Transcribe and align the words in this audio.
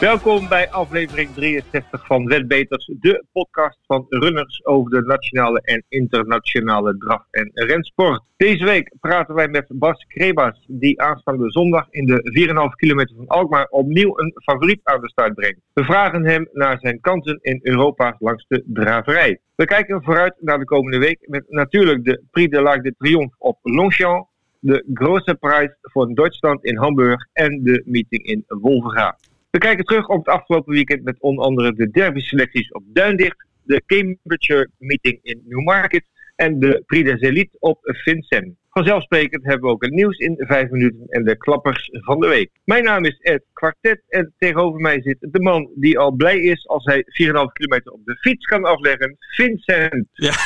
Welkom 0.00 0.48
bij 0.48 0.70
aflevering 0.70 1.30
63 1.34 2.06
van 2.06 2.26
Wetbeters, 2.26 2.90
de 3.00 3.24
podcast 3.32 3.78
van 3.86 4.06
runners 4.08 4.64
over 4.64 4.90
de 4.90 5.02
nationale 5.02 5.60
en 5.60 5.84
internationale 5.88 6.96
draf- 6.98 7.26
en 7.30 7.50
rensport. 7.52 8.22
Deze 8.36 8.64
week 8.64 8.94
praten 9.00 9.34
wij 9.34 9.48
met 9.48 9.66
Bas 9.68 10.04
Krebas, 10.08 10.64
die 10.68 11.02
aanstaande 11.02 11.50
zondag 11.50 11.86
in 11.90 12.06
de 12.06 12.20
4,5 12.22 12.74
kilometer 12.76 13.16
van 13.16 13.26
Alkmaar 13.26 13.66
opnieuw 13.66 14.18
een 14.18 14.32
favoriet 14.44 14.80
aan 14.82 15.00
de 15.00 15.08
start 15.08 15.34
brengt. 15.34 15.60
We 15.72 15.84
vragen 15.84 16.24
hem 16.24 16.48
naar 16.52 16.78
zijn 16.80 17.00
kansen 17.00 17.38
in 17.42 17.60
Europa 17.62 18.16
langs 18.18 18.44
de 18.48 18.62
draverij. 18.66 19.38
We 19.54 19.64
kijken 19.64 20.02
vooruit 20.02 20.34
naar 20.38 20.58
de 20.58 20.64
komende 20.64 20.98
week 20.98 21.18
met 21.28 21.44
natuurlijk 21.48 22.04
de 22.04 22.22
Prix 22.30 22.50
de 22.50 22.62
l'Arc 22.62 22.82
de 22.82 22.94
Triomphe 22.98 23.36
op 23.38 23.58
Longchamp, 23.62 24.28
de 24.58 24.84
Große 24.94 25.34
Prijs 25.34 25.70
voor 25.80 26.14
Duitsland 26.14 26.64
in 26.64 26.76
Hamburg 26.76 27.26
en 27.32 27.62
de 27.62 27.82
meeting 27.84 28.22
in 28.22 28.44
Wolverga. 28.46 29.16
We 29.50 29.58
kijken 29.58 29.84
terug 29.84 30.08
op 30.08 30.18
het 30.26 30.34
afgelopen 30.34 30.72
weekend 30.72 31.02
met 31.04 31.20
onder 31.20 31.44
andere 31.44 31.74
de 31.74 31.90
derby-selecties 31.90 32.72
op 32.72 32.82
Duindicht, 32.86 33.46
de 33.62 33.82
Cambridgeshire 33.86 34.70
Meeting 34.78 35.18
in 35.22 35.42
Newmarket 35.48 36.04
en 36.36 36.58
de 36.58 36.82
Prix 36.86 37.10
des 37.10 37.20
Elite 37.20 37.56
op 37.58 37.78
Vincent. 37.82 38.54
Vanzelfsprekend 38.70 39.44
hebben 39.44 39.62
we 39.68 39.74
ook 39.74 39.82
het 39.84 39.92
nieuws 39.92 40.18
in 40.18 40.34
5 40.38 40.70
minuten 40.70 41.06
en 41.08 41.24
de 41.24 41.36
klappers 41.36 41.88
van 41.92 42.20
de 42.20 42.26
week. 42.28 42.50
Mijn 42.64 42.84
naam 42.84 43.04
is 43.04 43.18
Ed 43.20 43.42
Quartet 43.52 44.02
en 44.08 44.32
tegenover 44.38 44.80
mij 44.80 45.02
zit 45.02 45.16
de 45.20 45.40
man 45.40 45.70
die 45.74 45.98
al 45.98 46.12
blij 46.12 46.38
is 46.38 46.68
als 46.68 46.84
hij 46.84 47.04
4,5 47.04 47.52
kilometer 47.52 47.92
op 47.92 48.00
de 48.04 48.16
fiets 48.16 48.46
kan 48.46 48.64
afleggen, 48.64 49.16
Vincent. 49.18 50.06
Ja, 50.12 50.30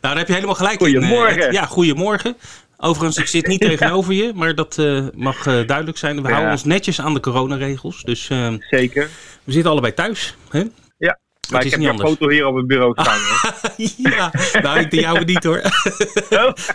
daar 0.00 0.16
heb 0.16 0.26
je 0.26 0.34
helemaal 0.34 0.54
gelijk 0.54 0.78
Goedemorgen. 0.78 1.36
in. 1.36 1.46
eh, 1.46 1.52
ja, 1.52 1.64
goedemorgen. 1.64 2.36
Overigens, 2.84 3.16
ik 3.16 3.26
zit 3.26 3.46
niet 3.46 3.60
tegenover 3.70 4.12
je, 4.14 4.32
maar 4.34 4.54
dat 4.54 4.78
eh, 4.78 5.06
mag 5.14 5.46
eh, 5.46 5.66
duidelijk 5.66 5.98
zijn. 5.98 6.16
We 6.16 6.22
Ja. 6.22 6.28
houden 6.28 6.52
ons 6.52 6.64
netjes 6.64 7.00
aan 7.00 7.14
de 7.14 7.20
coronaregels, 7.20 8.02
dus 8.02 8.28
eh, 8.28 8.52
Zeker. 8.58 9.08
we 9.44 9.52
zitten 9.52 9.70
allebei 9.70 9.94
thuis. 9.94 10.36
Hè? 10.50 10.62
Ja. 10.98 11.18
Maar 11.50 11.64
ik 11.64 11.70
heb 11.70 11.80
niet 11.80 11.88
een 11.88 11.98
foto 11.98 12.28
hier 12.28 12.46
op 12.46 12.56
het 12.56 12.66
bureau 12.66 12.92
staan. 13.00 13.18
ja, 14.12 14.30
nou, 14.62 14.78
ik 14.78 14.90
de 14.90 15.00
jouwe 15.00 15.24
niet 15.24 15.44
hoor. 15.44 15.60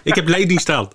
ik 0.03 0.15
heb 0.15 0.27
lening 0.27 0.59
staan. 0.59 0.87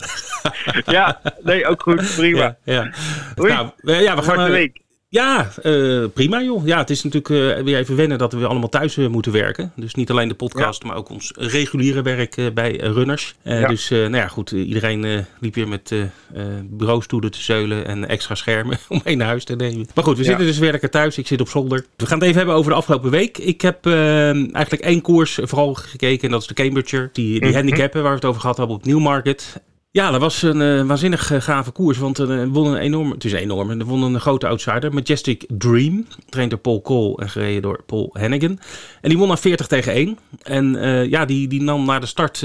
ja, 0.87 1.21
nee, 1.43 1.67
ook 1.67 1.83
goed. 1.83 2.15
Prima. 2.17 2.57
Ja, 2.65 2.73
ja. 2.75 2.93
Oei. 3.41 3.53
Nou, 3.53 3.71
ja, 4.03 4.17
we 4.17 4.23
gaan. 4.23 4.51
Week. 4.51 4.84
Ja, 5.15 5.51
eh, 5.63 6.05
prima 6.15 6.43
joh. 6.43 6.67
Ja, 6.67 6.79
het 6.79 6.91
is 6.91 7.03
natuurlijk 7.03 7.57
eh, 7.59 7.65
weer 7.65 7.79
even 7.79 7.97
wennen 7.97 8.19
dat 8.19 8.33
we 8.33 8.39
weer 8.39 8.47
allemaal 8.49 8.69
thuis 8.69 8.97
eh, 8.97 9.07
moeten 9.07 9.33
werken. 9.33 9.73
Dus 9.77 9.95
niet 9.95 10.11
alleen 10.11 10.29
de 10.29 10.35
podcast, 10.35 10.83
maar 10.85 10.97
ook 10.97 11.09
ons 11.09 11.33
reguliere 11.37 12.03
werk 12.03 12.51
bij 12.55 12.77
runners. 12.77 13.35
Ja. 13.43 13.69
Dus 13.69 13.89
nou 13.89 14.17
ja, 14.17 14.29
goed. 14.29 14.51
iedereen 14.51 15.27
liep 15.41 15.55
weer 15.55 15.69
met 15.69 15.95
bureaustoelen 16.65 17.31
te 17.31 17.43
zeulen 17.43 17.87
en 17.87 18.09
extra 18.09 18.35
schermen 18.35 18.79
om 18.89 19.01
mee 19.05 19.17
naar 19.17 19.27
huis 19.27 19.45
te 19.45 19.57
nemen. 19.57 19.87
Maar 19.95 20.05
goed, 20.05 20.17
we 20.17 20.23
Ja. 20.23 20.29
zitten 20.29 20.47
dus 20.47 20.59
weer 20.59 20.71
lekker 20.71 20.91
thuis. 20.91 21.19
Ik 21.19 21.27
zit 21.27 21.41
op 21.41 21.49
zolder. 21.49 21.85
We 21.97 22.07
gaan 22.07 22.19
het 22.19 22.27
even 22.27 22.37
hebben 22.39 22.57
over 22.57 22.71
de 22.71 22.77
afgelopen 22.77 23.11
week. 23.11 23.39
Ik 23.39 23.61
heb 23.61 23.87
eigenlijk 23.87 24.83
één 24.83 25.01
koers 25.01 25.39
vooral 25.43 25.75
gekeken. 25.75 26.25
En 26.25 26.31
dat 26.31 26.41
is 26.41 26.47
de 26.47 26.55
Cambridgeshire. 26.55 27.11
Die, 27.13 27.33
die 27.41 27.49
Mhm. 27.49 27.55
handicappen 27.59 28.01
waar 28.03 28.11
we 28.11 28.17
het 28.17 28.25
over 28.25 28.41
gehad 28.41 28.57
hebben 28.57 28.77
op 28.77 28.85
Newmarket. 28.85 29.61
Ja, 29.95 30.11
dat 30.11 30.21
was 30.21 30.43
een 30.43 30.63
eh, 30.63 30.87
waanzinnig 30.87 31.31
eh, 31.31 31.41
gave 31.41 31.71
koers. 31.71 31.99
Want 31.99 32.19
er 32.19 32.49
won 32.49 32.67
een 32.67 32.77
enorm, 32.77 33.11
het 33.11 33.25
is 33.25 33.33
enorm, 33.33 33.71
er 33.71 33.85
won 33.85 34.03
een 34.03 34.21
grote 34.21 34.47
outsider. 34.47 34.93
Majestic 34.93 35.45
Dream, 35.49 36.07
getraind 36.09 36.51
door 36.51 36.59
Paul 36.59 36.83
Cole 36.83 37.17
en 37.17 37.31
gereden 37.31 37.63
door 37.63 37.83
Paul 37.87 38.11
Hennigan. 38.13 38.59
En 39.01 39.09
die 39.09 39.19
won 39.19 39.29
naar 39.29 39.39
40 39.39 39.67
tegen 39.67 39.93
1. 39.93 40.19
En 40.43 40.77
eh, 40.77 41.11
ja, 41.11 41.25
die, 41.25 41.49
die 41.49 41.63
nam 41.63 41.85
na 41.85 41.99
de 41.99 42.07
start 42.07 42.43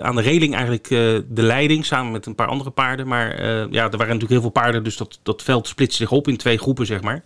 aan 0.00 0.16
de 0.16 0.22
reling 0.22 0.54
eigenlijk 0.54 0.88
de 0.88 1.42
leiding 1.42 1.86
samen 1.86 2.12
met 2.12 2.26
een 2.26 2.34
paar 2.34 2.48
andere 2.48 2.70
paarden. 2.70 3.06
Maar 3.06 3.42
ja, 3.70 3.84
er 3.84 3.96
waren 3.96 3.98
natuurlijk 3.98 4.30
heel 4.30 4.40
veel 4.40 4.50
paarden, 4.50 4.84
dus 4.84 4.96
dat, 4.96 5.18
dat 5.22 5.42
veld 5.42 5.68
splitste 5.68 6.02
zich 6.02 6.12
op 6.12 6.28
in 6.28 6.36
twee 6.36 6.58
groepen, 6.58 6.86
zeg 6.86 7.02
maar. 7.02 7.22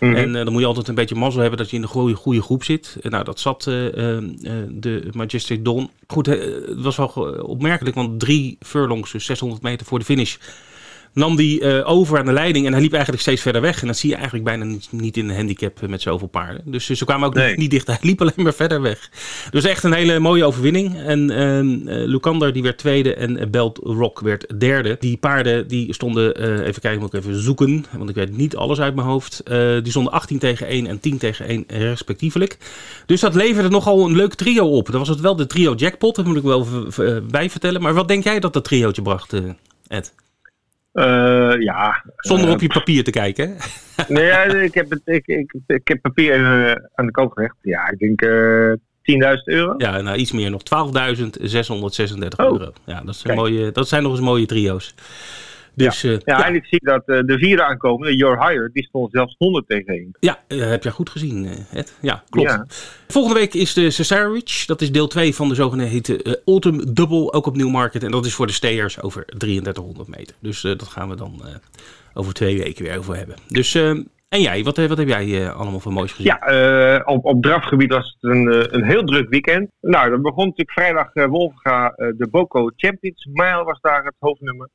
Mhm. 0.00 0.14
En 0.14 0.36
eh, 0.36 0.44
dan 0.44 0.52
moet 0.52 0.60
je 0.60 0.66
altijd 0.66 0.88
een 0.88 0.94
beetje 0.94 1.14
mazzel 1.14 1.40
hebben 1.40 1.58
dat 1.58 1.70
je 1.70 1.76
in 1.76 1.82
de 1.82 1.88
goede, 1.88 2.14
goede 2.14 2.42
groep 2.42 2.64
zit. 2.64 2.96
En 3.02 3.10
nou, 3.10 3.24
dat 3.24 3.40
zat 3.40 3.66
eh, 3.66 3.86
eh, 3.86 4.16
eh, 4.16 4.24
de 4.70 5.08
Majestic 5.12 5.64
Dawn. 5.64 5.90
Goed, 6.06 6.28
eh, 6.28 6.40
het 6.66 6.82
was 6.82 6.96
wel 6.96 7.08
opmerkelijk, 7.42 7.96
want 7.96 8.20
drie 8.20 8.56
furlongs, 8.60 9.12
dus 9.12 9.24
600 9.24 9.62
meter 9.62 9.86
voor 9.86 9.98
de 9.98 10.04
finish, 10.04 10.36
nam 11.16 11.36
die 11.36 11.60
eh, 11.60 11.90
over 11.90 12.18
aan 12.18 12.24
de 12.26 12.32
leiding. 12.32 12.66
En 12.66 12.72
hij 12.72 12.80
liep 12.80 12.92
eigenlijk 12.92 13.22
steeds 13.22 13.42
verder 13.42 13.60
weg. 13.60 13.80
En 13.80 13.86
dat 13.86 13.96
zie 13.96 14.08
je 14.08 14.14
eigenlijk 14.14 14.44
bijna 14.44 14.64
niet, 14.64 14.88
niet 14.90 15.16
in 15.16 15.28
een 15.28 15.36
handicap 15.36 15.82
eh, 15.82 15.88
met 15.88 16.02
zoveel 16.02 16.28
paarden. 16.28 16.62
Dus 16.64 16.88
eh, 16.90 16.96
ze 16.96 17.04
kwamen 17.04 17.26
ook 17.28 17.34
Nee. 17.34 17.48
niet, 17.48 17.56
niet 17.58 17.70
dicht. 17.70 17.86
Hij 17.86 17.98
liep 18.00 18.20
alleen 18.20 18.32
maar 18.36 18.54
verder 18.54 18.80
weg. 18.82 19.10
Dus 19.50 19.64
echt 19.64 19.84
een 19.84 19.92
hele 19.92 20.18
mooie 20.18 20.44
overwinning. 20.44 20.96
En 20.98 21.30
eh, 21.30 21.58
Lucander 22.06 22.52
die 22.52 22.62
werd 22.62 22.78
tweede 22.78 23.14
en 23.14 23.50
Belt 23.50 23.78
Rock 23.82 24.20
werd 24.20 24.60
derde. 24.60 24.96
Die 25.00 25.16
paarden 25.16 25.68
die 25.68 25.94
stonden, 25.94 26.64
even 26.66 26.80
kijken, 26.80 27.00
moet 27.00 27.14
ik 27.14 27.20
even 27.20 27.42
zoeken. 27.42 27.84
Want 27.96 28.08
ik 28.10 28.14
weet 28.14 28.36
niet 28.36 28.56
alles 28.56 28.80
uit 28.80 28.94
mijn 28.94 29.06
hoofd. 29.06 29.42
Die 29.82 29.90
stonden 29.90 30.12
18 30.12 30.38
tegen 30.38 30.66
1 30.66 30.86
en 30.86 31.00
10 31.00 31.18
tegen 31.18 31.46
1 31.46 31.64
respectievelijk. 31.68 32.58
Dus 33.06 33.20
dat 33.20 33.34
leverde 33.34 33.68
nogal 33.68 34.06
een 34.06 34.16
leuk 34.16 34.34
trio 34.34 34.66
op. 34.68 34.86
Dat 34.86 34.94
was 34.94 35.08
het 35.08 35.20
wel 35.20 35.36
de 35.36 35.46
trio 35.46 35.74
jackpot, 35.74 36.14
dat 36.16 36.24
moet 36.26 36.36
ik 36.36 36.42
wel 36.42 36.66
bij 37.30 37.50
vertellen. 37.50 37.82
Maar 37.82 37.94
wat 37.94 38.08
denk 38.08 38.24
jij 38.24 38.40
dat 38.40 38.52
dat 38.52 38.64
triootje 38.64 39.02
bracht, 39.02 39.32
Ed? 39.88 40.12
Eh, 40.96 41.54
ja. 41.58 42.04
Zonder 42.16 42.46
Eh, 42.46 42.52
op 42.52 42.60
je 42.60 42.68
papier 42.68 43.04
te 43.04 43.10
kijken. 43.10 43.48
hè? 43.48 43.54
Nee, 44.14 44.62
ik, 44.64 44.74
heb 44.74 44.90
het, 44.90 45.00
ik, 45.04 45.26
ik, 45.26 45.54
ik 45.66 45.88
heb 45.88 46.02
papier 46.02 46.32
eh, 46.34 46.74
aan 46.94 47.06
de 47.06 47.12
kant 47.12 47.32
gelegd. 47.32 47.54
Ja, 47.62 47.90
ik 47.90 47.98
denk 47.98 48.22
eh 48.22 48.72
10.000 49.36 49.42
euro. 49.44 49.74
Ja, 49.78 50.00
nou 50.00 50.16
iets 50.16 50.32
meer 50.32 50.50
nog. 50.50 50.62
12.636 50.62 52.28
Oh. 52.36 52.52
euro. 52.52 52.72
Ja, 52.84 53.00
dat, 53.04 53.14
is 53.14 53.24
een 53.24 53.34
mooie, 53.34 53.72
dat 53.72 53.88
zijn 53.88 54.02
nog 54.02 54.12
eens 54.12 54.20
mooie 54.20 54.46
trio's. 54.46 54.94
Dus 55.76 56.00
ja, 56.00 56.10
Ja, 56.10 56.18
ja, 56.24 56.46
en 56.46 56.54
ik 56.54 56.64
zie 56.66 56.80
dat 56.82 57.02
eh, 57.06 57.20
de 57.20 57.38
vierde 57.38 57.64
aankomende, 57.64 58.16
Your 58.16 58.46
Hire, 58.48 58.70
die 58.72 58.84
stond 58.84 59.12
zelfs 59.12 59.34
100 59.38 59.68
tegen 59.68 59.94
1. 59.94 60.16
ja, 60.20 60.38
eh, 60.48 60.58
heb 60.68 60.82
jij 60.82 60.92
goed 60.92 61.10
gezien, 61.10 61.46
eh, 61.46 61.78
Ed? 61.78 61.96
Ja, 62.00 62.22
klopt. 62.30 62.58
Volgende 63.08 63.38
week 63.40 63.54
is 63.54 63.74
de 63.74 63.90
Cesarewitch. 63.90 64.64
Dat 64.66 64.80
is 64.80 64.92
deel 64.92 65.06
2 65.06 65.34
van 65.34 65.48
de 65.48 65.54
zogeheten 65.54 66.22
eh, 66.22 66.32
Autumn 66.46 66.94
Double, 66.94 67.32
ook 67.32 67.46
op 67.46 67.56
Newmarket. 67.56 68.02
En 68.04 68.10
dat 68.10 68.26
is 68.26 68.34
voor 68.34 68.46
de 68.46 68.52
stayers 68.52 69.02
over 69.02 69.24
3300 69.24 70.08
meter. 70.08 70.36
Dus 70.40 70.64
eh, 70.64 70.70
dat 70.70 70.88
gaan 70.88 71.08
we 71.08 71.16
dan 71.16 71.40
eh, 71.44 71.54
over 72.14 72.32
twee 72.32 72.58
weken 72.58 72.84
weer 72.84 72.98
over 72.98 73.16
hebben. 73.16 73.36
Dus, 73.48 73.74
eh, 73.74 73.88
en 74.28 74.40
jij, 74.40 74.64
wat, 74.64 74.78
eh, 74.78 74.86
wat 74.86 74.98
heb 74.98 75.08
jij 75.08 75.42
eh, 75.46 75.56
allemaal 75.56 75.80
voor 75.80 75.92
moois 75.92 76.12
gezien? 76.12 76.26
Ja, 76.26 76.38
eh, 76.38 77.00
op, 77.14 77.24
op 77.24 77.42
drafgebied 77.42 77.92
was 77.92 78.16
het 78.18 78.30
een, 78.32 78.52
eh, 78.52 78.64
een 78.70 78.84
heel 78.84 79.04
druk 79.04 79.28
weekend. 79.28 79.70
Nou, 79.80 80.10
dat 80.10 80.22
begon 80.22 80.44
natuurlijk 80.44 80.72
vrijdag 80.72 81.10
eh 81.12 81.26
Wolfga, 81.26 81.90
eh, 81.90 82.08
de 82.16 82.28
Boko 82.30 82.70
Champions 82.76 83.28
Mile 83.32 83.64
was 83.64 83.80
daar 83.80 84.04
het 84.04 84.14
hoofdnummer. 84.18 84.68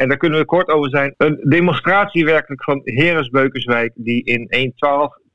En 0.00 0.08
daar 0.08 0.16
kunnen 0.16 0.38
we 0.38 0.44
kort 0.44 0.68
over 0.68 0.90
zijn. 0.90 1.14
Een 1.16 1.40
demonstratie 1.42 2.24
werkelijk 2.24 2.64
van 2.64 2.80
Heres 2.84 3.28
Beukenswijk, 3.28 3.92
die 3.94 4.24
in 4.24 4.72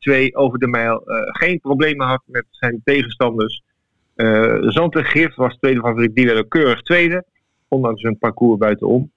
1.12.2 0.10 0.32
over 0.32 0.60
de 0.60 0.68
mijl 0.68 1.06
eh, 1.06 1.18
geen 1.26 1.60
problemen 1.60 2.08
had 2.08 2.22
met 2.26 2.46
zijn 2.50 2.82
tegenstanders. 2.84 3.62
Eh 4.16 4.58
Zante 4.60 5.32
was 5.36 5.58
tweede 5.58 5.80
favoriet, 5.80 6.16
die 6.16 6.26
werd 6.26 6.48
keurig 6.48 6.82
tweede, 6.82 7.26
ondanks 7.68 8.04
een 8.04 8.18
parcours 8.18 8.58
buitenom. 8.58 9.12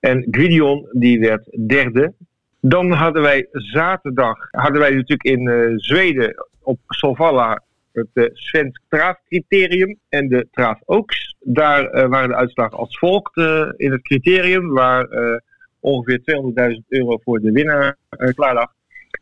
En 0.00 0.26
Gwydion, 0.30 0.88
die 0.92 1.20
werd 1.20 1.68
derde. 1.68 2.14
Dan 2.60 2.92
hadden 2.92 3.22
wij 3.22 3.46
zaterdag, 3.50 4.48
hadden 4.50 4.80
wij 4.80 4.90
natuurlijk 4.90 5.22
in 5.22 5.48
eh, 5.48 5.72
Zweden 5.76 6.46
op 6.62 6.78
Solvalla 6.86 7.62
het 7.92 8.08
uh, 8.14 8.24
Svensk 8.32 8.82
Traafcriterium 8.88 9.98
en 10.08 10.28
de 10.28 10.48
Traaf 10.50 10.80
Oaks. 10.84 11.29
Daar 11.40 11.84
eh, 11.84 12.08
waren 12.08 12.28
de 12.28 12.34
uitslagen 12.34 12.78
als 12.78 12.98
volgt 12.98 13.36
eh, 13.36 13.68
in 13.76 13.92
het 13.92 14.02
criterium, 14.02 14.68
waar 14.68 15.04
eh, 15.04 15.36
ongeveer 15.80 16.20
200.000 16.72 16.78
euro 16.88 17.18
voor 17.24 17.40
de 17.40 17.52
winnaar 17.52 17.96
klaar 18.34 18.54
lag. 18.54 18.72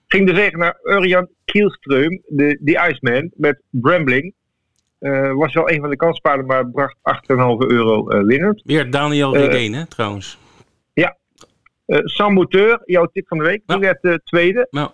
Ging 0.06 0.26
de 0.26 0.34
zegen 0.34 0.58
naar 0.58 0.78
Urian 0.82 1.28
Kielström, 1.44 2.22
de, 2.26 2.58
die 2.60 2.78
Iceman, 2.88 3.30
met 3.34 3.62
Brambling. 3.70 4.34
Was 5.34 5.54
wel 5.54 5.70
een 5.70 5.80
van 5.80 5.90
de 5.90 5.96
kanspaarden, 5.96 6.46
maar 6.46 6.70
bracht 6.70 6.96
8,5 6.96 7.36
euro 7.68 8.08
eh 8.08 8.22
winnend. 8.22 8.62
Weer 8.64 8.90
Daniel 8.90 9.36
Regeen, 9.36 9.74
hè, 9.74 9.86
trouwens. 9.86 10.38
Eh 11.88 11.98
Sam 12.04 12.32
Mouteur, 12.32 12.82
jouw 12.84 13.06
tip 13.06 13.28
van 13.28 13.38
de 13.38 13.44
week, 13.44 13.62
die 13.66 13.76
Ja. 13.76 13.82
werd 13.82 14.04
eh, 14.04 14.14
tweede. 14.14 14.66
Nou, 14.70 14.90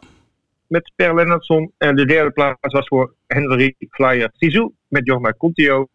met 0.67 0.93
Per 0.97 1.15
Lennartson. 1.15 1.73
En 1.79 1.97
de 1.97 2.07
derde 2.07 2.31
plaats 2.31 2.59
was 2.73 2.87
voor 2.87 3.15
Henry 3.27 3.75
Flyer 3.91 4.31
Sisu 4.33 4.71
met 4.95 5.07
Jorma 5.07 5.33
Contio. 5.39 5.87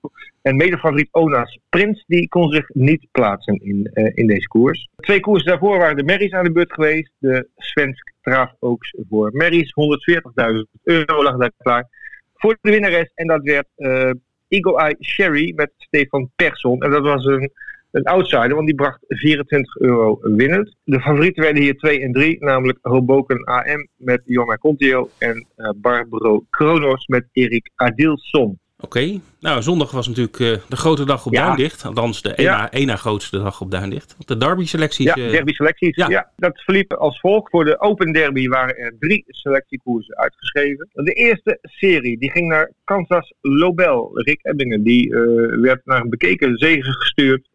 En 0.41 0.55
medefavoriet 0.55 1.09
Onas 1.11 1.59
Prins, 1.69 2.03
die 2.07 2.27
kon 2.27 2.51
zich 2.51 2.69
niet 2.73 3.07
plaatsen 3.11 3.55
in, 3.63 3.89
eh, 3.93 4.11
in 4.13 4.27
deze 4.27 4.47
koers. 4.47 4.87
Twee 4.95 5.19
koersen 5.19 5.47
daarvoor 5.47 5.77
waren 5.77 5.97
de 5.97 6.03
Merries 6.03 6.31
aan 6.31 6.43
de 6.43 6.51
beurt 6.51 6.73
geweest. 6.73 7.11
De 7.17 7.47
Svensk 7.57 8.13
Traaf 8.21 8.53
Oaks 8.59 8.95
voor 9.09 9.29
Merries. 9.33 9.71
140.000 9.73 10.67
euro 10.83 11.23
lag 11.23 11.37
daar 11.37 11.51
klaar 11.57 11.87
voor 12.35 12.57
de 12.61 12.71
winnares. 12.71 13.11
En 13.15 13.27
dat 13.27 13.43
werd 13.43 13.67
eh 13.75 14.11
Eagle 14.49 14.77
Eye 14.77 14.95
Sherry 14.99 15.53
met 15.55 15.71
Stefan 15.77 16.29
Persson. 16.35 16.81
En 16.81 16.91
dat 16.91 17.03
was 17.03 17.25
een, 17.25 17.51
een 17.91 18.03
outsider, 18.03 18.55
want 18.55 18.65
die 18.65 18.75
bracht 18.75 18.99
24 19.07 19.77
euro 19.77 20.19
winnend. 20.21 20.75
De 20.83 20.99
favorieten 20.99 21.43
werden 21.43 21.61
hier 21.61 21.77
2 21.77 21.99
en 21.99 22.11
3, 22.11 22.37
namelijk 22.39 22.79
Hoboken 22.81 23.43
AM 23.43 23.87
met 23.95 24.21
Jorma 24.25 24.57
Contio 24.57 25.09
en 25.17 25.45
eh, 25.55 25.69
Barbaro 25.75 26.43
Kronos 26.49 27.07
met 27.07 27.25
Erik 27.31 27.71
Adilson. 27.75 28.59
Oké, 28.81 29.19
nou 29.39 29.61
zondag 29.61 29.91
was 29.91 30.07
natuurlijk 30.07 30.39
uh, 30.39 30.55
de 30.69 30.75
grote 30.75 31.05
dag 31.05 31.25
op 31.25 31.33
Ja. 31.33 31.45
Duindicht. 31.45 31.85
Althans 31.85 32.21
de 32.21 32.35
ena, 32.35 32.49
Ja. 32.51 32.71
ena 32.71 32.95
grootste 32.95 33.37
dag 33.37 33.61
op 33.61 33.71
Duindicht. 33.71 34.11
Want 34.17 34.27
de 34.27 34.37
derby-selecties... 34.37 35.05
Ja, 35.05 35.15
eh, 35.15 35.31
derby 35.31 35.53
selecties. 35.53 35.95
ja. 35.95 36.09
Ja. 36.09 36.31
dat 36.37 36.61
verliep 36.61 36.93
als 36.93 37.19
volgt. 37.19 37.49
Voor 37.49 37.65
de 37.65 37.79
Open 37.79 38.11
Derby 38.11 38.47
waren 38.47 38.75
er 38.77 38.95
drie 38.99 39.23
selectiekoersen 39.27 40.17
uitgeschreven. 40.17 40.89
De 40.93 41.13
eerste 41.13 41.57
serie 41.61 42.17
die 42.19 42.31
ging 42.31 42.47
naar 42.47 42.71
Kansas 42.83 43.33
Lobel. 43.41 44.09
Rick 44.13 44.39
Ebbingen 44.45 44.83
die 44.83 45.13
eh, 45.15 45.21
werd 45.61 45.81
naar 45.85 46.01
een 46.01 46.09
bekeken 46.09 46.57
zege 46.57 46.91
gestuurd 46.93 47.49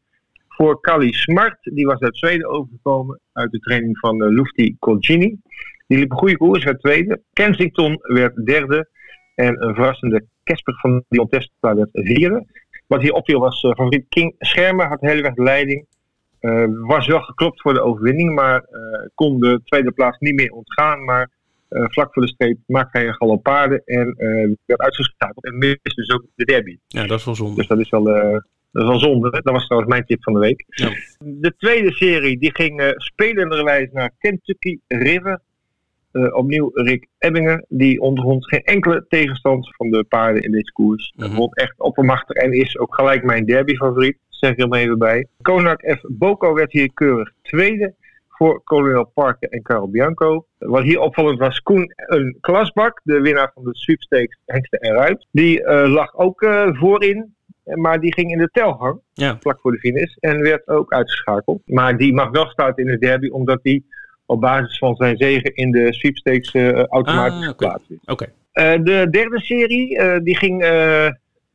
voor 0.49 0.81
Kali 0.81 1.13
Smart. 1.13 1.59
Die 1.63 1.87
was 1.87 2.01
uit 2.01 2.17
Zweden 2.17 2.49
overgekomen 2.49 3.21
uit 3.33 3.51
de 3.51 3.59
training 3.59 3.99
van 3.99 4.29
Lufti 4.35 4.77
Colgini. 4.79 5.37
Die 5.87 5.99
liep 5.99 6.11
een 6.11 6.17
goede 6.17 6.37
koers, 6.37 6.65
werd 6.65 6.81
tweede. 6.81 7.23
Kensington 7.33 7.99
werd 8.03 8.47
derde. 8.47 8.89
En 9.35 9.63
een 9.63 9.75
verrassende 9.75 10.25
Kesper 10.43 10.75
van 10.75 11.05
Dion 11.09 11.29
Testa 11.29 11.75
werd 11.75 11.89
vierde. 11.93 12.47
Wat 12.87 13.03
hier 13.03 13.13
opviel 13.13 13.41
was 13.41 13.63
eh, 13.63 13.71
favoriet 13.71 14.07
King 14.09 14.35
Schermer, 14.39 14.87
had 14.87 15.01
de 15.01 15.09
hele 15.09 15.23
weg 15.23 15.35
de 15.35 15.43
leiding. 15.43 15.87
Eh, 16.41 16.65
was 16.69 17.07
wel 17.07 17.21
geklopt 17.21 17.61
voor 17.61 17.73
de 17.73 17.81
overwinning, 17.81 18.35
maar 18.35 18.61
eh, 18.61 19.09
kon 19.15 19.41
de 19.41 19.61
tweede 19.65 19.91
plaats 19.91 20.19
niet 20.19 20.35
meer 20.35 20.53
ontgaan. 20.53 21.05
Maar 21.05 21.31
vlak 21.69 22.13
voor 22.13 22.23
de 22.23 22.29
streep 22.29 22.59
maakte 22.67 22.99
hij 22.99 23.07
een 23.07 23.15
galopade 23.15 23.83
en 23.85 24.15
werd 24.67 24.81
uitgeschakeld. 24.81 25.45
En 25.45 25.59
miste 25.59 25.79
dus 25.83 26.11
ook 26.11 26.25
de 26.35 26.45
derby. 26.45 26.79
ja, 26.87 27.07
dat 27.07 27.19
is 27.19 27.25
wel 27.25 27.35
zonde. 27.35 27.55
Dus 27.55 27.67
dat 27.67 27.79
is 27.79 27.91
wel, 27.91 28.05
dat 28.05 28.83
is 28.83 28.89
wel 28.89 28.99
zonde. 28.99 29.31
Dat 29.31 29.53
was 29.53 29.65
trouwens 29.65 29.93
mijn 29.93 30.05
tip 30.07 30.23
van 30.23 30.33
de 30.33 30.39
week. 30.39 30.65
Ja. 30.69 30.91
De 31.19 31.55
tweede 31.59 31.93
serie 31.93 32.39
die 32.39 32.55
ging 32.55 32.95
spelenderwijs 32.97 33.89
naar 33.93 34.11
Kentucky 34.19 34.79
River. 34.89 35.41
Eh, 36.15 36.35
opnieuw 36.37 36.71
Rick 36.75 37.07
Ebbingen. 37.19 37.65
Die 37.69 38.01
ondervond 38.01 38.47
geen 38.49 38.63
enkele 38.65 39.05
tegenstand 39.09 39.77
van 39.77 39.91
de 39.91 40.05
paarden 40.05 40.43
in 40.43 40.51
deze 40.53 40.73
koers. 40.73 41.13
Hij 41.17 41.27
Mhm. 41.29 41.37
vond 41.37 41.57
echt 41.57 41.81
oppermachtig 41.81 42.37
en 42.37 42.53
is 42.53 42.79
ook 42.79 42.95
gelijk 42.95 43.25
mijn 43.25 43.45
derby 43.47 43.75
favoriet. 43.77 44.17
Zeg 44.29 44.51
ik 44.51 44.61
er 44.61 44.69
maar 44.69 44.79
even 44.81 44.99
bij. 44.99 45.27
Konak 45.43 45.81
F. 45.99 46.01
Boko 46.09 46.55
werd 46.55 46.73
hier 46.73 46.93
keurig 46.95 47.33
tweede 47.43 47.95
voor 48.29 48.63
Colonel 48.65 49.05
Parker 49.15 49.49
en 49.49 49.63
Carl 49.63 49.91
Bianco. 49.91 50.47
Wat 50.59 50.83
hier 50.83 51.01
opvallend 51.01 51.39
was, 51.39 51.61
Koen 51.61 51.93
een 51.97 52.37
klasbak, 52.41 53.01
de 53.05 53.21
winnaar 53.21 53.51
van 53.55 53.65
de 53.65 53.77
sweepstakes 53.77 54.39
Hengsten 54.47 54.79
en 54.81 54.93
Ruit. 54.95 55.27
Die 55.31 55.65
eh, 55.65 55.93
lag 55.93 56.15
ook 56.15 56.43
eh, 56.43 56.69
voorin, 56.73 57.35
maar 57.65 58.01
die 58.01 58.13
ging 58.15 58.31
in 58.31 58.39
de 58.39 58.49
telgang 58.53 59.01
Ja, 59.13 59.37
vlak 59.41 59.61
voor 59.61 59.73
de 59.73 59.79
finish 59.79 60.15
en 60.17 60.43
werd 60.43 60.69
ook 60.69 60.93
uitgeschakeld. 60.93 61.63
Maar 61.65 61.97
die 61.97 62.13
mag 62.15 62.31
wel 62.31 62.47
starten 62.47 62.85
in 62.85 62.91
de 62.91 62.99
derby, 62.99 63.29
omdat 63.29 63.59
hij 63.63 63.83
op 64.27 64.41
basis 64.41 64.79
van 64.79 64.95
zijn 64.97 65.17
zegen 65.17 65.55
in 65.55 65.71
de 65.71 65.93
sweepstakes 65.93 66.53
eh, 66.55 66.83
automatisch 66.85 67.39
Ah, 67.41 67.47
geplaatst 67.49 67.91
is. 67.91 67.97
oké. 68.05 68.27
Eh, 68.53 68.73
de 68.83 69.07
derde 69.11 69.41
serie, 69.41 69.99
eh, 69.99 70.21
die 70.23 70.37
ging 70.37 70.63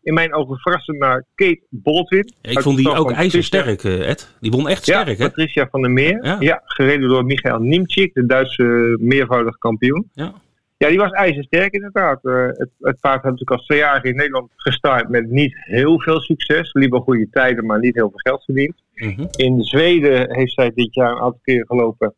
in 0.04 0.14
mijn 0.14 0.34
ogen 0.34 0.58
verrassend 0.58 0.98
naar 0.98 1.26
Kate 1.36 1.62
Baldwin. 1.70 2.32
Ik 2.42 2.60
vond 2.62 2.78
die 2.78 2.90
ook 2.94 3.12
ijzersterk, 3.12 3.84
Ed. 3.84 4.36
Die 4.40 4.52
won 4.52 4.68
echt 4.70 4.86
Ja, 4.86 5.02
sterk, 5.02 5.18
hè? 5.18 5.24
Patricia 5.28 5.68
van 5.72 5.82
der 5.82 5.92
Meer. 5.92 6.26
Ja. 6.26 6.36
Ja. 6.40 6.62
gereden 6.66 7.08
door 7.10 7.26
Michael 7.26 7.60
Niemczyk, 7.60 8.14
de 8.14 8.26
Duitse 8.26 8.98
meervoudig 9.00 9.58
kampioen. 9.58 10.10
Ja. 10.14 10.34
Ja, 10.78 10.88
die 10.88 10.98
was 10.98 11.12
ijzersterk 11.12 11.74
inderdaad. 11.74 12.20
Het, 12.24 12.70
het 12.80 13.00
paard 13.00 13.22
had 13.24 13.32
natuurlijk 13.32 13.52
al 13.52 13.58
twee 13.66 13.78
jaar 13.78 14.06
in 14.06 14.16
Nederland 14.16 14.52
gestart 14.56 15.10
met 15.10 15.30
niet 15.30 15.54
heel 15.60 16.02
veel 16.02 16.20
succes. 16.20 16.74
Liep 16.74 16.92
wel 16.92 17.00
goede 17.00 17.28
tijden, 17.32 17.66
maar 17.66 17.80
niet 17.80 17.96
heel 17.96 18.10
veel 18.10 18.20
geld 18.34 18.44
verdiend. 18.44 18.74
Mhm. 18.94 19.26
In 19.36 19.64
Zweden 19.64 20.36
heeft 20.36 20.54
zij 20.54 20.72
dit 20.76 20.94
jaar 20.94 21.12
een 21.12 21.20
aantal 21.22 21.40
keren 21.44 21.66
gelopen. 21.68 22.14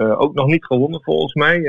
Eh, 0.00 0.20
ook 0.20 0.34
nog 0.34 0.46
niet 0.46 0.64
gewonnen 0.64 1.02
volgens 1.02 1.34
mij. 1.34 1.60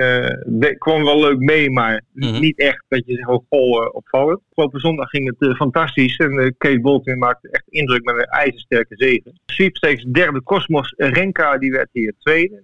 De- 0.45 0.75
kwam 0.77 1.03
wel 1.03 1.19
leuk 1.19 1.39
mee, 1.39 1.69
maar 1.71 2.01
Mhm. 2.13 2.39
niet 2.39 2.59
echt 2.59 2.83
dat 2.87 3.05
je 3.05 3.15
zegt, 3.15 3.27
oh, 3.27 3.45
goh, 3.49 3.83
eh, 3.83 3.93
opvallend. 3.95 4.39
Afgelopen 4.49 4.79
zondag 4.79 5.09
ging 5.09 5.33
het 5.37 5.55
fantastisch. 5.55 6.17
En 6.17 6.55
Kate 6.57 6.81
Bolton 6.81 7.17
maakte 7.17 7.49
echt 7.51 7.63
indruk 7.69 8.03
met 8.03 8.15
een 8.15 8.25
ijzersterke 8.25 8.95
zegen. 8.95 9.39
Sweepstakes 9.45 10.03
derde 10.03 10.43
Cosmos 10.43 10.93
Renka, 10.97 11.57
die 11.57 11.71
werd 11.71 11.89
hier 11.91 12.13
tweede. 12.19 12.63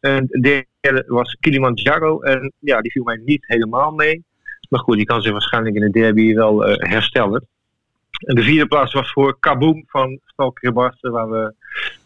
En 0.00 0.26
de 0.30 0.66
derde 0.80 1.04
was 1.06 1.36
Kilimanjaro. 1.40 2.20
En 2.20 2.52
ja, 2.58 2.80
die 2.80 2.90
viel 2.92 3.04
mij 3.04 3.20
niet 3.24 3.44
helemaal 3.46 3.90
mee. 3.92 4.24
Maar 4.68 4.80
goed, 4.80 4.96
die 4.96 5.06
kan 5.06 5.22
zich 5.22 5.32
waarschijnlijk 5.32 5.74
in 5.74 5.80
de 5.80 5.90
derby 6.00 6.34
wel 6.34 6.62
herstellen. 6.64 7.46
En 8.18 8.34
de 8.34 8.42
vierde 8.42 8.66
plaats 8.66 8.92
was 8.92 9.12
voor 9.12 9.36
Kaboom 9.40 9.84
van 9.86 10.20
Stalker 10.24 10.72
Barsten, 10.72 11.12
waar 11.12 11.30
we 11.30 11.54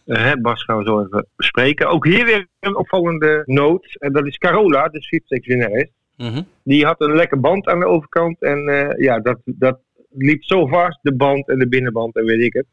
hè, 0.06 0.36
Bas 0.40 0.64
gaan 0.64 0.78
we 0.78 0.84
zo 0.84 1.00
even 1.04 1.26
bespreken. 1.36 1.88
Ook 1.88 2.04
hier 2.06 2.24
weer 2.24 2.46
een 2.60 2.76
opvallende 2.76 3.42
noot. 3.46 3.96
En 3.98 4.12
dat 4.12 4.26
is 4.26 4.38
Carola, 4.38 4.88
de 4.88 5.02
sweepstakes 5.02 5.46
winnares. 5.46 5.88
Mhm. 6.16 6.42
Die 6.64 6.84
had 6.84 7.00
een 7.00 7.14
lekker 7.14 7.40
band 7.40 7.66
aan 7.66 7.78
de 7.80 7.86
overkant. 7.86 8.42
En 8.42 8.68
eh, 8.68 8.98
ja, 9.04 9.18
dat, 9.20 9.38
dat 9.44 9.78
liep 10.10 10.44
zo 10.44 10.66
vast, 10.66 10.98
de 11.02 11.14
band 11.14 11.48
en 11.48 11.58
de 11.58 11.68
binnenband 11.68 12.16
en 12.16 12.24
weet 12.24 12.42
ik 12.42 12.52
het. 12.52 12.66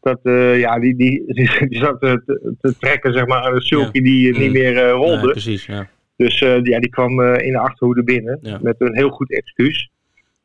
Dat, 0.00 0.20
eh, 0.22 0.58
ja, 0.58 0.78
die, 0.78 0.96
die, 0.96 1.24
die, 1.68 1.78
zat 1.78 2.00
te, 2.00 2.22
te- 2.60 2.74
trekken, 2.78 3.12
zeg 3.12 3.26
maar, 3.26 3.42
aan 3.42 3.54
een 3.54 3.60
sulky 3.60 4.00
die 4.00 4.32
eh, 4.32 4.38
niet 4.38 4.46
Mm. 4.46 4.52
meer 4.52 4.88
rolde. 4.88 5.26
Ja, 5.26 5.32
precies, 5.32 5.66
ja. 5.66 5.88
Dus 6.16 6.38
ja, 6.38 6.60
die 6.60 6.88
kwam 6.88 7.20
in 7.20 7.52
de 7.52 7.58
achterhoede 7.58 8.04
binnen 8.04 8.58
met 8.62 8.74
een 8.78 8.96
heel 8.96 9.10
goed 9.10 9.32
excuus. 9.32 9.90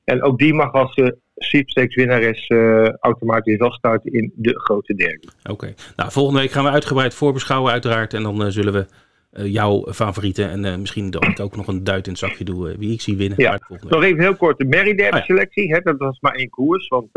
En 0.03 0.23
ook 0.23 0.39
die 0.39 0.53
mag 0.53 0.71
als 0.73 1.01
uh, 1.35 1.47
sweepstakes 1.47 1.95
winnares 1.95 2.47
eh, 2.47 2.89
automatisch 2.89 3.57
starten 3.59 4.11
in 4.11 4.31
de 4.35 4.59
grote 4.59 4.93
derby. 4.93 5.27
Oké. 5.49 5.73
Nou, 5.95 6.11
volgende 6.11 6.39
week 6.39 6.51
gaan 6.51 6.63
we 6.63 6.69
uitgebreid 6.69 7.13
voorbeschouwen 7.13 7.71
uiteraard. 7.71 8.13
En 8.13 8.23
dan 8.23 8.43
eh, 8.43 8.49
zullen 8.49 8.73
we 8.73 8.85
eh, 9.31 9.45
jouw 9.45 9.93
favorieten 9.93 10.49
en 10.49 10.79
misschien 10.79 11.09
dat 11.11 11.25
ik 11.25 11.39
ook 11.39 11.55
nog 11.55 11.67
een 11.67 11.83
duit 11.83 12.05
in 12.05 12.11
het 12.11 12.21
zakje 12.21 12.43
doe 12.43 12.69
eh, 12.69 12.77
wie 12.77 12.93
ik 12.93 13.01
zie 13.01 13.17
winnen. 13.17 13.41
Ja. 13.41 13.59
Nog 13.89 14.03
even 14.03 14.19
heel 14.21 14.35
kort 14.35 14.57
de 14.57 14.65
Merry 14.65 14.95
Derby 14.95 15.15
Ah, 15.15 15.19
ja. 15.19 15.25
selectie. 15.25 15.73
Hè, 15.73 15.79
dat 15.79 15.97
was 15.97 16.19
maar 16.19 16.33
één 16.35 16.49
koers, 16.49 16.87
want 16.87 17.09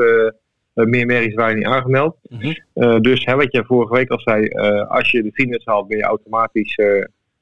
meer 0.75 1.07
Merries 1.07 1.35
waren 1.35 1.57
niet 1.57 1.67
aangemeld. 1.67 2.17
Mhm. 2.29 2.53
Dus 3.01 3.25
hè, 3.25 3.35
wat 3.35 3.53
je 3.53 3.65
vorige 3.65 3.95
week 3.95 4.11
al 4.11 4.21
zei, 4.21 4.49
als 4.89 5.11
je 5.11 5.23
de 5.23 5.33
finish 5.33 5.65
haalt 5.65 5.89
ben 5.89 5.97
je 5.97 6.05
automatisch 6.05 6.79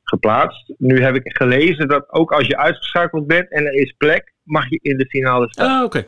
geplaatst. 0.02 0.72
Nu 0.78 1.02
heb 1.02 1.14
ik 1.14 1.36
gelezen 1.36 1.88
dat 1.88 2.12
ook 2.12 2.32
als 2.32 2.46
je 2.46 2.56
uitgeschakeld 2.56 3.26
bent 3.26 3.50
en 3.50 3.66
er 3.66 3.74
is 3.74 3.94
plek, 3.98 4.32
mag 4.42 4.70
je 4.70 4.78
in 4.82 4.96
de 4.96 5.06
finale 5.06 5.48
staan. 5.50 5.78
Ah, 5.78 5.84
oké. 5.84 6.06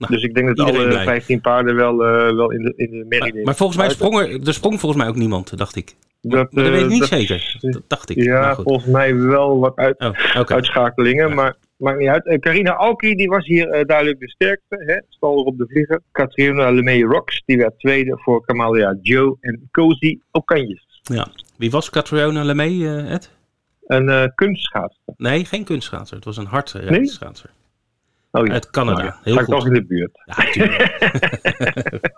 Nou, 0.00 0.12
dus 0.12 0.22
ik 0.22 0.34
denk 0.34 0.56
dat 0.56 0.66
alle 0.68 0.88
blij. 0.88 1.04
15 1.04 1.40
paarden 1.40 1.74
wel, 1.74 2.04
eh, 2.04 2.34
wel 2.34 2.50
in 2.52 2.62
de, 2.62 2.72
in 2.76 2.90
de 2.90 3.04
Merry 3.08 3.42
Maar, 3.44 3.56
volgens 3.56 3.78
mij 3.78 3.88
sprong 3.90 4.18
er, 4.20 4.46
er 4.46 4.54
sprong 4.54 4.80
volgens 4.80 5.02
mij 5.02 5.10
ook 5.10 5.16
niemand, 5.16 5.58
dacht 5.58 5.76
ik. 5.76 5.94
Dat, 6.20 6.48
eh, 6.54 6.62
weet 6.70 6.82
ik 6.82 6.88
niet 6.88 6.98
dat- 7.00 7.08
zeker. 7.08 7.56
Dat 7.60 7.82
dacht 7.86 8.10
ik. 8.10 8.16
Ja, 8.16 8.40
Maar 8.40 8.54
goed. 8.54 8.64
volgens 8.64 8.86
mij 8.86 9.16
wel 9.16 9.58
wat 9.58 9.76
uit, 9.76 9.98
Oh, 9.98 10.40
uitschakelingen, 10.44 11.28
Ja. 11.28 11.34
maar 11.34 11.56
maakt 11.76 11.98
niet 11.98 12.08
uit. 12.08 12.26
Eh, 12.26 12.38
Carina 12.38 12.72
Alki 12.72 13.14
die 13.14 13.28
was 13.28 13.46
hier 13.46 13.68
eh, 13.68 13.84
duidelijk 13.86 14.20
de 14.20 14.28
sterkste, 14.30 14.82
hè? 14.86 15.00
stal 15.08 15.34
op 15.34 15.58
de 15.58 15.66
vlieger. 15.68 16.00
Katrina 16.12 16.70
Lemay 16.70 17.02
Rocks 17.02 17.42
die 17.46 17.56
werd 17.56 17.78
tweede 17.78 18.18
voor 18.18 18.44
Kamalia 18.44 18.98
Joe 19.02 19.36
en 19.40 19.68
Cozy 19.70 20.18
Okanjes. 20.30 21.00
Ja. 21.02 21.28
Wie 21.56 21.70
was 21.70 21.90
Catriona 21.90 22.42
Lemay, 22.44 22.86
eh, 22.86 23.12
Ed? 23.12 23.30
Een 23.86 24.08
eh 24.08 24.24
kunstschaatster. 24.34 25.14
Nee, 25.16 25.44
geen 25.44 25.64
kunstschaatser. 25.64 26.16
Het 26.16 26.24
was 26.24 26.36
een 26.36 26.46
hard 26.46 26.74
Nee? 26.90 27.10
Schaatser. 28.30 28.40
Oh 28.40 28.46
ja. 28.46 28.52
Uit 28.52 28.70
Canada. 28.70 28.96
Nou 29.02 29.06
ja, 29.06 29.18
Heel 29.22 29.34
ga 29.36 29.42
goed. 29.42 29.54
toch 29.54 29.66
in 29.66 29.72
de 29.72 29.84
buurt. 29.84 30.18
Ja. 30.24 30.34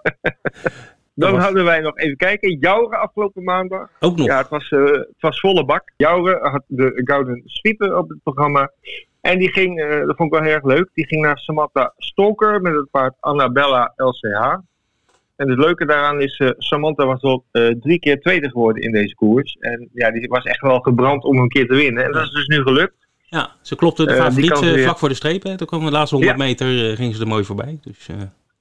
Dan 1.14 1.32
was- 1.32 1.42
hadden 1.44 1.64
wij 1.64 1.80
nog 1.80 1.98
even 1.98 2.16
kijken. 2.16 2.58
Jouren 2.58 2.98
afgelopen 3.00 3.44
maandag. 3.44 3.90
ook 4.00 4.16
nog. 4.16 4.26
Ja, 4.26 4.38
het 4.38 4.48
was, 4.48 4.68
eh, 4.70 4.84
het 4.84 5.14
was 5.20 5.40
volle 5.40 5.64
bak. 5.64 5.92
Jouren 5.96 6.50
had 6.50 6.62
de 6.66 7.00
Gouden 7.04 7.42
Sweeper 7.44 7.96
op 7.96 8.08
het 8.08 8.22
programma. 8.22 8.70
En 9.20 9.38
die 9.38 9.52
ging, 9.52 9.80
eh, 9.80 9.88
dat 10.06 10.16
vond 10.16 10.32
ik 10.32 10.38
wel 10.38 10.42
heel 10.42 10.54
erg 10.54 10.64
leuk, 10.64 10.88
die 10.94 11.06
ging 11.06 11.22
naar 11.22 11.38
Samantha 11.38 11.92
Stalker 11.96 12.60
met 12.60 12.74
het 12.74 12.90
paard 12.90 13.14
Annabella 13.20 13.92
LCH. 13.96 14.56
En 15.36 15.48
het 15.50 15.58
leuke 15.58 15.86
daaraan 15.86 16.20
is, 16.20 16.38
eh, 16.38 16.50
Samantha 16.58 17.06
was 17.06 17.22
al 17.22 17.44
drie 17.80 17.98
keer 17.98 18.20
tweede 18.20 18.50
geworden 18.50 18.82
in 18.82 18.92
deze 18.92 19.14
koers. 19.14 19.56
En 19.60 19.88
ja, 19.92 20.10
die 20.10 20.28
was 20.28 20.44
echt 20.44 20.60
wel 20.60 20.80
gebrand 20.80 21.24
om 21.24 21.38
een 21.38 21.48
keer 21.48 21.66
te 21.66 21.74
winnen. 21.74 22.04
En 22.04 22.12
dat 22.12 22.22
is 22.22 22.30
dus 22.30 22.46
nu 22.46 22.62
gelukt. 22.62 23.06
Ja, 23.32 23.50
ze 23.60 23.76
klopte 23.76 24.04
de 24.06 24.12
Eh, 24.12 24.18
favoriet 24.22 24.50
eh, 24.52 24.60
weer- 24.60 24.82
vlak 24.82 24.98
voor 24.98 25.08
de 25.08 25.14
streep. 25.14 25.42
Hè. 25.42 25.56
Toen 25.56 25.66
kwam 25.66 25.84
de 25.84 25.90
laatste 25.90 26.14
100 26.16 26.38
Ja. 26.38 26.44
meter, 26.44 26.90
eh, 26.90 26.96
gingen 26.96 27.14
ze 27.14 27.20
er 27.20 27.26
mooi 27.28 27.44
voorbij. 27.44 27.78
Dus, 27.82 28.08
eh, 28.08 28.16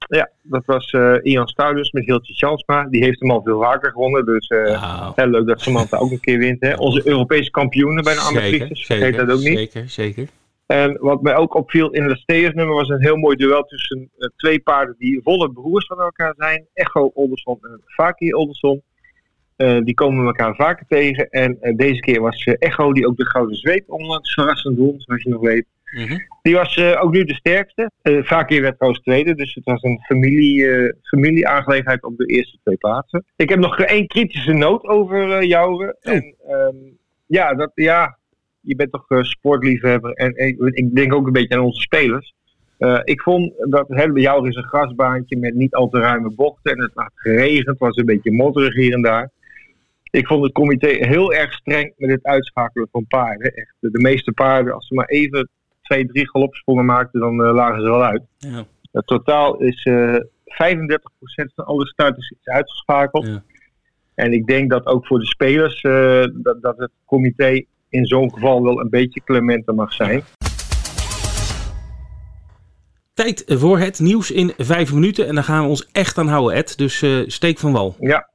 Ja, 0.08 0.30
dat 0.42 0.66
was 0.66 0.92
eh, 0.92 1.14
Ian 1.22 1.48
Stouders 1.48 1.92
met 1.92 2.06
Hiltje 2.06 2.34
Chansma. 2.34 2.84
Die 2.90 3.04
heeft 3.04 3.20
hem 3.20 3.32
al 3.32 3.42
veel 3.44 3.62
vaker 3.62 3.92
gewonnen. 3.92 4.26
Dus 4.26 4.48
eh, 4.48 5.12
heel 5.16 5.28
leuk 5.28 5.48
dat 5.48 5.62
Samantha 5.62 5.98
ook 5.98 6.12
een 6.12 6.20
keer 6.20 6.38
wint. 6.38 6.58
Hè. 6.62 6.76
Onze 6.76 7.08
Europese 7.08 7.50
kampioenen 7.52 8.04
bij 8.04 8.14
de 8.14 8.20
Amatrices. 8.20 8.86
Vergeet 8.86 9.04
zeker, 9.04 9.26
dat 9.26 9.36
ook 9.38 9.44
niet. 9.44 9.58
zeker, 9.58 9.90
zeker. 9.90 10.28
En 10.66 10.98
wat 11.00 11.22
mij 11.22 11.36
ook 11.36 11.56
opviel 11.56 11.90
in 11.90 12.04
het 12.04 12.18
Steers-nummer 12.20 12.76
was 12.76 12.90
een 12.90 13.02
heel 13.02 13.16
mooi 13.16 13.36
duel 13.36 13.64
tussen 13.64 14.10
eh, 14.18 14.30
twee 14.36 14.60
paarden 14.60 14.96
die 14.98 15.20
volle 15.24 15.52
broers 15.52 15.86
van 15.86 16.00
elkaar 16.00 16.34
zijn. 16.38 16.66
Echo 16.74 17.12
Olderson 17.14 17.58
en 17.62 17.82
Faki 17.86 18.34
Olderson. 18.34 18.82
Eh, 19.62 19.78
die 19.84 19.94
komen 19.94 20.26
elkaar 20.26 20.56
vaker 20.56 20.86
tegen. 20.88 21.30
En 21.30 21.58
eh, 21.62 21.76
deze 21.76 22.00
keer 22.00 22.22
was 22.22 22.44
eh, 22.44 22.54
Echo, 22.60 22.94
die 22.94 23.08
ook 23.08 23.18
de 23.18 23.26
Gouden 23.26 23.56
Zweep 23.56 23.90
onlangs 23.90 24.34
verrassend 24.34 24.78
won, 24.78 24.94
zoals 24.98 25.24
je 25.24 25.30
nog 25.30 25.42
weet. 25.42 25.66
Mhm. 25.92 26.18
Die 26.42 26.56
was 26.56 26.80
ook 26.80 27.12
nu 27.12 27.24
de 27.24 27.34
sterkste. 27.34 27.92
Uh, 28.04 28.24
Faki 28.24 28.62
werd 28.62 28.76
trouwens 28.76 29.04
tweede, 29.04 29.36
dus 29.36 29.54
het 29.54 29.64
was 29.64 29.84
een 29.84 30.00
familie, 30.02 30.96
familieaangelegenheid 31.02 32.04
op 32.04 32.18
de 32.18 32.26
eerste 32.26 32.58
twee 32.64 32.78
plaatsen. 32.78 33.26
Ik 33.36 33.50
heb 33.50 33.60
nog 33.60 33.80
één 33.80 34.08
kritische 34.08 34.54
noot 34.54 34.84
over 34.84 35.46
Jouren. 35.46 35.98
Oh. 36.02 36.14
En 36.14 36.36
ehm, 36.48 36.76
ja, 37.26 37.54
dat, 37.54 37.72
ja, 37.76 38.18
je 38.62 38.76
bent 38.76 38.92
toch 38.92 39.26
sportliefhebber. 39.26 40.14
En 40.14 40.36
ik, 40.36 40.58
ik 40.60 40.96
denk 40.96 41.14
ook 41.14 41.28
een 41.28 41.34
beetje 41.34 41.56
aan 41.56 41.64
onze 41.64 41.82
spelers. 41.82 42.34
ik 43.04 43.22
vond 43.22 43.54
dat 43.70 43.88
het 43.88 44.14
bij 44.14 44.22
jou 44.22 44.48
is 44.48 44.56
een 44.56 44.68
grasbaantje 44.68 45.38
met 45.38 45.54
niet 45.54 45.74
al 45.74 45.90
te 45.90 46.00
ruime 46.00 46.32
bochten. 46.36 46.72
En 46.72 46.82
het 46.82 46.92
had 46.94 47.12
geregend, 47.16 47.78
was 47.78 47.96
een 47.96 48.06
beetje 48.06 48.32
modderig 48.32 48.76
hier 48.76 48.94
en 48.94 49.02
daar. 49.02 49.32
Ik 50.12 50.28
vond 50.28 50.44
het 50.44 50.52
comité 50.52 50.88
heel 50.88 51.34
erg 51.34 51.54
streng 51.54 51.94
met 51.98 52.10
het 52.10 52.24
uitschakelen 52.24 52.88
van 52.92 53.08
paarden. 53.08 53.54
Echt, 53.54 53.76
de 53.80 54.00
meeste 54.02 54.32
paarden, 54.32 54.74
als 54.74 54.88
ze 54.88 54.94
maar 54.94 55.06
even 55.06 55.50
twee, 55.82 56.06
drie 56.06 56.30
galopsprongen 56.30 56.86
maakten, 56.86 57.20
dan 57.20 57.36
lagen 57.36 57.82
ze 57.82 57.90
wel 57.90 58.04
uit. 58.04 58.24
Ja. 58.38 58.66
Het 58.92 59.08
totaal 59.08 59.58
is 59.58 59.88
35% 59.90 61.54
van 61.56 61.66
alle 61.66 61.88
starters 61.88 62.30
is 62.30 62.54
uitgeschakeld. 62.54 63.28
Ja. 63.28 63.44
En 64.16 64.34
ik 64.34 64.48
denk 64.48 64.70
dat 64.70 64.86
ook 64.86 65.08
voor 65.08 65.20
de 65.20 65.26
spelers 65.26 65.84
uh, 65.84 66.26
dat, 66.34 66.62
dat 66.62 66.78
het 66.78 66.92
comité 67.06 67.64
in 67.90 68.06
zo'n 68.06 68.34
geval 68.34 68.64
wel 68.64 68.80
een 68.80 68.90
beetje 68.90 69.22
clementer 69.24 69.76
mag 69.76 69.94
zijn. 69.94 70.24
Tijd 73.14 73.44
voor 73.48 73.80
het 73.80 74.00
nieuws 74.00 74.32
in 74.32 74.54
vijf 74.58 74.94
minuten. 74.94 75.28
En 75.28 75.36
daar 75.36 75.44
gaan 75.44 75.64
we 75.64 75.70
ons 75.70 75.90
echt 75.92 76.18
aan 76.18 76.28
houden, 76.28 76.58
Ed. 76.58 76.78
Dus 76.78 77.06
steek 77.26 77.60
van 77.60 77.72
wal. 77.72 77.96
Ja, 78.00 78.30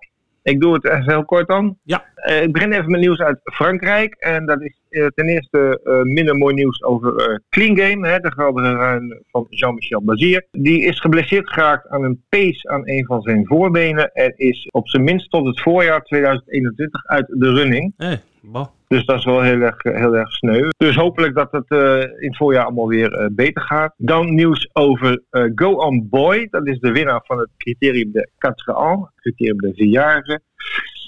ik 0.52 0.60
doe 0.60 0.74
het 0.74 0.84
even 0.84 1.10
heel 1.10 1.24
kort 1.24 1.48
dan. 1.48 1.78
Ja. 1.82 2.04
Uh, 2.28 2.42
ik 2.42 2.52
begin 2.52 2.72
even 2.72 2.90
met 2.90 3.00
nieuws 3.00 3.18
uit 3.18 3.38
Frankrijk. 3.42 4.14
En 4.14 4.46
dat 4.46 4.62
is 4.62 4.80
uh, 4.90 5.06
ten 5.06 5.28
eerste 5.28 5.80
uh, 5.84 6.02
minder 6.02 6.36
mooi 6.36 6.54
nieuws 6.54 6.82
over 6.82 7.42
Clean 7.48 7.78
Game. 7.78 8.08
Hè, 8.08 8.18
de 8.18 8.30
grotere 8.30 8.74
ruin 8.74 9.22
van 9.30 9.46
Jean-Michel 9.48 10.02
Bazier. 10.02 10.46
Die 10.50 10.82
is 10.82 11.00
geblesseerd 11.00 11.50
geraakt 11.50 11.88
aan 11.88 12.04
een 12.04 12.24
pees 12.28 12.66
aan 12.66 12.88
een 12.88 13.04
van 13.06 13.22
zijn 13.22 13.46
voorbenen. 13.46 14.12
En 14.12 14.32
is 14.36 14.68
op 14.70 14.88
zijn 14.88 15.04
minst 15.04 15.30
tot 15.30 15.46
het 15.46 15.60
voorjaar 15.60 16.02
2021 16.02 17.06
uit 17.06 17.26
de 17.28 17.52
running. 17.52 17.92
Hey, 17.96 18.22
bah. 18.42 18.75
Dus 18.88 19.04
dat 19.04 19.18
is 19.18 19.24
wel 19.24 19.42
heel 19.42 19.60
erg, 19.60 19.82
heel 19.82 20.16
erg 20.16 20.30
sneu. 20.30 20.68
Dus 20.76 20.96
hopelijk 20.96 21.34
dat 21.34 21.52
het 21.52 21.64
uh, 21.68 22.00
in 22.00 22.28
het 22.28 22.36
voorjaar 22.36 22.64
allemaal 22.64 22.88
weer 22.88 23.20
uh, 23.20 23.26
beter 23.32 23.62
gaat. 23.62 23.94
Dan 23.96 24.34
nieuws 24.34 24.70
over 24.72 25.22
uh, 25.30 25.44
Go 25.54 25.72
On 25.72 26.08
Boy. 26.08 26.48
Dat 26.50 26.66
is 26.66 26.78
de 26.78 26.92
winnaar 26.92 27.20
van 27.24 27.38
het 27.38 27.48
criterium 27.56 28.12
de 28.12 28.28
4 28.38 28.74
ans. 28.74 29.08
Criterium 29.14 29.58
de 29.58 29.72
vierjarige. 29.74 30.40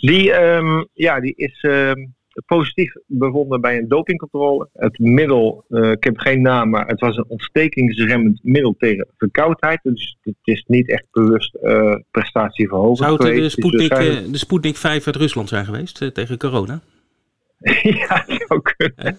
Die, 0.01 0.33
um, 0.43 0.89
ja, 0.93 1.21
die 1.21 1.35
is 1.37 1.63
um, 1.63 2.15
positief 2.47 2.93
bevonden 3.07 3.61
bij 3.61 3.79
een 3.79 3.89
dopingcontrole. 3.89 4.69
Het 4.73 4.99
middel, 4.99 5.65
ik 5.69 6.05
heb 6.05 6.19
geen 6.19 6.43
naam, 6.43 6.71
maar 6.71 6.87
het 6.87 7.01
was 7.01 7.17
een 7.17 7.29
ontstekingsremmend 7.29 8.41
middel 8.43 8.75
tegen 8.79 9.09
verkoudheid. 9.17 9.81
Dus 9.83 10.19
het 10.21 10.35
is 10.43 10.65
niet 10.67 10.91
echt 10.91 11.05
bewust 11.11 11.59
prestatieverhogend 12.11 12.99
Zou 12.99 13.13
het 13.13 13.37
de 13.37 13.49
Sputnik, 13.49 13.95
de 14.33 14.39
Sputnik 14.39 14.77
5 14.77 15.07
uit 15.07 15.17
Rusland 15.17 15.49
zijn 15.49 15.65
geweest 15.65 16.15
tegen 16.15 16.39
corona? 16.39 16.81
ja, 17.83 18.25
zou 18.27 18.61
kunnen. 18.77 19.17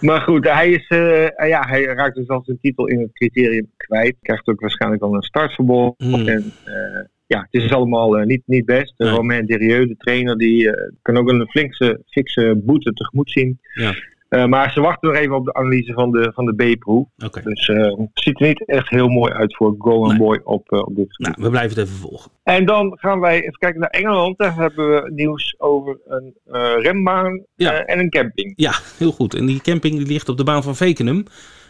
maar 0.00 0.20
goed, 0.20 0.44
hij, 0.44 0.70
is, 0.70 0.88
uh, 0.88 1.28
ja, 1.48 1.66
hij 1.66 1.84
raakt 1.84 2.14
dus 2.14 2.28
al 2.28 2.42
zijn 2.44 2.58
titel 2.60 2.86
in 2.86 3.00
het 3.00 3.12
criterium 3.12 3.70
kwijt. 3.76 4.16
Krijgt 4.22 4.48
ook 4.48 4.60
waarschijnlijk 4.60 5.02
al 5.02 5.14
een 5.14 5.22
startverbod. 5.22 5.94
Mm. 5.98 6.14
En, 6.14 6.52
uh, 6.66 7.04
ja, 7.26 7.48
het 7.50 7.62
is 7.62 7.72
allemaal 7.72 8.20
uh, 8.20 8.26
niet, 8.26 8.42
niet 8.46 8.64
best. 8.64 8.94
Nee. 8.96 9.10
Romain 9.10 9.46
Derieux, 9.46 9.88
de 9.88 9.96
trainer, 9.96 10.38
die 10.38 10.70
kan 11.02 11.16
ook 11.16 11.30
een 11.30 11.48
flinkse, 11.48 12.02
fikse 12.06 12.60
boete 12.64 12.92
tegemoet 12.92 13.30
zien. 13.30 13.60
Ja. 13.74 13.94
Uh, 14.30 14.44
maar 14.44 14.72
ze 14.72 14.80
wachten 14.80 15.08
nog 15.08 15.18
even 15.18 15.34
op 15.34 15.44
de 15.44 15.54
analyse 15.54 15.92
van 15.92 16.10
de, 16.10 16.30
van 16.34 16.44
de 16.44 16.54
B-proef. 16.54 17.06
Okay. 17.24 17.42
Dus 17.42 17.68
uh, 17.68 17.84
het 17.84 18.08
ziet 18.12 18.40
er 18.40 18.46
niet 18.46 18.64
echt 18.66 18.88
heel 18.88 19.08
mooi 19.08 19.32
uit 19.32 19.56
voor 19.56 19.74
Go 19.78 20.06
nee. 20.06 20.18
Boy 20.18 20.40
op, 20.44 20.72
uh, 20.72 20.78
op 20.78 20.96
dit 20.96 21.16
gebied. 21.16 21.36
Nou, 21.36 21.44
we 21.44 21.50
blijven 21.50 21.78
het 21.78 21.86
even 21.86 21.98
volgen. 21.98 22.30
En 22.42 22.66
dan 22.66 22.98
gaan 23.00 23.20
wij 23.20 23.40
even 23.40 23.58
kijken 23.58 23.80
naar 23.80 23.90
Engeland. 23.90 24.38
Daar 24.38 24.54
hebben 24.54 24.88
we 24.88 25.12
nieuws 25.14 25.54
over 25.58 25.98
een 26.06 26.34
rembaan 26.82 27.44
ja. 27.54 27.84
en 27.84 27.98
een 27.98 28.10
camping. 28.10 28.52
Ja, 28.56 28.72
heel 28.98 29.12
goed. 29.12 29.34
En 29.34 29.46
die 29.46 29.60
camping 29.60 29.96
die 29.96 30.06
ligt 30.06 30.28
op 30.28 30.36
de 30.36 30.44
baan 30.44 30.62
van 30.62 30.76
Vekenum. 30.76 31.24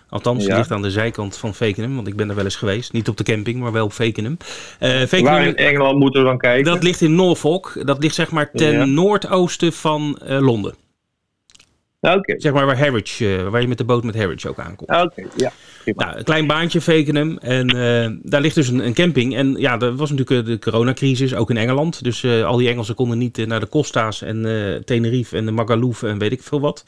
Althans, 0.08 0.38
die 0.38 0.48
ja. 0.48 0.56
ligt 0.56 0.70
aan 0.70 0.82
de 0.82 0.90
zijkant 0.90 1.36
van 1.36 1.54
Vekenum, 1.54 1.94
want 1.94 2.06
ik 2.06 2.16
ben 2.16 2.28
er 2.28 2.34
wel 2.34 2.44
eens 2.44 2.56
geweest. 2.56 2.92
Niet 2.92 3.08
op 3.08 3.16
de 3.16 3.24
camping, 3.24 3.60
maar 3.60 3.72
wel 3.72 3.84
op 3.84 3.92
Vekenum. 3.92 4.36
Vekenum 4.78 5.24
Waar 5.24 5.46
in 5.46 5.56
Engeland 5.56 5.98
moeten 5.98 6.20
we 6.20 6.26
dan 6.26 6.38
kijken? 6.38 6.72
Dat 6.72 6.82
ligt 6.82 7.00
in 7.00 7.14
Norfolk. 7.14 7.86
Dat 7.86 8.02
ligt 8.02 8.14
zeg 8.14 8.30
maar 8.30 8.50
ten 8.50 8.72
ja. 8.72 8.84
noordoosten 8.84 9.72
van 9.72 10.18
Londen. 10.26 10.74
Okay. 12.00 12.40
Zeg 12.40 12.52
maar 12.52 12.66
waar, 12.66 12.78
Harwich, 12.78 13.20
uh, 13.20 13.48
waar 13.48 13.60
je 13.60 13.68
met 13.68 13.78
de 13.78 13.84
boot 13.84 14.04
met 14.04 14.16
Harwich 14.16 14.46
ook 14.46 14.58
aankomt. 14.58 14.90
Oké, 14.90 15.00
okay, 15.00 15.26
ja. 15.36 15.52
Nou, 15.84 16.16
een 16.16 16.24
klein 16.24 16.46
baantje, 16.46 16.80
Vekenum. 16.80 17.38
En 17.38 17.76
uh, 17.76 18.18
daar 18.22 18.40
ligt 18.40 18.54
dus 18.54 18.68
een, 18.68 18.86
een, 18.86 18.94
camping. 18.94 19.36
En 19.36 19.54
ja, 19.58 19.78
er 19.78 19.96
was 19.96 20.10
natuurlijk 20.10 20.46
de 20.46 20.58
coronacrisis, 20.58 21.34
ook 21.34 21.50
in 21.50 21.56
Engeland. 21.56 22.04
Dus 22.04 22.22
uh, 22.22 22.44
al 22.44 22.56
die 22.56 22.68
Engelsen 22.68 22.94
konden 22.94 23.18
niet 23.18 23.46
naar 23.46 23.60
de 23.60 23.68
Costa's 23.68 24.22
en 24.22 24.82
Tenerife 24.84 25.36
en 25.36 25.44
de 25.44 25.50
Magaluf 25.50 26.02
en 26.02 26.18
weet 26.18 26.32
ik 26.32 26.42
veel 26.42 26.60
wat. 26.60 26.84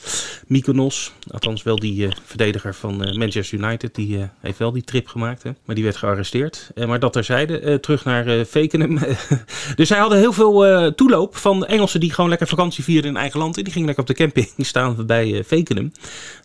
Mykonos, 0.46 1.12
althans 1.30 1.62
wel 1.62 1.78
die 1.78 2.08
verdediger 2.24 2.74
van 2.74 2.96
Manchester 2.96 3.58
United, 3.58 3.94
die 3.94 4.18
heeft 4.40 4.58
wel 4.58 4.72
die 4.72 4.82
trip 4.82 5.06
gemaakt. 5.06 5.42
Hè? 5.42 5.50
Maar 5.64 5.74
die 5.74 5.84
werd 5.84 5.96
gearresteerd. 5.96 6.70
maar 6.86 7.00
dat 7.00 7.12
terzijde, 7.12 7.80
terug 7.80 8.04
naar 8.04 8.46
Vekenum. 8.46 8.98
dus 9.76 9.88
zij 9.88 9.98
hadden 9.98 10.18
heel 10.18 10.32
veel 10.32 10.94
toeloop 10.94 11.36
van 11.36 11.66
Engelsen 11.66 12.00
die 12.00 12.12
gewoon 12.12 12.30
lekker 12.30 12.46
vakantie 12.46 12.84
vierden 12.84 13.10
in 13.10 13.16
eigen 13.16 13.38
land. 13.38 13.56
En 13.56 13.64
die 13.64 13.72
gingen 13.72 13.86
lekker 13.86 14.04
op 14.08 14.16
de 14.16 14.22
camping 14.22 14.48
staan 14.72 15.06
bij 15.06 15.44
Vekenum. 15.46 15.92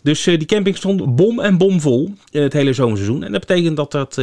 Dus 0.02 0.24
die 0.24 0.46
camping 0.46 0.76
stond 0.76 1.16
bom 1.16 1.40
en 1.40 1.58
bom 1.58 1.80
vol 1.80 2.14
het 2.48 2.56
hele 2.56 2.72
zomerseizoen. 2.72 3.22
En 3.22 3.32
dat 3.32 3.46
betekent 3.46 3.76
dat 3.76 3.92
dat 3.92 4.20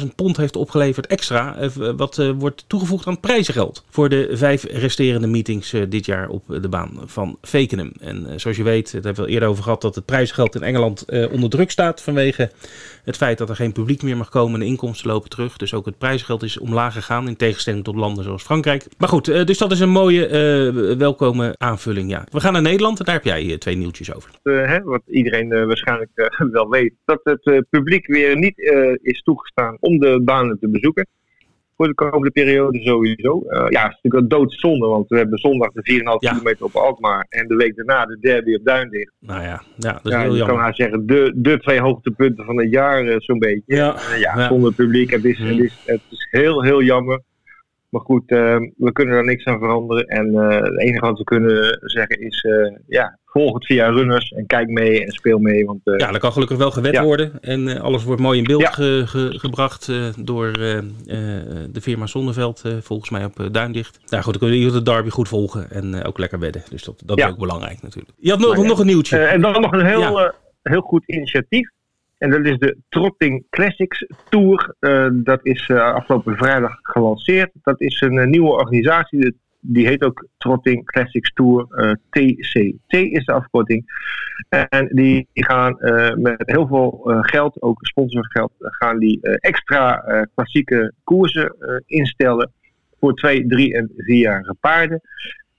22.000 0.00 0.06
pond 0.16 0.36
heeft 0.36 0.56
opgeleverd 0.56 1.06
extra. 1.06 1.56
wat 1.96 2.32
wordt 2.38 2.64
toegevoegd 2.66 3.06
aan 3.06 3.20
prijzengeld. 3.20 3.84
Voor 3.90 4.08
de 4.08 4.28
vijf 4.32 4.64
resterende 4.64 5.26
meetings 5.26 5.74
dit 5.88 6.06
jaar 6.06 6.28
op 6.28 6.42
de 6.46 6.68
baan 6.68 7.00
van 7.04 7.38
Vekenum. 7.42 7.92
En 8.00 8.40
zoals 8.40 8.56
je 8.56 8.62
weet, 8.62 8.92
dat 8.92 9.04
hebben 9.04 9.24
we 9.24 9.30
eerder 9.30 9.48
over 9.48 9.62
gehad, 9.62 9.80
dat 9.80 9.94
het 9.94 10.04
prijzengeld 10.04 10.54
in 10.54 10.62
Engeland 10.62 11.04
onder 11.30 11.50
druk 11.50 11.70
staat 11.70 12.02
vanwege 12.02 12.50
het 13.04 13.16
feit 13.16 13.38
dat 13.38 13.48
er 13.48 13.56
geen 13.56 13.72
publiek 13.72 14.02
meer 14.02 14.16
mag 14.16 14.28
komen 14.28 14.54
en 14.54 14.60
de 14.60 14.66
inkomsten 14.66 15.10
lopen 15.10 15.30
terug. 15.30 15.56
Dus 15.56 15.74
ook 15.74 15.86
het 15.86 15.98
prijsgeld 15.98 16.42
is 16.42 16.58
omlaag 16.58 16.92
gegaan 16.92 17.28
in 17.28 17.36
tegenstelling 17.36 17.84
tot 17.84 17.96
landen 17.96 18.24
zoals 18.24 18.42
Frankrijk. 18.42 18.86
Maar 18.98 19.08
goed, 19.08 19.24
dus 19.24 19.58
dat 19.58 19.72
is 19.72 19.80
een 19.80 19.90
mooie, 19.90 20.28
uh, 20.28 20.96
welkome 20.96 21.54
aanvulling. 21.58 22.10
Ja. 22.10 22.24
We 22.30 22.40
gaan 22.40 22.52
naar 22.52 22.62
Nederland 22.62 22.98
daar 23.04 23.14
heb 23.14 23.24
jij 23.24 23.58
twee 23.58 23.76
nieuwtjes 23.76 24.14
over. 24.14 24.30
Hè, 24.42 24.82
wat 24.82 25.02
iedereen 25.06 25.48
waarschijnlijk 25.66 26.10
wel 26.52 26.68
weet. 26.68 26.94
Het 27.24 27.66
publiek 27.70 28.06
weer 28.06 28.36
niet 28.36 28.58
is 29.02 29.22
toegestaan 29.22 29.76
om 29.80 29.98
de 29.98 30.20
banen 30.24 30.58
te 30.58 30.68
bezoeken 30.68 31.06
voor 31.78 31.86
de 31.86 31.94
komende 31.94 32.30
periode 32.30 32.82
sowieso. 32.82 33.42
Uh, 33.48 33.66
ja, 33.68 33.82
het 33.82 33.92
is 33.92 33.98
natuurlijk 34.02 34.14
een 34.14 34.28
doodzonde, 34.28 34.86
want 34.86 35.08
we 35.08 35.16
hebben 35.16 35.38
zondag 35.38 35.72
de 35.72 36.00
4,5 36.00 36.02
ja. 36.18 36.30
kilometer 36.30 36.64
op 36.64 36.74
Alkmaar 36.74 37.26
en 37.28 37.46
de 37.48 37.56
week 37.56 37.76
daarna 37.76 38.06
de 38.06 38.18
derby 38.20 38.54
op 38.54 38.64
Duindicht. 38.64 39.12
Nou 39.20 39.42
ja, 39.42 39.62
ja 39.76 39.92
dat 39.92 40.04
is 40.04 40.12
ja, 40.12 40.20
heel 40.20 40.36
jammer. 40.36 40.54
kan 40.54 40.64
haar 40.64 40.74
zeggen, 40.74 41.06
de, 41.06 41.32
de 41.34 41.58
twee 41.58 41.80
hoogtepunten 41.80 42.44
van 42.44 42.58
het 42.58 42.70
jaar 42.70 43.22
zo'n 43.22 43.38
beetje. 43.38 43.62
Ja. 43.76 43.96
Ja, 44.18 44.48
zonder 44.48 44.72
publiek. 44.72 45.10
Het 45.10 45.24
is, 45.24 45.38
het, 45.38 45.58
is, 45.58 45.82
het 45.84 46.00
is 46.10 46.28
heel, 46.30 46.62
heel 46.62 46.82
jammer. 46.82 47.22
Maar 47.88 48.00
goed, 48.00 48.22
we 48.76 48.90
kunnen 48.92 49.14
daar 49.14 49.24
niks 49.24 49.44
aan 49.44 49.58
veranderen. 49.58 50.04
En 50.06 50.34
het 50.34 50.80
enige 50.80 51.06
wat 51.06 51.18
we 51.18 51.24
kunnen 51.24 51.78
zeggen 51.80 52.20
is, 52.20 52.46
ja, 52.86 53.18
volg 53.24 53.54
het 53.54 53.66
via 53.66 53.88
runners 53.88 54.30
en 54.30 54.46
kijk 54.46 54.68
mee 54.68 55.04
en 55.04 55.12
speel 55.12 55.38
mee. 55.38 55.64
Want, 55.64 55.80
uh, 55.84 55.96
ja, 55.96 56.10
dat 56.10 56.20
kan 56.20 56.32
gelukkig 56.32 56.56
wel 56.56 56.70
gewet 56.70 56.92
ja. 56.92 57.04
worden. 57.04 57.40
En 57.40 57.80
alles 57.80 58.04
wordt 58.04 58.20
mooi 58.20 58.38
in 58.38 58.44
beeld 58.44 58.60
ja. 58.60 58.70
ge, 58.70 59.02
ge, 59.06 59.38
gebracht 59.38 59.92
door 60.18 60.52
de 60.52 61.80
firma 61.80 62.06
Zonneveld, 62.06 62.62
volgens 62.80 63.10
mij 63.10 63.24
op 63.24 63.48
Duindicht. 63.52 64.00
Nou 64.06 64.22
goed, 64.22 64.32
dan 64.32 64.42
kunnen 64.42 64.58
jullie 64.58 64.84
de 64.84 64.90
derby 64.90 65.10
goed 65.10 65.28
volgen 65.28 65.70
en 65.70 66.04
ook 66.04 66.18
lekker 66.18 66.38
wedden. 66.38 66.62
Dus 66.70 66.84
dat, 66.84 67.02
dat 67.04 67.18
ja. 67.18 67.26
is 67.26 67.32
ook 67.32 67.38
belangrijk 67.38 67.82
natuurlijk. 67.82 68.14
Je 68.16 68.30
had 68.30 68.38
nog, 68.38 68.66
nog 68.66 68.78
een 68.78 68.86
nieuwtje. 68.86 69.18
en 69.18 69.40
dan 69.40 69.60
nog 69.60 69.72
een 69.72 69.86
heel, 69.86 70.32
heel 70.62 70.80
goed 70.80 71.02
initiatief. 71.06 71.70
En 72.18 72.30
dat 72.30 72.44
is 72.44 72.58
de 72.58 72.76
Trotting 72.88 73.46
Classics 73.50 74.06
Tour. 74.28 74.74
dat 75.12 75.40
is 75.42 75.70
afgelopen 75.70 76.36
vrijdag 76.36 76.78
gelanceerd. 76.82 77.50
Dat 77.62 77.80
is 77.80 78.00
een 78.00 78.30
nieuwe 78.30 78.50
organisatie, 78.50 79.36
die 79.60 79.86
heet 79.86 80.02
ook 80.02 80.26
Trotting 80.36 80.84
Classics 80.84 81.32
Tour 81.32 81.66
TCT 82.10 82.92
is 82.92 83.24
de 83.24 83.32
afkorting. 83.32 83.84
En 84.48 84.88
die, 84.92 85.28
gaan 85.32 85.76
met 86.14 86.42
heel 86.44 86.66
veel 86.66 87.00
geld, 87.20 87.62
ook 87.62 87.86
sponsorgeld, 87.86 88.52
gaan 88.58 88.98
die 88.98 89.20
extra 89.20 90.04
klassieke 90.34 90.92
koersen 91.04 91.56
instellen 91.86 92.52
voor 93.00 93.14
twee, 93.14 93.46
drie 93.46 93.74
en 93.74 93.92
vierjarige 93.96 94.54
paarden. 94.60 95.00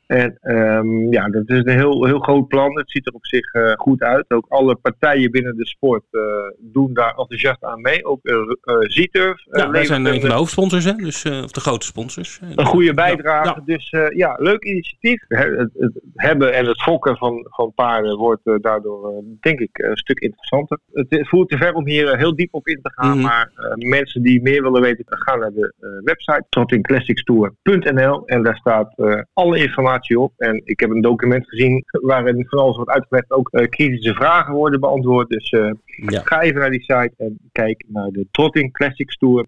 En 0.10 0.38
um, 0.42 1.12
ja, 1.12 1.30
dat 1.30 1.50
is 1.50 1.58
een 1.64 1.78
heel, 1.78 2.06
heel 2.06 2.20
groot 2.20 2.48
plan. 2.48 2.78
Het 2.78 2.92
ziet 2.92 3.08
er 3.08 3.14
op 3.14 3.26
zich 3.26 3.54
uh, 3.54 3.72
goed 3.76 4.02
uit. 4.02 4.26
Ook 4.32 4.46
alle 4.48 4.76
partijen 4.76 5.32
binnen 5.32 5.56
de 5.58 5.66
sport 5.66 6.04
uh, 6.12 6.22
doen 6.60 6.94
daar 6.94 7.16
enthousiast 7.16 7.64
aan 7.64 7.82
mee. 7.82 8.06
Ook 8.06 8.20
uh, 8.22 8.36
Zieturf. 8.80 9.46
ja, 9.52 9.70
wij 9.70 9.86
zijn 9.86 10.06
een 10.06 10.20
van 10.20 10.30
de 10.30 10.36
hoofdsponsors, 10.36 10.84
hè? 10.84 10.94
Dus, 10.94 11.26
of 11.26 11.52
de 11.52 11.60
grote 11.60 11.86
sponsors. 11.86 12.40
Een 12.56 12.66
goede 12.66 12.94
bijdrage. 12.94 13.48
Ja, 13.48 13.56
ja. 13.66 13.76
Dus 13.76 13.90
ja, 14.16 14.36
leuk 14.40 14.64
initiatief. 14.64 15.24
Het, 15.28 15.70
het, 15.78 16.02
hebben 16.16 16.54
en 16.54 16.66
het 16.66 16.82
fokken 16.82 17.18
van, 17.18 17.48
van 17.50 17.72
paarden 17.76 18.18
wordt 18.18 18.42
daardoor, 18.62 19.24
denk 19.40 19.60
ik, 19.60 19.78
een 19.78 19.98
stuk 19.98 20.20
interessanter. 20.20 20.80
Het, 20.92 21.28
voelt 21.28 21.50
te 21.50 21.58
ver 21.58 21.74
om 21.74 21.88
hier 21.88 22.18
heel 22.18 22.36
diep 22.36 22.54
op 22.54 22.68
in 22.68 22.82
te 22.82 22.92
gaan. 22.94 23.08
Mm 23.08 23.14
-hmm. 23.14 23.22
Maar 23.22 23.52
mensen 23.76 24.22
die 24.22 24.42
meer 24.42 24.62
willen 24.64 24.82
weten, 24.82 25.06
gaan 25.08 25.40
naar 25.40 25.54
de 25.54 25.74
website 26.04 26.46
trottingclassicstour.nl 26.50 28.26
en 28.26 28.44
daar 28.44 28.56
staat 28.56 28.94
alle 29.34 29.60
informatie 29.60 29.98
informatie 30.00 30.20
op. 30.20 30.34
En 30.38 30.62
ik 30.66 30.80
heb 30.80 30.90
een 30.90 31.02
document 31.02 31.48
gezien 31.48 31.84
waarin 31.92 32.46
van 32.48 32.60
alles 32.60 32.76
wordt 32.76 32.92
uitgelegd. 32.92 33.32
Ook 33.32 33.50
kritische 33.70 34.14
vragen 34.14 34.54
worden 34.54 34.80
beantwoord. 34.80 35.30
Dus 35.30 35.56
ga 36.06 36.42
even 36.42 36.60
naar 36.60 36.72
die 36.72 36.82
site 36.82 37.14
en 37.18 37.40
kijk 37.52 37.84
naar 37.88 38.10
de 38.10 38.28
Trotting 38.32 38.74
Classics 38.74 39.18
Tour. 39.18 39.46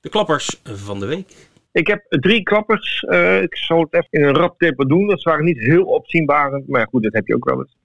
De 0.00 0.08
klappers 0.08 0.60
van 0.64 1.00
de 1.00 1.06
week. 1.06 1.50
Ik 1.72 1.86
heb 1.86 2.04
drie 2.08 2.42
klappers. 2.42 3.04
Uh, 3.08 3.42
ik 3.42 3.56
zal 3.56 3.80
het 3.80 3.94
even 3.94 4.08
in 4.10 4.22
een 4.22 4.34
rap 4.34 4.58
tempo 4.58 4.86
doen. 4.86 5.06
Dat 5.06 5.22
waren 5.22 5.44
niet 5.44 5.58
heel 5.58 5.84
opzienbarend, 5.84 6.68
maar 6.68 6.86
goed, 6.90 7.02
dat 7.02 7.12
heb 7.12 7.26
je 7.26 7.34
ook 7.34 7.44
wel 7.44 7.58
eens. 7.58 7.76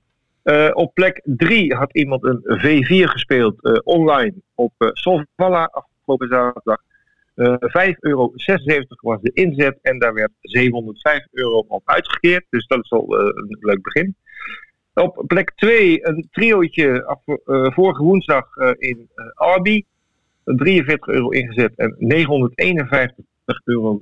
Uh, 0.44 0.70
op 0.74 0.94
plek 0.94 1.22
3 1.24 1.76
had 1.76 1.94
iemand 1.94 2.24
een 2.24 2.42
V4 2.44 3.10
gespeeld 3.10 3.56
uh, 3.62 3.74
online 3.84 4.34
op 4.56 4.74
uh, 4.78 4.90
Solvala 4.94 5.64
afgelopen 5.64 6.28
zaterdag. 6.28 6.82
Eh, 7.38 7.56
5,76 7.60 8.00
euro 8.00 8.34
was 9.02 9.22
de 9.22 9.32
inzet 9.34 9.80
en 9.82 10.00
daar 10.00 10.14
werd 10.14 10.32
705 10.42 11.28
euro 11.32 11.66
op 11.68 11.82
uitgekeerd. 11.86 12.46
Dus 12.50 12.68
dat 12.68 12.84
is 12.84 12.92
al 12.92 13.18
eh, 13.18 13.26
een 13.26 13.58
leuk 13.60 13.82
begin. 13.82 14.16
Op 14.94 15.24
plek 15.28 15.52
2 15.56 16.08
een 16.08 16.28
triootje 16.32 17.06
af, 17.06 17.20
eh, 17.26 17.72
vorige 17.74 18.04
woensdag 18.04 18.56
in 18.78 19.10
Arby. 19.34 19.84
43 20.44 21.08
euro 21.08 21.30
ingezet 21.30 21.74
en 21.76 21.96
951,87 22.00 23.64
euro 23.64 23.98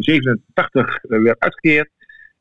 werd 1.23 1.39
uitgekeerd. 1.39 1.89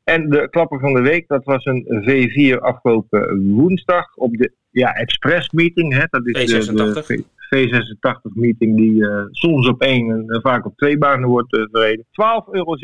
En 0.03 0.29
de 0.29 0.47
klapper 0.49 0.79
van 0.79 0.93
de 0.93 1.01
week, 1.01 1.27
dat 1.27 1.43
was 1.43 1.65
een 1.65 2.03
V4 2.05 2.59
afgelopen 2.59 3.53
woensdag 3.53 4.15
op 4.15 4.37
de 4.37 4.51
ja, 4.71 4.93
Express 4.93 5.51
Meeting. 5.51 5.93
Hè, 5.93 6.03
dat 6.09 6.27
is 6.27 6.69
V86. 6.69 7.34
V86-meeting 7.45 8.75
die 8.75 9.07
eh, 9.07 9.25
soms 9.31 9.67
op 9.67 9.81
één 9.81 10.09
en 10.11 10.25
eh, 10.27 10.41
vaak 10.41 10.65
op 10.65 10.77
twee 10.77 10.97
banen 10.97 11.29
wordt 11.29 11.53
eh, 11.53 11.59
uh, 11.59 11.67
verreden. 11.71 12.05
12,96 12.05 12.11
euro 12.51 12.77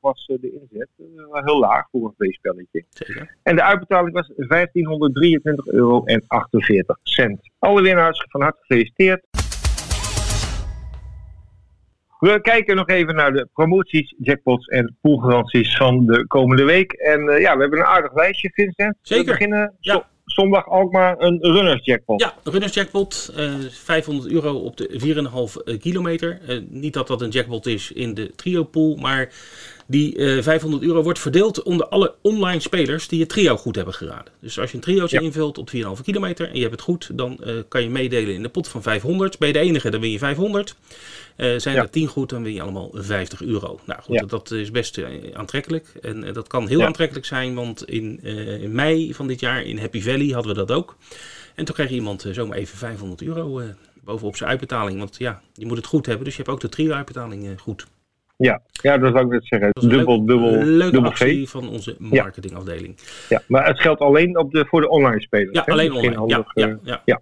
was 0.00 0.26
de 0.26 0.58
inzet. 0.60 0.88
heel 1.44 1.58
laag 1.58 1.88
voor 1.90 2.04
een 2.04 2.14
V-spelletje. 2.18 2.84
En 3.42 3.56
de 3.56 3.62
uitbetaling 3.62 4.12
was 4.12 4.32
1523,48 4.32 4.36
euro. 5.64 6.04
Alle 7.58 7.82
winnaars 7.82 8.24
van 8.28 8.42
harte 8.42 8.58
gefeliciteerd. 8.60 9.24
We 12.18 12.40
kijken 12.40 12.76
nog 12.76 12.88
even 12.88 13.14
naar 13.14 13.32
de 13.32 13.48
promoties, 13.52 14.14
jackpots 14.18 14.66
en 14.66 14.96
poolgaranties 15.00 15.76
van 15.76 16.06
de 16.06 16.26
komende 16.26 16.64
week. 16.64 16.92
En 16.92 17.20
ja, 17.20 17.54
we 17.54 17.60
hebben 17.60 17.78
een 17.78 17.84
aardig 17.84 18.14
lijstje, 18.14 18.50
Vincent. 18.52 18.96
Zeker. 19.00 19.24
We 19.24 19.30
beginnen 19.30 19.74
ja 19.80 20.06
zondag 20.36 20.68
ook 20.68 20.92
maar 20.92 21.14
een 21.18 21.38
runners 21.40 21.84
jackpot. 21.84 22.20
Ja, 22.20 22.34
runners 22.44 22.74
jackpot. 22.74 23.32
Uh, 23.36 23.54
500 23.70 24.32
euro 24.32 24.54
op 24.54 24.76
de 24.76 25.64
4,5 25.74 25.78
kilometer. 25.78 26.40
Uh, 26.48 26.60
niet 26.68 26.92
dat 26.92 27.06
dat 27.06 27.22
een 27.22 27.30
jackpot 27.30 27.66
is 27.66 27.92
in 27.92 28.14
de 28.14 28.32
trio 28.36 28.64
pool, 28.64 28.96
maar 28.96 29.28
die 29.86 30.16
uh, 30.16 30.42
500 30.42 30.82
euro 30.82 31.02
wordt 31.02 31.18
verdeeld 31.18 31.62
onder 31.62 31.88
alle 31.88 32.14
online 32.22 32.60
spelers 32.60 33.08
die 33.08 33.20
het 33.20 33.28
trio 33.28 33.56
goed 33.56 33.76
hebben 33.76 33.94
geraden. 33.94 34.32
Dus 34.40 34.58
als 34.58 34.70
je 34.70 34.76
een 34.76 34.82
triootje 34.82 35.16
ja. 35.16 35.22
invult 35.22 35.58
op 35.58 35.70
4,5 35.74 36.02
kilometer 36.02 36.48
en 36.48 36.54
je 36.54 36.60
hebt 36.60 36.72
het 36.72 36.80
goed, 36.80 37.10
dan 37.12 37.38
uh, 37.44 37.54
kan 37.68 37.82
je 37.82 37.90
meedelen 37.90 38.34
in 38.34 38.42
de 38.42 38.48
pot 38.48 38.68
van 38.68 38.82
500. 38.82 39.38
Ben 39.38 39.48
je 39.48 39.54
de 39.54 39.60
enige, 39.60 39.90
dan 39.90 40.00
win 40.00 40.10
je 40.10 40.18
500. 40.18 40.74
Uh, 41.36 41.58
zijn 41.58 41.74
ja. 41.74 41.82
er 41.82 41.90
10 41.90 42.06
goed, 42.06 42.28
dan 42.28 42.42
win 42.42 42.54
je 42.54 42.62
allemaal 42.62 42.90
50 42.92 43.42
euro. 43.42 43.80
Nou 43.84 44.02
goed, 44.02 44.14
ja. 44.14 44.20
dat, 44.20 44.30
dat, 44.30 44.50
is 44.50 44.70
best 44.70 45.00
aantrekkelijk. 45.32 45.92
En 46.00 46.32
dat 46.32 46.46
kan 46.46 46.68
heel 46.68 46.84
aantrekkelijk 46.84 47.26
zijn, 47.26 47.54
want 47.54 47.88
in, 47.88 48.22
in, 48.22 48.72
mei 48.72 49.14
van 49.14 49.26
dit 49.26 49.40
jaar 49.40 49.62
in 49.62 49.78
Happy 49.78 50.02
Valley 50.02 50.26
hadden 50.26 50.52
we 50.52 50.58
dat 50.58 50.76
ook. 50.76 50.96
En 51.54 51.64
toen 51.64 51.74
kreeg 51.74 51.90
iemand 51.90 52.26
zomaar 52.30 52.58
even 52.58 52.78
500 52.78 53.22
euro 53.22 53.62
bovenop 54.04 54.36
zijn 54.36 54.50
uitbetaling. 54.50 54.98
Want 54.98 55.16
ja, 55.18 55.42
je 55.54 55.66
moet 55.66 55.76
het 55.76 55.86
goed 55.86 56.06
hebben, 56.06 56.24
dus 56.24 56.36
je 56.36 56.42
hebt 56.42 56.54
ook 56.54 56.60
de 56.60 56.68
trio-uitbetaling 56.68 57.60
goed. 57.60 57.86
Ja, 58.36 58.62
ja, 58.72 58.98
dat 58.98 59.12
zou 59.12 59.24
ik 59.24 59.32
net 59.32 59.46
zeggen. 59.46 59.70
Dubbel, 59.72 60.16
leuk, 60.16 60.26
dubbel, 60.26 60.50
leuke 60.50 60.92
dubbel 60.92 61.10
actie 61.10 61.48
van 61.48 61.68
onze 61.68 61.96
marketingafdeling. 61.98 62.96
Ja, 63.28 63.42
maar 63.48 63.66
het 63.66 63.80
geldt 63.80 64.00
alleen 64.00 64.38
op 64.38 64.52
de, 64.52 64.64
voor 64.68 64.80
de 64.80 64.88
online 64.88 65.20
spelers. 65.20 65.56
Ja, 65.56 65.62
hè? 65.64 65.72
alleen 65.72 65.92
Misschien 65.92 66.18
online. 66.18 66.34
handig, 66.34 66.54
ja, 66.54 66.68
eh, 66.68 66.74
ja, 66.82 67.02
ja. 67.04 67.20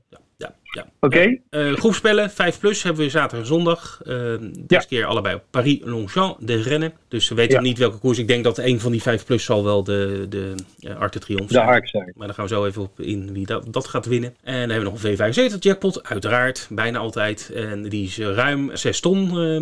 Ja. 0.75 0.87
Oké. 1.01 1.17
Okay. 1.17 1.41
Uh, 1.51 1.73
groepspellen, 1.77 2.31
5 2.31 2.59
plus, 2.61 2.83
hebben 2.83 3.03
we 3.05 3.11
zaterdag 3.11 3.39
en 3.41 3.47
zondag. 3.47 4.01
Uh, 4.07 4.15
deze 4.41 4.65
Ja. 4.67 4.79
keer 4.81 5.05
allebei 5.05 5.35
op 5.35 5.43
Paris-Longchamp, 5.51 6.37
de 6.41 6.63
rennen. 6.63 6.93
Dus 7.09 7.29
we 7.29 7.35
weten 7.35 7.55
Ja. 7.55 7.61
niet 7.61 7.79
welke 7.79 7.99
koers. 7.99 8.19
Ik 8.19 8.29
denk 8.29 8.45
dat 8.45 8.59
een 8.59 8.81
van 8.81 8.93
die 8.93 9.03
5 9.03 9.25
plus 9.25 9.45
zal 9.45 9.65
wel 9.65 9.85
de, 9.85 10.27
de 10.29 10.55
uh, 10.81 10.97
Arte 10.97 11.19
Triomphe 11.19 11.47
De 11.47 11.53
zijn. 11.55 11.67
haak 11.67 11.89
zijn. 11.89 12.13
Maar 12.17 12.27
daar 12.27 12.37
gaan 12.37 12.45
we 12.47 12.55
zo 12.55 12.65
even 12.67 12.83
op 12.83 13.01
in 13.01 13.33
wie 13.33 13.47
dat, 13.47 13.73
dat 13.73 13.87
gaat 13.89 14.07
winnen. 14.07 14.35
En 14.43 14.53
dan 14.61 14.71
hebben 14.71 14.93
we 14.93 14.99
nog 15.09 15.19
een 15.19 15.35
V75 15.55 15.59
jackpot, 15.59 16.09
uiteraard, 16.09 16.67
bijna 16.71 16.99
altijd. 16.99 17.51
En 17.55 17.83
die 17.83 18.05
is 18.07 18.19
eh, 18.19 18.33
ruim 18.35 18.77
6 18.77 19.01
ton 19.01 19.31
eh, 19.39 19.57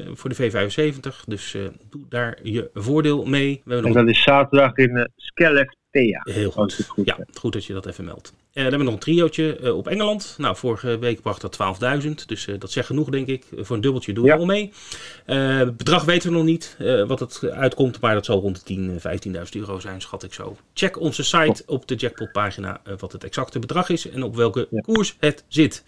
eh, 0.00 0.06
voor 0.14 0.30
de 0.30 0.36
V75. 0.36 1.24
Dus 1.26 1.54
eh, 1.54 1.62
doe 1.90 2.02
daar 2.08 2.38
je 2.42 2.70
voordeel 2.74 3.24
mee. 3.24 3.60
We 3.64 3.72
hebben 3.72 3.90
En 3.90 3.94
nog 3.96 4.04
dat 4.06 4.14
is 4.14 4.22
zaterdag 4.22 4.76
in 4.76 4.96
uh, 4.96 5.04
Skellefteå. 5.16 6.20
Heel 6.22 6.50
goed. 6.50 6.72
ik 6.72 6.78
het 6.78 6.86
goed 6.86 7.06
ja, 7.06 7.18
goed 7.34 7.52
dat 7.52 7.64
je 7.64 7.72
dat 7.72 7.86
even 7.86 8.04
meldt. 8.04 8.32
Eh, 8.52 8.62
dan 8.62 8.72
hebben 8.72 8.78
we 8.78 8.84
nog 8.84 8.94
een 8.94 9.00
triootje 9.00 9.56
eh, 9.56 9.76
op 9.76 9.88
Engeland. 9.88 10.34
Nou, 10.38 10.56
vorige 10.56 10.98
week 10.98 11.20
bracht 11.20 11.40
dat 11.40 11.52
12.000. 12.02 12.26
Dus 12.26 12.46
eh, 12.46 12.54
dat 12.58 12.70
zegt 12.70 12.86
genoeg, 12.86 13.08
denk 13.08 13.26
ik. 13.26 13.44
Voor 13.56 13.76
een 13.76 13.82
dubbeltje 13.82 14.12
doen 14.12 14.24
we 14.24 14.30
Ja. 14.30 14.36
al 14.36 14.44
mee. 14.44 14.72
Het 15.24 15.76
bedrag 15.76 16.04
weten 16.04 16.30
we 16.30 16.36
nog 16.36 16.44
niet 16.44 16.76
wat 17.06 17.20
het 17.20 17.40
uitkomt. 17.50 18.00
Maar 18.00 18.14
dat 18.14 18.24
zal 18.24 18.40
rond 18.40 18.56
de 18.56 18.62
10, 18.62 18.90
eh, 18.94 19.00
15.000 19.00 19.56
euro 19.56 19.78
zijn, 19.80 20.00
schat 20.00 20.22
ik 20.22 20.32
zo. 20.34 20.56
Check 20.74 21.00
onze 21.00 21.22
site 21.22 21.62
op 21.66 21.86
de 21.88 21.94
jackpot-pagina 21.94 22.80
wat 22.98 23.12
het 23.12 23.24
exacte 23.24 23.58
bedrag 23.58 23.88
is. 23.88 24.08
En 24.08 24.22
op 24.22 24.36
welke 24.36 24.66
Ja. 24.70 24.80
koers 24.80 25.16
het 25.18 25.44
zit. 25.48 25.84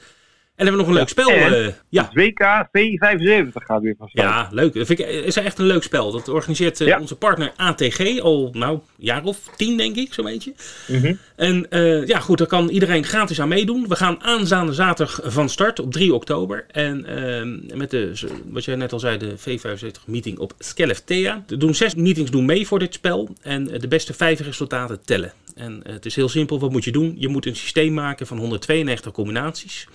En 0.56 0.66
hebben 0.66 0.84
we 0.84 0.86
nog 0.88 0.94
een 0.96 1.00
leuk 1.00 1.08
spel. 1.08 1.30
En- 1.30 1.64
eh, 1.66 1.72
ja. 1.88 2.10
WK 2.12 2.68
V75 2.72 3.52
gaat 3.52 3.82
weer 3.82 3.94
van 3.98 4.08
start. 4.08 4.28
Ja, 4.28 4.48
leuk. 4.50 4.74
Dat 4.74 4.86
vind 4.86 4.98
ik, 4.98 5.06
is 5.06 5.36
echt 5.36 5.58
een 5.58 5.66
leuk 5.66 5.82
spel. 5.82 6.12
Dat 6.12 6.28
organiseert 6.28 6.80
eh, 6.80 6.86
Ja. 6.86 7.00
onze 7.00 7.16
partner 7.16 7.52
ATG 7.56 8.20
al, 8.20 8.50
nou, 8.52 8.74
een 8.74 8.80
jaar 8.96 9.24
of 9.24 9.38
tien, 9.56 9.76
denk 9.76 9.96
ik, 9.96 10.14
zo'n 10.14 10.24
beetje. 10.24 10.52
Mhm. 10.88 11.14
En 11.36 11.70
eh, 11.70 12.06
ja, 12.06 12.18
goed, 12.20 12.38
daar 12.38 12.46
kan 12.46 12.68
iedereen 12.68 13.04
gratis 13.04 13.40
aan 13.40 13.48
meedoen. 13.48 13.88
We 13.88 13.96
gaan 13.96 14.22
aanstaande 14.22 14.72
zaterdag 14.72 15.20
van 15.24 15.48
start 15.48 15.78
op 15.80 15.92
3 15.92 16.14
oktober. 16.14 16.64
En 16.70 17.06
ehm, 17.06 17.78
met 17.78 17.90
de, 17.90 18.12
wat 18.50 18.64
jij 18.64 18.74
net 18.76 18.92
al 18.92 19.00
zei, 19.00 19.18
de 19.18 19.34
V75 19.38 20.04
meeting 20.06 20.38
op 20.38 20.52
Skellefteå. 20.58 21.42
Er 21.48 21.58
doen 21.58 21.74
zes 21.74 21.94
meetings 21.94 22.30
doen 22.30 22.44
mee 22.44 22.66
voor 22.66 22.78
dit 22.78 22.94
spel. 22.94 23.34
En 23.42 23.70
eh, 23.70 23.80
de 23.80 23.88
beste 23.88 24.12
vijf 24.14 24.40
resultaten 24.40 25.04
tellen. 25.04 25.32
En 25.54 25.82
eh, 25.84 25.92
het 25.92 26.06
is 26.06 26.16
heel 26.16 26.28
simpel. 26.28 26.60
Wat 26.60 26.70
moet 26.70 26.84
je 26.84 26.92
doen? 26.92 27.14
Je 27.18 27.28
moet 27.28 27.46
een 27.46 27.56
systeem 27.56 27.94
maken 27.94 28.26
van 28.26 28.38
192 28.38 29.12
combinaties. 29.12 29.86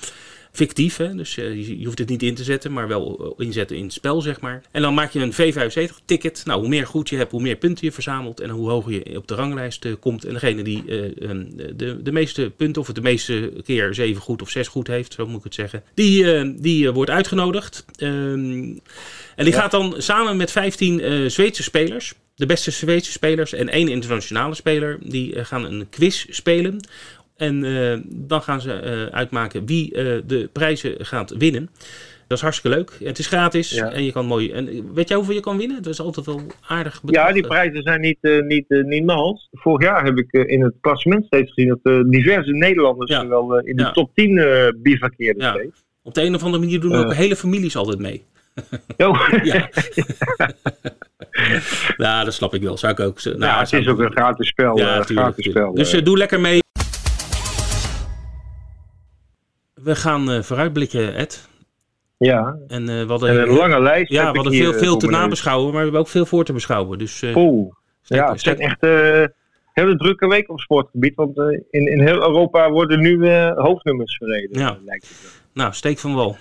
Fictief, 0.51 0.97
hè? 0.97 1.15
dus 1.15 1.37
eh, 1.37 1.55
je, 1.55 1.79
je 1.79 1.85
hoeft 1.85 1.99
het 1.99 2.09
niet 2.09 2.23
in 2.23 2.35
te 2.35 2.43
zetten, 2.43 2.73
maar 2.73 2.87
wel 2.87 3.35
eh, 3.37 3.45
inzetten 3.45 3.77
in 3.77 3.83
het 3.83 3.93
spel, 3.93 4.21
zeg 4.21 4.39
maar. 4.39 4.61
En 4.71 4.81
dan 4.81 4.93
maak 4.93 5.11
je 5.11 5.19
een 5.19 5.33
V75-ticket. 5.33 6.41
Nou, 6.45 6.59
hoe 6.59 6.69
meer 6.69 6.87
goed 6.87 7.09
je 7.09 7.15
hebt, 7.15 7.31
hoe 7.31 7.41
meer 7.41 7.55
punten 7.55 7.85
je 7.85 7.91
verzamelt 7.91 8.39
en 8.39 8.49
hoe 8.49 8.69
hoger 8.69 8.91
je 8.91 9.17
op 9.17 9.27
de 9.27 9.35
ranglijst 9.35 9.85
eh, 9.85 9.93
komt. 9.99 10.25
En 10.25 10.33
degene 10.33 10.63
die 10.63 10.83
eh, 10.87 11.29
ehm, 11.29 11.45
de, 11.75 12.01
de 12.01 12.11
meeste 12.11 12.51
punten, 12.57 12.81
of 12.81 12.87
het 12.87 12.95
de 12.95 13.01
meeste 13.01 13.53
keer 13.65 13.93
zeven 13.93 14.21
goed 14.21 14.41
of 14.41 14.49
zes 14.49 14.67
goed 14.67 14.87
heeft, 14.87 15.13
zo 15.13 15.25
moet 15.27 15.37
ik 15.37 15.43
het 15.43 15.53
zeggen, 15.53 15.83
die, 15.93 16.55
die 16.61 16.91
wordt 16.91 17.11
uitgenodigd. 17.11 17.85
Ehm, 17.95 18.77
en 19.35 19.45
die 19.45 19.53
Ja. 19.53 19.59
gaat 19.59 19.71
dan 19.71 19.95
samen 19.97 20.37
met 20.37 20.51
15 20.51 21.01
eh 21.01 21.25
Zweedse 21.29 21.63
spelers, 21.63 22.13
de 22.35 22.45
beste 22.45 22.71
Zweedse 22.71 23.11
spelers 23.11 23.53
en 23.53 23.69
één 23.69 23.87
internationale 23.87 24.55
speler, 24.55 24.97
die 25.01 25.45
gaan 25.45 25.65
een 25.65 25.89
quiz 25.89 26.25
spelen. 26.29 26.79
En 27.39 27.63
eh, 27.63 27.97
dan 28.05 28.41
gaan 28.41 28.61
ze 28.61 28.73
eh, 28.73 29.03
uitmaken 29.05 29.65
wie 29.65 29.93
eh, 29.93 30.21
de 30.25 30.49
prijzen 30.53 31.05
gaat 31.05 31.33
winnen. 31.37 31.69
Dat 32.27 32.37
is 32.37 32.43
hartstikke 32.43 32.77
leuk. 32.77 32.91
Het 33.03 33.19
is 33.19 33.27
gratis 33.27 33.69
Ja. 33.71 33.91
en 33.91 34.03
je 34.03 34.11
kan 34.11 34.25
mooi. 34.25 34.51
En 34.51 34.93
weet 34.93 35.07
jij 35.07 35.17
hoeveel 35.17 35.35
je 35.35 35.39
kan 35.41 35.57
winnen? 35.57 35.81
Dat 35.83 35.93
is 35.93 36.01
altijd 36.01 36.25
wel 36.25 36.41
aardig. 36.67 37.01
Ja, 37.05 37.31
die 37.31 37.47
prijzen 37.47 37.81
zijn 37.81 38.01
niet, 38.01 38.17
eh, 38.21 38.39
niet, 38.41 38.65
niet 38.69 39.05
mals. 39.05 39.47
Vorig 39.51 39.87
jaar 39.87 40.05
heb 40.05 40.17
ik 40.17 40.31
in 40.31 40.61
het 40.63 40.73
klassement 40.81 41.25
steeds 41.25 41.53
gezien 41.53 41.79
dat 41.81 42.11
diverse 42.11 42.51
Nederlanders 42.51 43.11
Ja. 43.11 43.27
wel 43.27 43.59
in 43.59 43.75
de 43.75 43.81
Ja. 43.83 43.91
top 43.91 44.11
10 44.15 44.37
eh 44.37 44.67
bivakkeerden 44.75 45.49
steeds. 45.49 45.83
Op 46.03 46.13
de 46.13 46.21
een 46.21 46.35
of 46.35 46.43
andere 46.43 46.63
manier 46.63 46.79
doen 46.79 46.95
ook 46.95 47.13
hele 47.13 47.35
families 47.35 47.75
altijd 47.75 47.99
mee. 47.99 48.23
Oh. 48.97 49.29
Ja. 49.43 49.69
ja, 51.97 52.23
dat 52.25 52.33
snap 52.33 52.53
ik 52.53 52.61
wel. 52.61 52.77
Zou 52.77 52.91
ik 52.93 52.99
ook. 52.99 53.23
Nou, 53.23 53.39
ja, 53.39 53.59
het 53.59 53.73
is 53.73 53.87
ook 53.87 53.99
een 53.99 54.11
gratis 54.11 54.47
spel. 54.47 54.77
Ja, 54.77 55.01
gratis 55.03 55.45
spel 55.49 55.73
Dus 55.73 55.91
doe 55.91 56.17
lekker 56.17 56.39
mee. 56.39 56.59
We 59.83 59.95
gaan 59.95 60.31
eh, 60.31 60.41
vooruitblikken, 60.41 61.15
Ed. 61.15 61.49
ja, 62.17 62.57
En 62.67 62.89
eh, 62.89 63.01
we 63.01 63.05
hadden, 63.07 63.29
en 63.29 63.37
een 63.37 63.55
lange 63.55 63.81
lijst. 63.81 64.11
ja, 64.11 64.23
heb 64.23 64.31
we 64.31 64.39
hadden 64.39 64.57
veel, 64.57 64.73
eh, 64.73 64.79
veel 64.79 64.97
te 64.97 65.07
nabeschouwen, 65.07 65.65
maar 65.65 65.75
we 65.77 65.83
hebben 65.83 65.99
ook 65.99 66.07
veel 66.07 66.25
voor 66.25 66.43
te 66.43 66.53
beschouwen. 66.53 66.97
Dus 66.97 67.19
Ja, 68.01 68.31
het 68.31 68.41
zijn 68.41 68.59
echt 68.59 68.83
eh 68.83 69.25
hele 69.73 69.97
drukke 69.97 70.27
week 70.27 70.49
op 70.49 70.59
sportgebied. 70.59 71.15
Want 71.15 71.37
in, 71.69 71.87
in 71.87 72.01
heel 72.01 72.21
Europa 72.21 72.71
worden 72.71 72.99
nu 72.99 73.29
hoofdnummers 73.55 74.17
verreden. 74.17 74.59
Ja. 74.59 74.77
lijkt 74.85 75.09
het 75.09 75.41
nou, 75.53 75.73
steek 75.73 75.99
van 75.99 76.13
wal. 76.13 76.37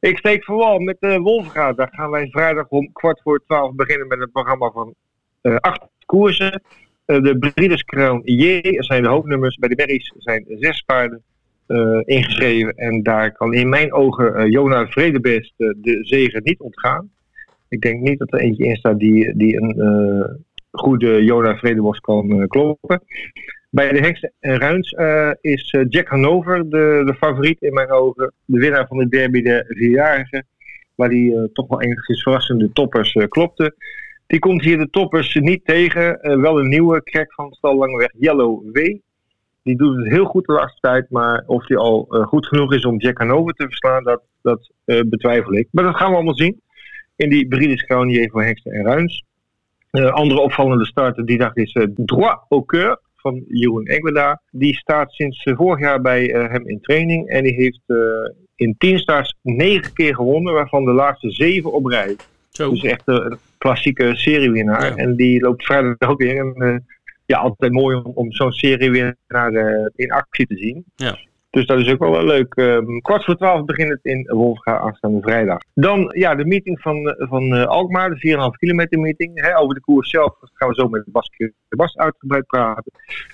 Ik 0.00 0.18
steek 0.18 0.44
vooral 0.44 0.78
met 0.78 0.96
de 1.00 1.18
Wolfga. 1.18 1.72
Daar 1.72 1.90
gaan 1.92 2.10
wij 2.10 2.28
vrijdag 2.30 2.68
om 2.68 2.92
kwart 2.92 3.20
voor 3.22 3.42
twaalf 3.46 3.74
beginnen 3.74 4.06
met 4.06 4.20
een 4.20 4.30
programma 4.30 4.70
van 4.70 4.94
acht 5.60 5.82
koersen. 6.06 6.62
De 7.04 7.52
Breeders 7.54 7.84
Crown 7.84 8.20
J 8.24 8.60
zijn 8.82 9.02
de 9.02 9.08
hoofdnummers. 9.08 9.56
Bij 9.56 9.68
de 9.68 9.74
Berries 9.74 10.12
zijn 10.18 10.44
zes 10.48 10.82
paarden 10.82 11.22
ingeschreven. 12.04 12.74
En 12.74 13.02
daar 13.02 13.32
kan 13.32 13.54
in 13.54 13.68
mijn 13.68 13.92
ogen 13.92 14.34
eh, 14.34 14.50
Jona 14.50 14.86
Vredebest 14.86 15.54
eh, 15.56 15.68
de 15.76 15.98
zegen 16.02 16.40
niet 16.44 16.60
ontgaan. 16.60 17.10
Ik 17.68 17.80
denk 17.80 18.00
niet 18.00 18.18
dat 18.18 18.32
er 18.32 18.38
eentje 18.38 18.64
in 18.64 18.76
staat 18.76 18.98
die, 18.98 19.36
die 19.36 19.56
een 19.56 20.44
goede 20.70 21.24
Joda 21.24 21.56
Vredebos 21.56 22.00
kan 22.00 22.46
kloppen. 22.48 23.02
Bij 23.70 23.92
de 23.92 23.98
Heks 23.98 24.28
en 24.40 24.58
Ruins 24.58 24.96
is 25.40 25.76
Jack 25.88 26.08
Hanover 26.08 26.70
de, 26.70 27.02
de 27.06 27.14
favoriet 27.14 27.62
in 27.62 27.72
mijn 27.72 27.90
ogen. 27.90 28.32
De 28.44 28.58
winnaar 28.58 28.86
van 28.86 28.98
de 28.98 29.08
derby 29.08 29.42
de 29.42 29.64
vierjarige. 29.68 30.44
Waar 30.94 31.08
die 31.08 31.52
toch 31.52 31.68
wel 31.68 31.82
enigszins 31.82 32.22
verrassende 32.22 32.72
toppers 32.72 33.12
klopte. 33.28 33.74
Die 34.26 34.38
komt 34.38 34.62
hier 34.62 34.78
de 34.78 34.90
toppers 34.90 35.34
niet 35.34 35.64
tegen. 35.64 36.18
wel 36.40 36.58
een 36.58 36.68
nieuwe 36.68 37.02
crack 37.02 37.32
van 37.32 37.52
stal 37.52 37.76
Langeweg, 37.76 38.12
Yellow 38.18 38.72
W. 38.72 38.78
Die 39.64 39.76
doet 39.76 39.96
het 39.96 40.08
heel 40.08 40.24
goed 40.24 40.46
de 40.46 40.52
laatste 40.52 40.80
tijd. 40.80 41.10
Maar 41.10 41.44
of 41.46 41.68
hij 41.68 41.76
al 41.76 42.06
uh, 42.10 42.26
goed 42.26 42.46
genoeg 42.46 42.72
is 42.72 42.84
om 42.84 42.98
Jack 42.98 43.18
Hanover 43.18 43.54
te 43.54 43.64
verslaan, 43.64 44.02
dat, 44.02 44.22
dat 44.42 44.70
uh, 44.86 45.00
betwijfel 45.06 45.54
ik. 45.54 45.68
Maar 45.70 45.84
dat 45.84 45.96
gaan 45.96 46.08
we 46.10 46.14
allemaal 46.14 46.36
zien. 46.36 46.60
In 47.16 47.28
die 47.28 47.48
Brides 47.48 47.84
Crown 47.84 48.28
voor 48.30 48.42
Heksten 48.42 48.72
en 48.72 48.84
Ruins. 48.84 49.24
Uh, 49.92 50.12
andere 50.12 50.40
opvallende 50.40 50.86
starter 50.86 51.26
die 51.26 51.38
dag 51.38 51.54
is 51.54 51.86
Droit 51.94 52.38
au 52.48 52.64
Coeur 52.64 52.98
van 53.16 53.44
Jeroen 53.48 53.86
Engweda. 53.86 54.40
Die 54.50 54.76
staat 54.76 55.12
sinds 55.12 55.42
vorig 55.42 55.80
jaar 55.80 56.00
bij 56.00 56.24
hem 56.24 56.68
in 56.68 56.80
training. 56.80 57.28
En 57.28 57.42
die 57.42 57.54
heeft 57.54 57.80
in 58.56 58.74
10 58.78 58.98
starts 58.98 59.36
9 59.42 59.92
keer 59.92 60.14
gewonnen, 60.14 60.52
waarvan 60.52 60.84
de 60.84 60.92
laatste 60.92 61.30
7 61.30 61.72
op 61.72 61.86
rij. 61.86 62.16
Zo. 62.48 62.70
Dus 62.70 62.82
echt 62.82 63.02
een 63.04 63.38
klassieke 63.58 64.16
seriewinnaar. 64.16 64.84
Ja. 64.84 64.96
En 64.96 65.16
die 65.16 65.40
loopt 65.40 65.64
vrijdag 65.64 66.08
ook 66.08 66.20
weer. 66.20 66.36
En 66.36 66.84
ja, 67.26 67.38
altijd 67.38 67.72
mooi 67.72 67.96
om, 67.96 68.12
om 68.14 68.32
zo'n 68.32 68.52
serie 68.52 68.90
weer 68.90 69.16
naar, 69.28 69.52
uh, 69.52 69.86
in 69.94 70.12
actie 70.12 70.46
te 70.46 70.56
zien. 70.56 70.84
Ja. 70.94 71.18
Dus 71.54 71.66
dat 71.66 71.78
is 71.78 71.90
ook 71.90 71.98
wel, 71.98 72.10
wel 72.10 72.24
leuk. 72.24 72.56
Um, 72.56 73.00
kwart 73.00 73.24
voor 73.24 73.36
twaalf 73.36 73.64
begint 73.64 73.90
het 73.90 74.00
in 74.02 74.30
Wolfga 74.32 74.78
aanstaande 74.78 75.20
vrijdag. 75.20 75.58
Dan 75.74 76.12
ja, 76.16 76.34
de 76.34 76.44
meeting 76.44 76.80
van, 76.80 77.08
eh, 77.08 77.28
van 77.28 77.54
uh, 77.54 77.66
Alkmaar, 77.66 78.10
de 78.10 78.50
4,5 78.52 78.58
kilometer 78.58 78.98
meeting. 78.98 79.40
Hè, 79.40 79.58
over 79.58 79.74
de 79.74 79.80
koers 79.80 80.10
zelf 80.10 80.36
gaan 80.40 80.68
we 80.68 80.74
zo 80.74 80.88
met 80.88 81.04
Bas, 81.06 81.30
Bas 81.68 81.96
uitgebreid 81.96 82.46
praten. 82.46 82.92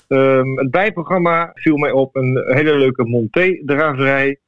Um, 0.09 0.59
het 0.59 0.71
bijprogramma 0.71 1.51
viel 1.55 1.77
mij 1.77 1.91
op 1.91 2.17
een 2.17 2.43
hele 2.47 2.79
leuke 2.79 3.05
Monté-draverij. 3.05 4.39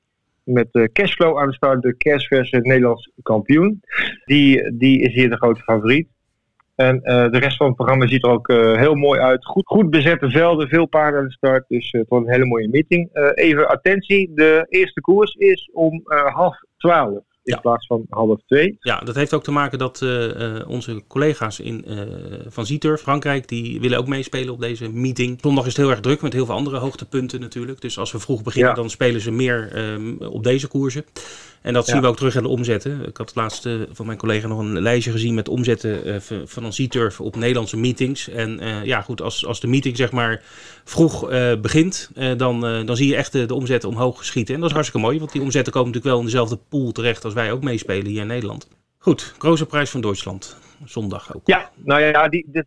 Met 0.45 0.69
uh, 0.73 0.85
Cashflow 0.93 1.39
aan 1.39 1.49
de 1.49 1.55
start, 1.55 1.83
de 1.83 1.97
cashverse 1.97 2.57
Nederlands 2.57 3.11
kampioen. 3.23 3.81
Die, 4.25 4.77
die 4.77 5.01
is 5.01 5.15
hier 5.15 5.31
de 5.31 5.37
grote 5.37 5.61
favoriet. 5.61 6.09
En 6.75 6.97
uh, 6.97 7.31
de 7.31 7.39
rest 7.39 7.57
van 7.57 7.67
het 7.67 7.77
programma 7.77 8.07
ziet 8.07 8.25
er 8.25 8.31
ook 8.31 8.49
uh, 8.49 8.77
heel 8.77 8.95
mooi 8.95 9.21
uit. 9.21 9.45
Goed, 9.45 9.67
goed 9.67 9.91
bezette 9.91 10.31
velden, 10.31 10.69
veel 10.69 10.87
paarden 10.87 11.21
aan 11.21 11.27
de 11.27 11.33
start. 11.33 11.65
Dus 11.69 11.93
uh, 11.93 12.01
het 12.01 12.11
wordt 12.11 12.27
een 12.27 12.33
hele 12.33 12.47
mooie 12.47 12.69
meeting. 12.69 13.09
even 13.35 13.69
attentie, 13.69 14.31
de 14.35 14.67
eerste 14.69 15.01
koers 15.01 15.35
is 15.35 15.71
om 15.73 16.03
half 16.33 16.57
twaalf 16.77 17.25
in 17.45 17.61
plaats 17.61 17.87
van 17.87 18.07
half 18.09 18.41
twee. 18.47 18.77
Ja, 18.81 18.99
dat 18.99 19.15
heeft 19.15 19.35
ook 19.35 19.43
te 19.43 19.51
maken 19.51 19.79
dat 19.79 20.03
onze 20.67 21.03
collega's 21.09 21.61
in, 21.61 21.85
van 22.49 22.67
Zieturf, 22.67 23.01
Frankrijk, 23.01 23.49
die 23.49 23.81
willen 23.81 23.99
ook 23.99 24.07
meespelen 24.07 24.55
op 24.55 24.61
deze 24.61 24.89
meeting. 24.93 25.39
Zondag 25.41 25.67
is 25.67 25.77
het 25.77 25.81
heel 25.81 25.91
erg 25.91 26.01
druk 26.01 26.23
met 26.23 26.33
heel 26.33 26.47
veel 26.47 26.55
andere 26.55 26.79
hoogtepunten 26.79 27.41
natuurlijk. 27.41 27.81
Dus 27.81 27.99
als 27.99 28.13
we 28.13 28.19
vroeg 28.19 28.43
beginnen, 28.43 28.75
dan 28.75 28.91
spelen 28.91 29.21
ze 29.21 29.31
meer 29.31 29.73
ehm, 29.73 30.17
op 30.17 30.45
deze 30.45 30.69
koersen. 30.69 31.05
En 31.63 31.73
dat 31.73 31.87
zien 31.87 32.01
we 32.01 32.07
ook 32.07 32.17
terug 32.17 32.37
aan 32.37 32.43
de 32.43 32.49
omzetten. 32.49 33.07
Ik 33.07 33.17
had 33.17 33.35
laatst 33.35 33.69
van 33.93 34.07
mijn 34.07 34.19
collega 34.19 34.47
nog 34.47 34.59
een 34.59 34.81
lijstje 34.81 35.11
gezien 35.11 35.35
met 35.35 35.49
omzetten 35.49 36.09
uh, 36.09 36.17
van 36.45 36.65
een 36.65 36.71
C-turf 36.71 37.21
op 37.21 37.37
Nederlandse 37.37 37.77
meetings. 37.77 38.29
En 38.29 38.63
uh, 38.63 38.85
ja, 38.85 39.01
goed, 39.01 39.23
als, 39.23 39.47
als 39.47 39.61
de 39.61 39.67
meeting 39.67 39.97
zeg 39.97 40.13
maar 40.13 40.43
vroeg 40.85 41.31
uh, 41.31 41.53
begint, 41.61 42.11
dan, 42.37 42.61
dan 42.61 42.97
zie 42.97 43.09
je 43.09 43.17
echt 43.17 43.33
de, 43.33 43.47
de 43.47 43.55
omzetten 43.55 43.89
omhoog 43.89 44.25
schieten. 44.25 44.55
En 44.55 44.61
dat 44.61 44.69
is 44.69 44.75
hartstikke 44.75 45.07
mooi, 45.07 45.19
want 45.19 45.33
die 45.33 45.43
omzetten 45.43 45.73
komen 45.73 45.89
natuurlijk 45.89 46.15
wel 46.15 46.25
in 46.25 46.31
dezelfde 46.31 46.59
pool 46.69 46.93
terecht 46.93 47.25
als 47.25 47.35
wij 47.35 47.53
ook 47.53 47.63
meespelen 47.63 48.07
hier 48.07 48.21
in 48.21 48.27
Nederland. 48.27 48.69
Goed, 48.99 49.35
grote 49.39 49.67
prijs 49.67 49.91
van 49.91 50.01
Duitsland. 50.01 50.57
Zondag 50.85 51.35
ook. 51.35 51.43
Ja, 51.45 51.71
nou 51.77 52.03
ja, 52.03 52.29
die, 52.29 52.47
dit, 52.49 52.67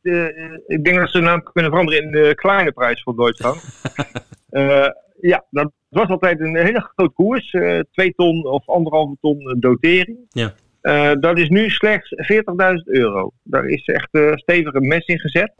ik 0.67 0.83
denk 0.83 0.97
dat 0.97 1.09
ze 1.09 1.17
de 1.17 1.23
naam 1.23 1.43
kunnen 1.43 1.71
veranderen 1.71 2.03
in 2.03 2.11
de 2.11 2.35
kleine 2.35 2.71
prijs 2.71 3.03
van 3.03 3.15
Duitsland. 3.15 3.63
ja, 5.27 5.45
dat 5.49 5.71
was 5.89 6.07
altijd 6.07 6.39
een 6.39 6.55
hele 6.57 6.89
grote 6.95 7.13
koers. 7.13 7.53
Uh, 7.53 7.79
twee 7.91 8.13
ton 8.13 8.45
of 8.45 8.67
anderhalve 8.67 9.17
ton 9.21 9.55
dotering. 9.59 10.17
Ja. 10.29 10.53
Uh, 10.85 11.11
dat 11.19 11.37
is 11.37 11.49
nu 11.49 11.69
slechts 11.69 12.15
40.000 12.15 12.37
euro. 12.83 13.31
Daar 13.43 13.65
is 13.65 13.85
echt 13.85 14.07
uh, 14.11 14.33
stevige 14.33 14.81
mes 14.81 15.05
in 15.05 15.19
gezet. 15.19 15.53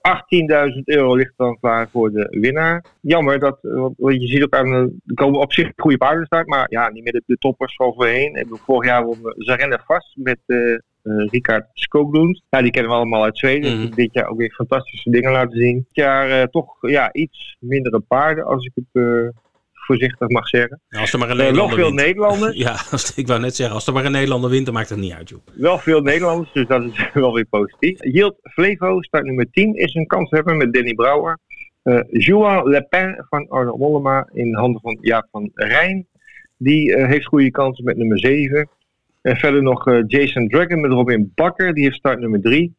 18.000 0.73 0.81
euro 0.83 1.15
ligt 1.15 1.33
dan 1.37 1.57
klaar 1.59 1.89
voor 1.89 2.11
de 2.11 2.27
winnaar. 2.39 2.85
Jammer, 3.01 3.39
dat, 3.39 3.57
want 3.97 4.21
je 4.21 4.27
ziet 4.27 4.43
ook 4.43 4.53
aan 4.53 4.69
de, 4.69 4.95
er 5.05 5.13
komen 5.13 5.39
op 5.39 5.53
zich 5.53 5.71
goede 5.75 5.97
paarden 5.97 6.25
start, 6.25 6.47
maar 6.47 6.65
ja, 6.69 6.89
niet 6.89 7.03
meer 7.03 7.21
de, 7.25 7.37
toppers 7.37 7.75
van 7.75 7.93
voorheen. 7.93 8.47
Vorig 8.49 8.89
jaar 8.89 9.03
won 9.03 9.17
Zarenne 9.37 9.79
vast 9.85 10.15
met 10.15 10.39
uh, 10.45 10.77
Ricard 11.03 11.65
Skoglund. 11.73 12.41
Ja, 12.49 12.61
die 12.61 12.71
kennen 12.71 12.91
we 12.91 12.97
allemaal 12.97 13.23
uit 13.23 13.37
Zweden. 13.37 13.77
Mm 13.77 13.95
Dit 13.95 14.13
jaar 14.13 14.27
ook 14.27 14.37
weer 14.37 14.53
fantastische 14.53 15.09
dingen 15.09 15.31
laten 15.31 15.57
zien. 15.57 15.75
Dit 15.75 15.95
jaar 15.95 16.47
toch 16.49 16.89
ja, 16.89 17.13
iets 17.13 17.57
mindere 17.59 17.99
paarden, 17.99 18.45
als 18.45 18.65
ik 18.65 18.71
het 18.75 19.33
voorzichtig 19.85 20.29
mag 20.29 20.47
zeggen. 20.47 20.81
als 20.89 21.13
er 21.13 21.19
maar 21.19 21.29
een 21.29 21.37
Nederlander 21.37 21.77
Wel 21.77 21.85
veel 21.85 21.95
Nederlanders. 21.95 22.57
Ja, 22.65 22.75
als, 22.91 23.15
ik 23.15 23.27
wou 23.27 23.39
net 23.39 23.55
zeggen, 23.55 23.75
als 23.75 23.87
er 23.87 23.93
maar 23.93 24.05
een 24.05 24.11
Nederlander 24.11 24.49
wint, 24.49 24.65
dan 24.65 24.73
maakt 24.73 24.89
het 24.89 24.99
niet 24.99 25.13
uit, 25.13 25.29
joh. 25.29 25.39
Wel 25.53 25.77
veel 25.77 26.01
Nederlanders, 26.01 26.51
dus 26.53 26.67
dat 26.67 26.83
is 26.83 27.09
wel 27.13 27.33
weer 27.33 27.45
positief. 27.45 27.97
Yield 28.03 28.35
Flevo, 28.41 29.01
start 29.01 29.25
nummer 29.25 29.51
10, 29.51 29.75
is 29.75 29.93
een 29.93 30.07
kans 30.07 30.29
hebben 30.29 30.57
met 30.57 30.73
Danny 30.73 30.93
Brouwer. 30.93 31.39
Uh, 31.83 31.99
Joan 32.09 32.69
Lepin 32.69 33.23
van 33.29 33.47
Arno 33.49 33.77
Mollema 33.77 34.29
in 34.33 34.55
handen 34.55 34.81
van 34.81 34.97
Jaap 35.01 35.27
van 35.31 35.51
Rijn. 35.53 36.07
Die 36.57 36.89
uh, 36.89 37.07
heeft 37.07 37.25
goede 37.25 37.51
kansen 37.51 37.83
met 37.83 37.97
nummer 37.97 38.19
7. 38.19 38.69
En 39.21 39.37
verder 39.37 39.63
nog 39.63 39.87
uh, 39.87 40.03
Jason 40.07 40.47
Dragon 40.47 40.81
met 40.81 40.91
Robin 40.91 41.31
Bakker. 41.35 41.73
Die 41.73 41.83
heeft 41.83 41.95
start 41.95 42.19
nummer 42.19 42.41
3. 42.41 42.75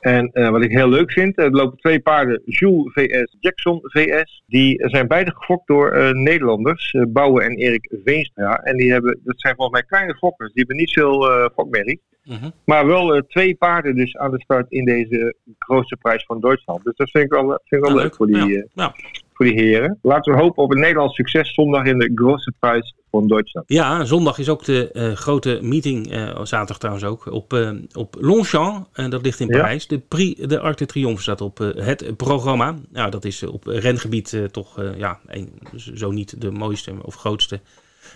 En 0.00 0.30
uh, 0.34 0.48
wat 0.48 0.62
ik 0.62 0.70
heel 0.70 0.88
leuk 0.88 1.12
vind, 1.12 1.38
er 1.38 1.50
lopen 1.50 1.78
twee 1.78 2.00
paarden, 2.00 2.42
Jules 2.44 2.92
VS, 2.92 3.36
Jackson 3.40 3.80
VS. 3.82 4.42
Die 4.46 4.88
zijn 4.88 5.06
beide 5.06 5.32
gefokt 5.34 5.66
door 5.66 5.96
uh, 5.96 6.10
Nederlanders, 6.10 6.92
uh, 6.92 7.02
Bouwen 7.08 7.44
en 7.44 7.56
Erik 7.56 7.94
Veenstra. 8.04 8.58
En 8.58 8.76
die 8.76 8.92
hebben, 8.92 9.20
dat 9.24 9.40
zijn 9.40 9.54
volgens 9.54 9.80
mij 9.80 9.88
kleine 9.88 10.14
fokkers, 10.14 10.52
die 10.52 10.64
hebben 10.66 10.76
niet 10.76 10.92
veel 10.92 11.30
uh, 11.30 11.46
fokmerrie. 11.54 12.00
-huh. 12.22 12.44
Maar 12.64 12.86
wel 12.86 13.22
twee 13.28 13.54
paarden 13.54 13.94
dus 13.94 14.16
aan 14.16 14.30
de 14.30 14.40
start 14.40 14.70
in 14.70 14.84
deze 14.84 15.34
grootste 15.58 15.96
prijs 15.96 16.24
van 16.24 16.40
Duitsland. 16.40 16.84
Dus 16.84 16.96
dat 16.96 17.10
vind 17.10 17.24
ik 17.24 17.30
wel, 17.30 17.46
vind 17.46 17.82
ik 17.82 17.88
wel 17.88 17.94
leuk, 17.94 18.02
leuk, 18.02 18.14
voor 18.14 18.26
die, 18.26 18.46
ja. 18.46 18.64
Ja 18.74 18.94
voor 19.38 19.46
die 19.46 19.64
heren. 19.64 19.98
Laten 20.02 20.32
we 20.32 20.40
hopen 20.40 20.62
op 20.62 20.70
een 20.70 20.80
Nederlands 20.80 21.14
succes 21.14 21.54
zondag 21.54 21.84
in 21.84 21.98
de 21.98 22.12
grote 22.14 22.52
prijs 22.58 22.94
van 23.10 23.28
Duitsland. 23.28 23.66
Ja, 23.68 24.04
zondag 24.04 24.38
is 24.38 24.48
ook 24.48 24.64
de 24.64 24.90
uh, 24.92 25.12
grote 25.12 25.58
meeting, 25.62 26.12
uh, 26.12 26.44
zaterdag 26.44 26.78
trouwens 26.78 27.06
ook, 27.06 27.32
op, 27.32 27.52
uh, 27.52 27.70
op 27.92 28.16
Longchamp. 28.20 28.88
En 28.92 29.10
dat 29.10 29.22
ligt 29.22 29.40
in 29.40 29.48
Parijs. 29.48 29.86
Ja. 29.88 29.96
De, 29.96 30.02
Prix 30.08 30.40
de 30.40 30.60
Arc 30.60 30.78
de 30.78 30.86
Triomphe 30.86 31.22
staat 31.22 31.40
op 31.40 31.58
het 31.58 32.16
programma. 32.16 32.74
Nou, 32.92 33.10
dat 33.10 33.24
is 33.24 33.42
op 33.42 33.66
rengebied 33.66 34.48
toch 34.50 34.82
ja, 34.96 35.20
een, 35.26 35.52
zo 35.94 36.10
niet 36.10 36.40
de 36.40 36.50
mooiste 36.50 36.92
of 37.02 37.14
grootste 37.14 37.60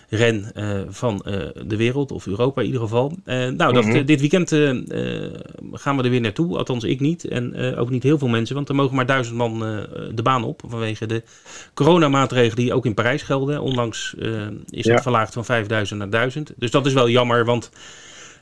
ren 0.09 0.51
uh, 0.55 0.81
van 0.87 1.25
uh, 1.27 1.33
de 1.65 1.75
wereld, 1.75 2.11
of 2.11 2.27
Europa 2.27 2.61
in 2.61 2.67
ieder 2.67 2.81
geval. 2.81 3.17
Uh, 3.25 3.35
nou, 3.35 3.73
dat, 3.73 3.83
mm 3.83 3.91
-hmm. 3.91 4.05
dit 4.05 4.19
weekend 4.19 4.49
gaan 5.71 5.97
we 5.97 6.03
er 6.03 6.09
weer 6.09 6.21
naartoe, 6.21 6.57
althans 6.57 6.83
ik 6.83 6.99
niet. 6.99 7.27
En 7.27 7.75
ook 7.75 7.89
niet 7.89 8.03
heel 8.03 8.17
veel 8.17 8.27
mensen, 8.27 8.55
want 8.55 8.69
er 8.69 8.75
mogen 8.75 8.95
maar 8.95 9.05
duizend 9.05 9.37
man 9.37 9.59
de 10.13 10.21
baan 10.23 10.43
op. 10.43 10.61
Vanwege 10.67 11.05
de 11.05 11.23
coronamaatregelen 11.73 12.55
die 12.55 12.73
ook 12.73 12.85
in 12.85 12.93
Parijs 12.93 13.21
gelden. 13.21 13.61
Onlangs 13.61 14.13
is 14.69 14.85
het 14.85 14.85
ja. 14.85 15.01
verlaagd 15.01 15.33
van 15.33 15.45
5000 15.45 15.99
naar 15.99 16.09
1000. 16.09 16.53
Dus 16.57 16.71
dat 16.71 16.85
is 16.85 16.93
wel 16.93 17.09
jammer, 17.09 17.45
want 17.45 17.69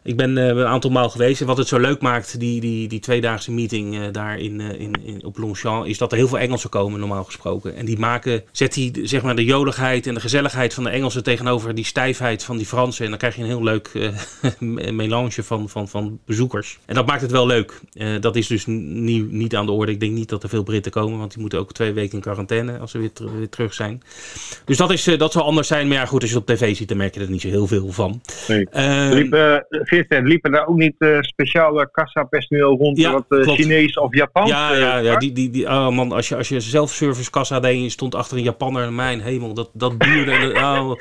ik 0.03 0.17
ben 0.17 0.37
uh, 0.37 0.47
een 0.47 0.65
aantal 0.65 0.89
maal 0.89 1.09
geweest. 1.09 1.41
En 1.41 1.47
wat 1.47 1.57
het 1.57 1.67
zo 1.67 1.79
leuk 1.79 2.01
maakt, 2.01 2.39
die, 2.39 2.61
die, 2.61 2.87
die 2.87 2.99
tweedaagse 2.99 3.51
meeting 3.51 3.95
uh, 3.95 4.03
daar 4.11 4.39
in, 4.39 4.59
uh, 4.59 4.79
in, 4.79 4.93
in, 5.03 5.25
op 5.25 5.37
Longchamp, 5.37 5.85
is 5.85 5.97
dat 5.97 6.11
er 6.11 6.17
heel 6.17 6.27
veel 6.27 6.39
Engelsen 6.39 6.69
komen, 6.69 6.99
normaal 6.99 7.23
gesproken. 7.23 7.75
En 7.75 7.85
die 7.85 7.99
maken, 7.99 8.43
zet 8.51 8.73
die, 8.73 8.99
zeg 9.03 9.21
maar, 9.21 9.35
de 9.35 9.45
joligheid 9.45 10.07
en 10.07 10.13
de 10.13 10.19
gezelligheid 10.19 10.73
van 10.73 10.83
de 10.83 10.89
Engelsen 10.89 11.23
tegenover 11.23 11.75
die 11.75 11.85
stijfheid 11.85 12.43
van 12.43 12.57
die 12.57 12.65
Fransen. 12.65 13.03
En 13.03 13.09
dan 13.09 13.19
krijg 13.19 13.35
je 13.35 13.41
een 13.41 13.47
heel 13.47 13.63
leuk 13.63 14.11
melange 14.91 15.43
van, 15.43 15.69
van, 15.69 15.87
van 15.87 16.19
bezoekers. 16.25 16.79
En 16.85 16.95
dat 16.95 17.05
maakt 17.05 17.21
het 17.21 17.31
wel 17.31 17.47
leuk. 17.47 17.79
dat 18.19 18.35
is 18.35 18.47
dus 18.47 18.65
nie, 18.65 19.23
niet 19.23 19.55
aan 19.55 19.65
de 19.65 19.71
orde. 19.71 19.91
Ik 19.91 19.99
denk 19.99 20.11
niet 20.11 20.29
dat 20.29 20.43
er 20.43 20.49
veel 20.49 20.63
Britten 20.63 20.91
komen, 20.91 21.19
want 21.19 21.31
die 21.31 21.41
moeten 21.41 21.59
ook 21.59 21.73
twee 21.73 21.93
weken 21.93 22.13
in 22.13 22.21
quarantaine 22.21 22.77
als 22.77 22.91
ze 22.91 22.97
weer, 22.97 23.13
ter, 23.13 23.37
weer 23.37 23.49
terug 23.49 23.73
zijn. 23.73 24.01
Dus 24.65 24.77
dat, 24.77 24.91
is, 24.91 25.03
dat 25.03 25.31
zal 25.31 25.43
anders 25.43 25.67
zijn. 25.67 25.87
Maar 25.87 25.97
ja, 25.97 26.05
goed, 26.05 26.21
als 26.21 26.29
je 26.29 26.37
het 26.37 26.49
op 26.49 26.55
tv 26.55 26.75
ziet, 26.75 26.87
dan 26.87 26.97
merk 26.97 27.13
je 27.13 27.19
er 27.19 27.29
niet 27.29 27.41
zo 27.41 27.47
heel 27.47 27.67
veel 27.67 27.91
van. 27.91 28.21
Nee. 28.47 28.67
Vincent, 29.91 30.27
liepen 30.27 30.51
daar 30.51 30.67
ook 30.67 30.77
niet 30.77 30.95
uh, 30.99 31.21
speciale 31.21 31.89
kassa-personeel 31.91 32.77
rond, 32.77 32.97
ja, 32.97 33.12
wat 33.12 33.25
uh, 33.30 33.47
Chinees 33.47 33.97
of 33.97 34.15
Japans? 34.15 34.49
Ja, 34.49 34.75
ja, 34.75 34.97
ja 34.97 35.17
die, 35.17 35.32
die, 35.32 35.49
die, 35.49 35.65
oh 35.65 35.89
man, 35.89 36.12
als 36.12 36.30
je, 36.30 36.36
als 36.36 36.49
je 36.49 36.60
zelfservice 36.60 37.30
kassa 37.30 37.60
deed 37.60 37.71
en 37.71 37.84
je 37.84 37.89
stond 37.89 38.15
achter 38.15 38.38
een 38.38 38.43
Japanner, 38.43 38.93
mijn 38.93 39.21
hemel, 39.21 39.54
dat, 39.54 39.69
dat 39.73 39.99
duurde. 39.99 40.54
oh. 40.56 40.91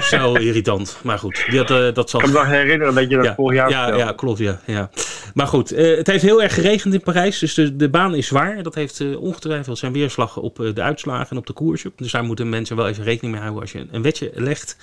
Zo 0.00 0.32
irritant. 0.34 0.98
Maar 1.02 1.18
goed, 1.18 1.46
die 1.50 1.58
had, 1.58 1.94
dat 1.94 2.10
zal... 2.10 2.20
Ik 2.20 2.26
kan 2.26 2.34
me 2.34 2.40
nog 2.40 2.48
herinneren 2.48 2.94
dat 2.94 3.10
je 3.10 3.16
dat 3.16 3.34
vorig 3.34 3.58
jaar 3.58 3.70
ja, 3.70 3.96
ja, 3.96 4.12
klopt. 4.12 4.38
Ja, 4.38 4.60
ja. 4.66 4.90
Maar 5.34 5.46
goed, 5.46 5.72
uh, 5.72 5.96
het 5.96 6.06
heeft 6.06 6.22
heel 6.22 6.42
erg 6.42 6.54
geregend 6.54 6.94
in 6.94 7.00
Parijs. 7.00 7.38
Dus 7.38 7.54
de, 7.54 7.76
de 7.76 7.88
baan 7.88 8.14
is 8.14 8.26
zwaar. 8.26 8.62
Dat 8.62 8.74
heeft 8.74 9.00
uh, 9.00 9.20
ongetwijfeld 9.20 9.78
zijn 9.78 9.92
weerslag 9.92 10.36
op 10.36 10.56
de 10.74 10.82
uitslagen 10.82 11.30
en 11.30 11.36
op 11.36 11.46
de 11.46 11.52
koersen. 11.52 11.92
Dus 11.96 12.12
daar 12.12 12.24
moeten 12.24 12.48
mensen 12.48 12.76
wel 12.76 12.88
even 12.88 13.04
rekening 13.04 13.34
mee 13.34 13.42
houden 13.42 13.62
als 13.62 13.72
je 13.72 13.86
een 13.90 14.02
wetje 14.02 14.30
legt. 14.34 14.76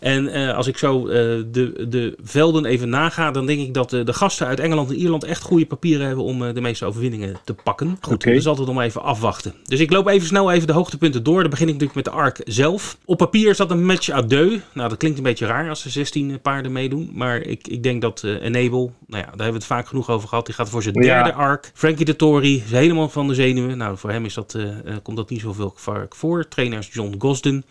En 0.00 0.54
als 0.54 0.66
ik 0.66 0.78
zo 0.78 1.06
de, 1.06 1.86
de 1.88 2.16
velden 2.22 2.64
even 2.64 2.88
naga, 2.88 3.30
dan 3.30 3.46
denk 3.46 3.60
ik 3.60 3.74
dat 3.74 3.90
de 3.90 4.12
gasten 4.12 4.46
uit 4.46 4.60
Engeland 4.60 4.90
en 4.90 4.96
Ierland 4.96 5.24
echt 5.24 5.42
goede 5.42 5.66
papieren 5.66 6.06
hebben 6.06 6.24
om 6.24 6.52
de 6.54 6.60
meeste 6.60 6.84
overwinningen 6.84 7.36
te 7.44 7.54
pakken. 7.54 7.98
Goed, 8.00 8.14
okay. 8.14 8.34
dus 8.34 8.46
altijd 8.46 8.68
om 8.68 8.80
even 8.80 9.02
afwachten. 9.02 9.54
Dus 9.64 9.80
ik 9.80 9.90
loop 9.90 10.08
even 10.08 10.26
snel 10.26 10.52
even 10.52 10.66
de 10.66 10.72
hoogtepunten 10.72 11.22
door. 11.22 11.40
Dan 11.40 11.50
begin 11.50 11.68
ik 11.68 11.72
natuurlijk 11.72 12.06
met 12.06 12.14
de 12.14 12.20
ARC 12.20 12.40
zelf. 12.44 12.98
Op 13.04 13.18
papier 13.18 13.54
zat 13.54 13.70
een 13.70 13.86
match 13.86 14.10
à 14.10 14.22
deux. 14.22 14.60
Nou, 14.72 14.88
dat 14.88 14.98
klinkt 14.98 15.18
een 15.18 15.24
beetje 15.24 15.46
raar 15.46 15.68
als 15.68 15.84
er 15.84 15.90
16 15.90 16.40
paarden 16.40 16.72
meedoen. 16.72 17.10
Maar 17.14 17.40
ik, 17.40 17.68
ik 17.68 17.82
denk 17.82 18.02
dat 18.02 18.24
Enable, 18.24 18.78
nou 18.78 18.92
ja, 19.06 19.22
daar 19.22 19.24
hebben 19.24 19.46
we 19.46 19.52
het 19.52 19.64
vaak 19.64 19.88
genoeg 19.90 20.10
over 20.10 20.28
gehad. 20.28 20.46
Die 20.46 20.54
gaat 20.54 20.68
voor 20.68 20.82
zijn 20.82 20.94
derde 20.94 21.28
ja. 21.28 21.34
arc. 21.34 21.70
Frankie 21.74 22.04
de 22.04 22.16
Tory 22.16 22.62
is 22.64 22.70
helemaal 22.70 23.08
van 23.08 23.28
de 23.28 23.34
zenuwen. 23.34 23.78
Nou, 23.78 23.96
voor 23.98 24.10
hem 24.10 24.24
is 24.24 24.34
dat, 24.34 24.54
uh, 24.56 24.96
komt 25.02 25.16
dat 25.16 25.30
niet 25.30 25.40
zoveel 25.40 25.72
vaak 25.76 26.14
voor. 26.14 26.48
Trainers 26.48 26.88
John 26.92 27.14
Gosden. 27.18 27.64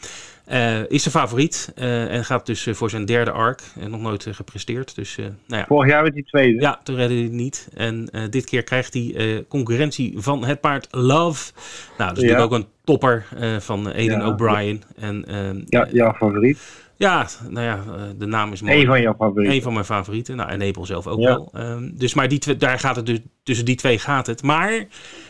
Uh, 0.51 0.89
is 0.89 1.03
de 1.03 1.09
favoriet 1.09 1.73
uh, 1.75 2.13
en 2.13 2.25
gaat 2.25 2.45
dus 2.45 2.65
uh, 2.65 2.73
voor 2.73 2.89
zijn 2.89 3.05
derde 3.05 3.31
arc. 3.31 3.61
En 3.79 3.89
nog 3.89 4.01
nooit 4.01 4.27
gepresteerd. 4.31 4.95
Dus, 4.95 5.15
nou 5.15 5.31
ja. 5.47 5.65
Vorig 5.65 5.91
jaar 5.91 6.01
werd 6.01 6.13
hij 6.13 6.23
tweede. 6.23 6.61
Ja, 6.61 6.79
toen 6.83 6.95
redde 6.95 7.13
hij 7.13 7.23
het 7.23 7.31
niet. 7.31 7.67
En 7.73 8.09
dit 8.29 8.45
keer 8.45 8.63
krijgt 8.63 8.93
hij 8.93 9.45
concurrentie 9.47 10.13
van 10.17 10.45
het 10.45 10.61
paard 10.61 10.87
Love. 10.91 11.51
Nou, 11.97 12.13
dus 12.13 12.23
ja. 12.23 12.37
ook 12.37 12.51
een 12.51 12.67
topper 12.83 13.25
van 13.59 13.85
Aiden 13.85 14.19
ja. 14.19 14.27
O'Brien. 14.27 14.83
En, 14.95 15.25
ja, 15.67 15.87
jouw 15.91 16.13
favoriet. 16.13 16.59
Ja, 16.99 17.27
nou 17.49 17.65
ja, 17.65 17.83
de 18.17 18.25
naam 18.25 18.51
is 18.51 18.61
mooi. 18.61 18.79
Eén 18.79 18.85
van 18.85 19.01
jouw 19.01 19.15
favorieten. 19.17 19.55
Eén 19.55 19.61
van 19.61 19.73
mijn 19.73 19.85
favorieten. 19.85 20.35
Nou, 20.35 20.49
en 20.49 20.61
Abel 20.61 20.85
zelf 20.85 21.07
ook 21.07 21.19
wel. 21.19 21.51
Um, 21.55 21.91
dus 21.97 22.13
maar 22.13 22.27
die 22.27 22.39
twee, 22.39 22.55
daar 22.55 22.79
gaat 22.79 22.95
het 22.95 23.05
dus, 23.05 23.19
tussen 23.43 23.65
die 23.65 23.75
twee 23.75 23.99
gaat 23.99 24.27
het. 24.27 24.43
Maar 24.43 24.71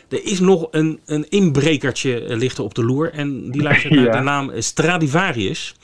er 0.10 0.24
is 0.24 0.40
nog 0.40 0.68
een, 0.72 1.00
een 1.06 1.30
inbrekertje 1.30 2.36
ligt 2.36 2.60
op 2.60 2.74
de 2.74 2.86
loer. 2.86 3.14
En 3.14 3.52
die 3.52 3.62
luistert 3.62 3.94
naar 3.94 4.06
ja. 4.12 4.12
de 4.12 4.24
naam 4.24 4.52
Stradivarius. 4.56 5.76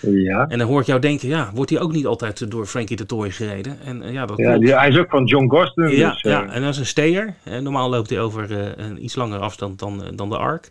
Ja. 0.00 0.46
En 0.48 0.58
dan 0.58 0.66
hoor 0.66 0.80
ik 0.80 0.86
jou 0.86 1.00
denken, 1.00 1.28
ja, 1.28 1.50
wordt 1.54 1.70
hij 1.70 1.80
ook 1.80 1.92
niet 1.92 2.06
altijd 2.06 2.50
door 2.50 2.66
Frankie 2.66 2.96
de 2.96 3.06
Toy 3.06 3.30
gereden? 3.30 3.78
En, 3.84 4.02
uh, 4.02 4.12
ja, 4.12 4.26
dat 4.26 4.36
ja 4.36 4.58
die, 4.58 4.74
hij 4.74 4.88
is 4.88 4.98
ook 4.98 5.10
van 5.10 5.24
John 5.24 5.48
Gosden. 5.48 5.96
Ja, 5.96 6.10
dus, 6.10 6.20
ja, 6.22 6.48
en 6.48 6.62
dat 6.62 6.70
is 6.70 6.78
een 6.78 6.86
steer. 6.86 7.34
normaal 7.60 7.90
loopt 7.90 8.10
hij 8.10 8.20
over 8.20 8.50
uh, 8.50 8.58
een 8.76 9.04
iets 9.04 9.14
langere 9.14 9.40
afstand 9.40 9.78
dan, 9.78 10.02
dan 10.14 10.28
de 10.28 10.36
Ark. 10.36 10.68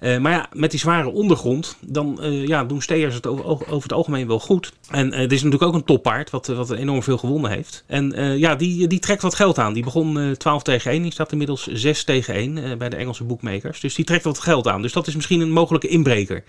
Maar 0.00 0.32
ja, 0.32 0.46
met 0.52 0.70
die 0.70 0.80
zware 0.80 1.10
ondergrond, 1.10 1.76
dan 1.80 2.18
ja, 2.22 2.64
doen 2.64 2.82
steers 2.82 3.14
het 3.14 3.26
over, 3.26 3.44
over, 3.44 3.82
het 3.82 3.92
algemeen 3.92 4.26
wel 4.26 4.40
goed. 4.40 4.72
En 4.90 5.12
het 5.12 5.32
is 5.32 5.42
natuurlijk 5.42 5.70
ook 5.70 5.78
een 5.78 5.84
toppaard, 5.84 6.30
wat, 6.30 6.46
wat 6.46 6.70
enorm 6.70 7.02
veel 7.02 7.18
gewonnen 7.18 7.50
heeft. 7.50 7.84
En 7.86 8.12
ja, 8.38 8.54
die, 8.54 8.86
die 8.86 8.98
trekt 8.98 9.22
wat 9.22 9.34
geld 9.34 9.58
aan. 9.58 9.72
Die 9.72 9.84
begon 9.84 10.34
12 10.38 10.62
tegen 10.62 10.90
1, 10.90 11.02
die 11.02 11.12
staat 11.12 11.32
inmiddels 11.32 11.66
6 11.66 12.04
tegen 12.04 12.34
1 12.34 12.78
bij 12.78 12.88
de 12.88 12.96
Engelse 12.96 13.24
boekmakers. 13.24 13.80
Dus 13.80 13.94
die 13.94 14.04
trekt 14.04 14.24
wat 14.24 14.38
geld 14.38 14.68
aan. 14.68 14.82
Dus 14.82 14.92
dat 14.92 15.06
is 15.06 15.14
misschien 15.14 15.40
een 15.40 15.52
mogelijke 15.52 15.88
inbreker. 15.88 16.42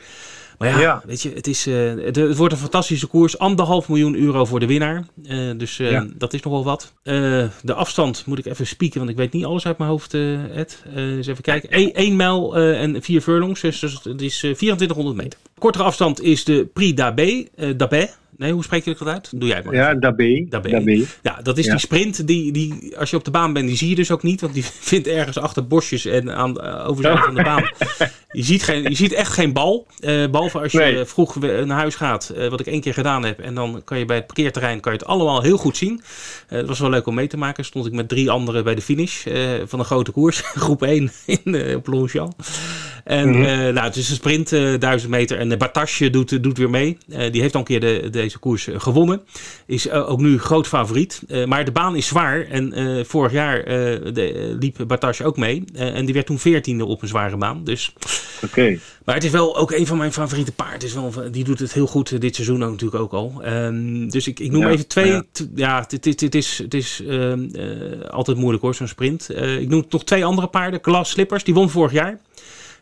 Maar 0.61 0.69
ja, 0.69 0.79
ja, 0.79 1.01
weet 1.05 1.21
je, 1.21 1.31
het, 1.33 1.47
is, 1.47 1.67
uh, 1.67 1.93
het, 2.05 2.15
het, 2.15 2.37
wordt 2.37 2.53
een 2.53 2.59
fantastische 2.59 3.07
koers. 3.07 3.37
Anderhalf 3.37 3.87
miljoen 3.87 4.15
euro 4.15 4.45
voor 4.45 4.59
de 4.59 4.65
winnaar. 4.65 5.05
Uh, 5.23 5.57
dus 5.57 5.79
uh, 5.79 5.91
ja. 5.91 6.07
dat 6.15 6.33
is 6.33 6.41
nogal 6.41 6.63
wat. 6.63 6.93
de 7.03 7.73
afstand 7.73 8.25
moet 8.25 8.37
ik 8.37 8.45
even 8.45 8.67
spieken, 8.67 8.99
want 8.99 9.11
ik 9.11 9.17
weet 9.17 9.33
niet 9.33 9.45
alles 9.45 9.65
uit 9.65 9.77
mijn 9.77 9.89
hoofd, 9.89 10.13
Ed. 10.13 10.83
eens 10.95 11.27
even 11.27 11.43
kijken. 11.43 11.93
1 11.93 12.15
mijl 12.15 12.57
en 12.57 13.01
4 13.01 13.21
furlongs, 13.21 13.61
dus 13.61 13.81
het 13.81 14.21
is 14.21 14.37
2400 14.37 15.15
meter. 15.15 15.39
Kortere 15.59 15.83
afstand 15.83 16.21
is 16.21 16.43
de 16.43 16.69
Prix 16.73 16.95
d'Abbé. 16.95 18.09
Nee, 18.41 18.53
hoe 18.53 18.63
spreek 18.63 18.85
je 18.85 18.95
dat 18.97 19.07
uit? 19.07 19.31
Doe 19.35 19.49
jij 19.49 19.61
maar. 19.65 19.73
Ja, 19.73 19.93
Dabé. 19.93 20.45
Dabé. 20.49 21.05
Ja, 21.21 21.39
dat 21.43 21.57
is 21.57 21.65
ja. 21.65 21.71
die 21.71 21.79
sprint 21.79 22.27
die, 22.27 22.51
die, 22.51 22.97
als 22.97 23.09
je 23.09 23.15
op 23.15 23.25
de 23.25 23.31
baan 23.31 23.53
bent, 23.53 23.67
die 23.67 23.77
zie 23.77 23.89
je 23.89 23.95
dus 23.95 24.11
ook 24.11 24.23
niet. 24.23 24.41
Want 24.41 24.53
die 24.53 24.63
vindt 24.91 25.07
ergens 25.07 25.37
achter 25.37 25.67
bosjes 25.67 26.05
en 26.05 26.35
aan 26.35 26.53
de 26.53 26.83
overzijde 26.83 27.17
oh. 27.17 27.25
van 27.25 27.35
de 27.35 27.43
baan. 27.43 27.69
Je 28.33 28.43
ziet, 28.43 28.63
geen, 28.63 28.83
je 28.83 28.95
ziet 28.95 29.13
echt 29.13 29.33
geen 29.33 29.53
bal. 29.53 29.87
Uh, 29.99 30.29
behalve 30.29 30.59
als 30.59 30.71
je 30.71 30.77
nee. 30.77 31.05
vroeg 31.05 31.39
naar 31.39 31.77
huis 31.77 31.95
gaat, 31.95 32.33
uh, 32.35 32.47
wat 32.47 32.59
ik 32.59 32.65
één 32.65 32.81
keer 32.81 32.93
gedaan 32.93 33.25
heb. 33.25 33.39
En 33.39 33.55
dan 33.55 33.81
kan 33.83 33.99
je 33.99 34.05
bij 34.05 34.15
het 34.15 34.25
parkeerterrein 34.25 34.79
kan 34.79 34.91
je 34.91 34.97
het 34.97 35.07
allemaal 35.07 35.41
heel 35.41 35.57
goed 35.57 35.77
zien. 35.77 36.01
Uh, 36.49 36.57
het 36.57 36.67
was 36.67 36.79
wel 36.79 36.89
leuk 36.89 37.07
om 37.07 37.15
mee 37.15 37.27
te 37.27 37.37
maken. 37.37 37.65
Stond 37.65 37.85
ik 37.85 37.93
met 37.93 38.09
drie 38.09 38.29
anderen 38.29 38.63
bij 38.63 38.75
de 38.75 38.81
finish 38.81 39.25
van 39.65 39.79
een 39.79 39.85
grote 39.85 40.11
koers. 40.11 40.41
Groep 40.65 40.83
1 40.83 41.11
in, 41.25 41.75
op 41.75 41.87
Longchamp. 41.87 42.33
En 43.03 43.27
mm 43.27 43.33
-hmm. 43.33 43.73
nou, 43.73 43.79
het 43.79 43.95
is 43.95 44.09
een 44.09 44.15
sprint, 44.15 44.49
1000 44.49 45.11
meter. 45.11 45.37
En 45.37 45.57
Batasje 45.57 46.09
doet, 46.09 46.43
doet 46.43 46.57
weer 46.57 46.69
mee. 46.69 46.97
die 47.31 47.41
heeft 47.41 47.53
al 47.53 47.59
een 47.59 47.65
keer 47.65 47.79
de, 47.79 48.09
deze 48.31 48.39
koers 48.39 48.67
gewonnen. 48.83 49.21
Is 49.65 49.89
ook 49.89 50.19
nu 50.19 50.39
groot 50.39 50.67
favoriet. 50.67 51.21
maar 51.45 51.65
de 51.65 51.71
baan 51.71 51.95
is 51.95 52.07
zwaar. 52.07 52.47
En 52.47 53.05
vorig 53.05 53.31
jaar 53.31 53.65
de, 53.65 54.55
liep 54.59 54.83
Batasje 54.87 55.25
ook 55.25 55.37
mee. 55.37 55.63
en 55.73 56.05
die 56.05 56.13
werd 56.13 56.25
toen 56.25 56.39
14e 56.39 56.81
op 56.81 57.01
een 57.01 57.07
zware 57.07 57.37
baan. 57.37 57.63
Dus... 57.63 57.93
Okay. 58.43 58.79
Maar 59.05 59.15
het 59.15 59.23
is 59.23 59.31
wel 59.31 59.57
ook 59.57 59.71
een 59.71 59.87
van 59.87 59.97
mijn 59.97 60.13
favoriete 60.13 60.51
paarden. 60.51 60.87
Is 60.87 60.93
wel, 60.93 61.13
die 61.31 61.43
doet 61.43 61.59
het 61.59 61.73
heel 61.73 61.87
goed 61.87 62.21
dit 62.21 62.35
seizoen 62.35 62.63
ook 62.63 62.71
natuurlijk 62.71 63.01
ook 63.01 63.13
al. 63.13 63.41
Um, 63.45 64.09
dus 64.09 64.27
ik, 64.27 64.39
ik 64.39 64.51
noem 64.51 64.61
Ja, 64.61 64.69
even 64.69 64.87
twee. 64.87 65.21
ja. 65.55 65.79
het, 65.79 66.05
het, 66.05 66.21
het 66.21 66.35
is, 66.35 66.57
het 66.57 66.73
is 66.73 67.01
ehm, 67.07 67.49
eh, 67.53 68.09
altijd 68.09 68.37
moeilijk 68.37 68.63
hoor, 68.63 68.75
zo'n 68.75 68.87
sprint. 68.87 69.29
Eh, 69.29 69.59
ik 69.59 69.69
noem 69.69 69.85
nog 69.89 70.03
twee 70.03 70.25
andere 70.25 70.47
paarden. 70.47 70.79
Glass 70.81 71.11
Slippers, 71.11 71.43
die 71.43 71.53
won 71.53 71.69
vorig 71.69 71.91
jaar. 71.91 72.19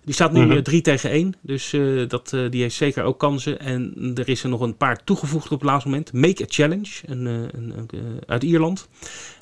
Die 0.10 0.18
staat 0.18 0.32
nu 0.32 0.46
Mhm. 0.46 0.62
3 0.62 0.82
tegen 0.82 1.10
1. 1.12 1.34
Dus 1.42 1.74
eh, 1.74 2.08
dat, 2.08 2.34
eh, 2.34 2.50
die 2.50 2.62
heeft 2.62 2.76
zeker 2.76 3.04
ook 3.04 3.20
kansen. 3.20 3.60
En 3.60 4.12
er 4.16 4.30
is 4.30 4.44
er 4.44 4.50
nog 4.50 4.62
een 4.62 4.78
paard 4.78 5.06
toegevoegd 5.06 5.52
op 5.52 5.60
het 5.60 5.70
laatste 5.70 5.90
moment. 5.90 6.14
Make 6.14 6.44
a 6.44 6.46
Challenge, 6.50 6.90
een, 7.06 7.28
eh, 7.28 7.34
een, 7.34 7.74
een, 7.78 7.90
uit 8.26 8.44
Ierland. 8.44 8.88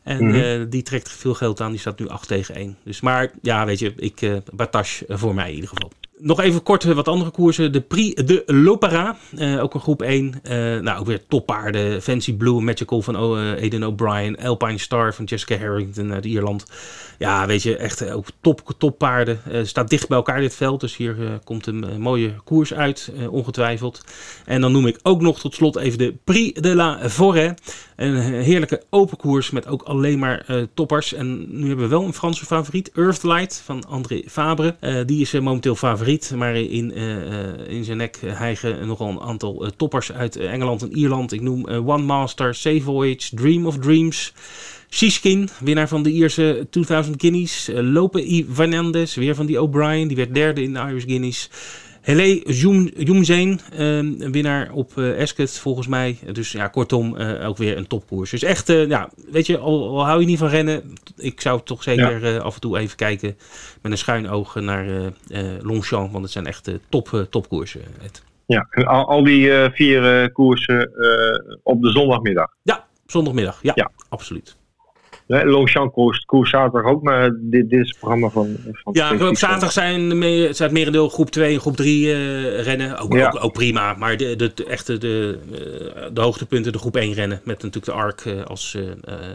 En 0.03 0.25
Mhm. 0.25 0.69
die 0.69 0.81
trekt 0.81 1.11
veel 1.11 1.33
geld 1.33 1.61
aan. 1.61 1.71
Die 1.71 1.79
staat 1.79 1.99
nu 1.99 2.07
8 2.07 2.27
tegen 2.27 2.55
1. 2.55 2.77
Dus, 2.83 3.01
maar 3.01 3.31
ja, 3.41 3.65
weet 3.65 3.79
je, 3.79 3.93
ik, 3.95 4.41
Batash 4.53 5.01
voor 5.07 5.35
mij 5.35 5.47
in 5.49 5.53
ieder 5.55 5.69
geval. 5.69 5.91
Nog 6.19 6.39
even 6.41 6.63
kort 6.63 6.83
eh, 6.85 6.91
wat 6.95 7.07
andere 7.07 7.31
koersen. 7.31 7.71
De 7.71 7.81
Prix 7.81 8.23
de 8.25 8.43
Lopera, 8.45 9.17
eh, 9.37 9.63
ook 9.63 9.73
een 9.73 9.79
groep 9.79 10.01
1. 10.01 10.33
Eh, 10.43 10.55
nou, 10.79 10.99
ook 10.99 11.05
weer 11.05 11.21
toppaarden. 11.27 12.01
Fancy 12.01 12.33
Blue, 12.33 12.61
Magical 12.61 13.01
van 13.01 13.15
O- 13.17 13.35
eh, 13.35 13.51
Aiden 13.51 13.83
O'Brien. 13.83 14.39
Alpine 14.39 14.77
Star 14.77 15.13
van 15.13 15.25
Jessica 15.25 15.57
Harrington 15.57 16.13
uit 16.13 16.25
Ierland. 16.25 16.65
Ja, 17.19 17.45
weet 17.47 17.63
je, 17.63 17.75
echt 17.77 18.09
ook 18.11 18.25
top, 18.41 18.61
toppaarden. 18.77 19.39
Staat 19.63 19.89
dicht 19.89 20.07
bij 20.07 20.17
elkaar 20.17 20.39
dit 20.39 20.55
veld. 20.55 20.79
Dus 20.79 20.95
hier 20.97 21.39
komt 21.43 21.67
een 21.67 22.01
mooie 22.01 22.33
koers 22.43 22.73
uit, 22.73 23.11
ongetwijfeld. 23.29 24.03
En 24.45 24.61
dan 24.61 24.71
noem 24.71 24.87
ik 24.87 24.99
ook 25.03 25.21
nog 25.21 25.39
tot 25.39 25.53
slot 25.55 25.75
even 25.75 25.97
de 25.97 26.15
Prix 26.23 26.61
de 26.61 26.75
la 26.75 26.99
Forêt. 27.09 27.53
Een 27.95 28.15
heerlijke 28.21 28.81
open 28.89 29.17
koers 29.17 29.49
met 29.51 29.67
ook 29.67 29.81
alleen 29.81 30.19
maar 30.19 30.45
toppers. 30.73 31.13
En 31.13 31.59
nu 31.59 31.67
hebben 31.67 31.85
we 31.85 31.91
wel 31.91 32.03
een 32.03 32.13
Franse 32.13 32.45
favoriet, 32.45 32.91
Earthlight 32.95 33.61
van 33.65 33.85
André 33.87 34.21
Fabre. 34.27 34.75
Die 35.05 35.21
is 35.21 35.31
momenteel 35.31 35.75
favoriet, 35.75 36.05
maar 36.35 36.55
in, 36.55 36.93
eh, 36.93 37.15
eh, 37.15 37.67
in 37.67 37.83
zijn 37.83 37.97
nek 37.97 38.17
hijgen 38.25 38.87
nogal 38.87 39.09
een 39.09 39.19
aantal 39.19 39.65
eh, 39.65 39.69
toppers 39.77 40.11
uit 40.11 40.35
Engeland 40.35 40.81
en 40.81 40.97
Ierland. 40.97 41.31
Ik 41.31 41.41
noem 41.41 41.67
One 41.67 42.03
Master, 42.03 42.55
Safe 42.55 42.81
Voyage, 42.81 43.35
Dream 43.35 43.65
of 43.65 43.77
Dreams. 43.77 44.33
Shiskin, 44.89 45.49
winnaar 45.59 45.87
van 45.87 46.03
de 46.03 46.11
Ierse 46.11 46.67
2000 46.69 47.21
Guineas. 47.21 47.69
Lope 47.73 48.25
I. 48.25 48.45
Fernandez, 48.53 49.15
weer 49.15 49.35
van 49.35 49.45
die 49.45 49.61
O'Brien. 49.61 50.07
Die 50.07 50.17
werd 50.17 50.33
derde 50.33 50.61
in 50.61 50.73
de 50.73 50.79
Irish 50.79 51.05
Guineas. 51.05 51.49
Hele 52.07 52.41
Jumzeen, 52.97 53.59
een 53.69 54.31
winnaar 54.31 54.71
op 54.71 54.97
eh 54.97 55.21
Ascot 55.21 55.51
volgens 55.59 55.87
mij. 55.87 56.17
Dus 56.31 56.51
ja, 56.51 56.67
kortom, 56.67 57.17
eh, 57.17 57.47
ook 57.47 57.57
weer 57.57 57.77
een 57.77 57.87
topkoers. 57.87 58.31
Dus 58.31 58.43
echt, 58.43 58.69
eh, 58.69 58.87
ja, 58.87 59.09
weet 59.31 59.45
je, 59.45 59.57
al, 59.57 59.87
al 59.89 60.05
hou 60.05 60.19
je 60.19 60.25
niet 60.25 60.37
van 60.37 60.47
rennen. 60.47 60.93
Ik 61.17 61.41
zou 61.41 61.61
toch 61.63 61.83
zeker 61.83 62.41
af 62.41 62.55
en 62.55 62.61
toe 62.61 62.77
even 62.77 62.95
kijken 62.95 63.37
met 63.81 63.91
een 63.91 63.97
schuin 63.97 64.29
oog 64.29 64.55
naar 64.55 65.11
Longchamp. 65.61 66.11
Want 66.11 66.23
het 66.23 66.33
zijn 66.33 66.45
echt 66.45 66.71
top, 66.89 67.27
topkoersen. 67.29 67.81
Ed. 68.03 68.23
Ja, 68.45 68.67
en 68.69 68.85
al, 68.85 69.07
al 69.07 69.23
die 69.23 69.51
vier 69.71 70.31
koersen 70.31 70.91
op 71.63 71.81
de 71.81 71.91
zondagmiddag. 71.91 72.47
Ja, 72.63 72.85
zondagmiddag. 73.05 73.59
Ja, 73.61 73.71
Ja. 73.75 73.91
absoluut. 74.09 74.57
Longchamp 75.27 75.93
koers, 75.93 76.25
koers 76.25 76.49
zaterdag 76.49 76.91
ook, 76.91 77.03
maar 77.03 77.29
dit, 77.41 77.69
dit 77.69 77.79
is 77.79 77.87
het 77.89 77.97
programma 77.97 78.29
van... 78.29 78.55
van 78.71 78.93
Ja, 78.93 79.27
op 79.27 79.37
zaterdag 79.37 79.71
zijn, 79.71 80.17
me- 80.17 80.53
zijn 80.53 80.69
het 80.69 80.71
merendeel 80.77 81.09
groep 81.09 81.29
2 81.29 81.53
en 81.53 81.59
groep 81.59 81.75
3 81.75 82.11
eh, 82.13 82.61
rennen. 82.63 82.97
Ook, 82.97 83.13
Ja. 83.13 83.27
ook, 83.27 83.43
ook 83.43 83.53
prima, 83.53 83.93
maar 83.93 84.17
de, 84.17 84.35
de, 84.35 84.51
de 84.53 84.65
echte 84.65 84.97
de, 84.97 85.39
eh, 85.95 86.05
de 86.13 86.21
hoogtepunten, 86.21 86.71
de 86.71 86.77
groep 86.77 86.95
1 86.95 87.13
rennen. 87.13 87.41
Met 87.43 87.55
natuurlijk 87.63 87.85
de 87.85 87.91
ARC 87.91 88.21
eh, 88.25 88.43
als... 88.43 88.77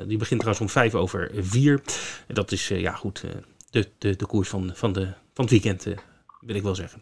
die 0.07 0.19
begint 0.19 0.41
trouwens 0.41 0.61
om 0.61 0.69
5 0.69 0.95
over 0.95 1.31
4. 1.35 1.81
Dat 2.27 2.53
is, 2.53 2.69
ja 2.69 2.93
goed, 2.93 3.25
de, 3.71 3.89
de, 3.99 4.17
de 4.17 4.27
koers 4.27 4.49
van, 4.49 4.71
van, 4.75 4.93
de, 4.93 5.07
van 5.35 5.45
het 5.45 5.51
weekend, 5.51 5.87
wil 6.41 6.57
ik 6.57 6.63
wel 6.63 6.75
zeggen. 6.75 7.01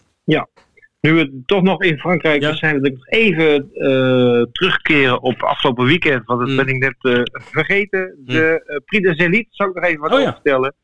Nu 1.01 1.13
we 1.15 1.43
toch 1.47 1.63
nog 1.63 1.83
in 1.83 1.99
Frankrijk 1.99 2.43
Ja. 2.43 2.55
zijn, 2.55 2.75
wil 2.81 2.85
ik 2.91 2.97
nog 2.97 3.07
even 3.09 3.71
eh, 3.73 4.43
terugkeren 4.53 5.23
op 5.23 5.43
afgelopen 5.43 5.87
weekend. 5.87 6.27
Want 6.27 6.41
dat 6.41 6.49
Mm. 6.49 6.57
ben 6.57 6.67
ik 6.67 6.79
net 6.79 6.95
eh, 7.01 7.23
vergeten. 7.35 8.15
De 8.25 8.63
eh, 8.67 8.77
Prix 8.85 9.17
zou 9.51 9.69
ik 9.71 9.75
nog 9.75 9.85
even 9.85 10.01
wat 10.01 10.13
Oh 10.13 10.19
ja. 10.19 10.23
over 10.23 10.35
vertellen. 10.35 10.75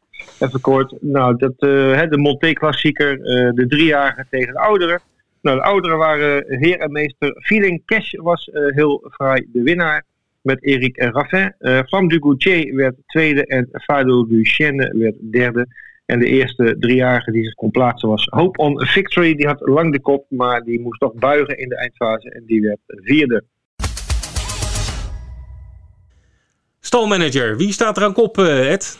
Even 0.40 0.60
kort. 0.60 0.94
Nou, 1.00 1.36
dat, 1.36 1.54
hè, 1.98 2.08
de 2.08 2.18
Monté 2.18 2.52
klassieker, 2.52 3.16
de 3.54 3.64
driejarige 3.68 4.26
tegen 4.30 4.52
de 4.52 4.58
ouderen. 4.58 5.00
Nou, 5.42 5.56
de 5.58 5.64
ouderen 5.64 5.98
waren 5.98 6.44
heer 6.58 6.78
en 6.78 6.92
meester. 6.92 7.36
Feeling 7.42 7.82
Cash 7.84 8.12
was 8.12 8.50
heel 8.52 9.08
fraai 9.10 9.46
de 9.52 9.62
winnaar 9.62 10.04
met 10.42 10.64
Eric 10.64 10.96
Raffin. 11.02 11.54
Uh, 11.60 11.80
Flamme 11.86 12.08
du 12.08 12.18
Gauthier 12.20 12.74
werd 12.74 12.94
tweede 13.06 13.46
en 13.46 13.68
Fado 13.72 14.26
du 14.26 14.42
Chêne 14.44 14.98
werd 14.98 15.14
derde. 15.32 15.66
En 16.06 16.18
de 16.18 16.26
eerste 16.26 16.76
driejarige 16.78 17.30
die 17.30 17.44
zich 17.44 17.54
kon 17.54 17.70
plaatsen 17.70 18.08
was 18.08 18.26
Hope 18.30 18.58
on 18.58 18.86
Victory. 18.86 19.34
Die 19.34 19.46
had 19.46 19.60
lang 19.60 19.92
de 19.92 20.00
kop, 20.00 20.26
maar 20.28 20.62
die 20.62 20.80
moest 20.80 21.00
toch 21.00 21.14
buigen 21.14 21.58
in 21.58 21.68
de 21.68 21.76
eindfase. 21.76 22.30
En 22.30 22.42
die 22.46 22.60
werd 22.60 22.78
vierde. 22.86 23.44
Stalmanager, 26.80 27.56
wie 27.56 27.72
staat 27.72 27.96
er 27.96 28.02
aan 28.02 28.12
kop, 28.12 28.38
uh, 28.38 28.72
Ed? 28.72 28.98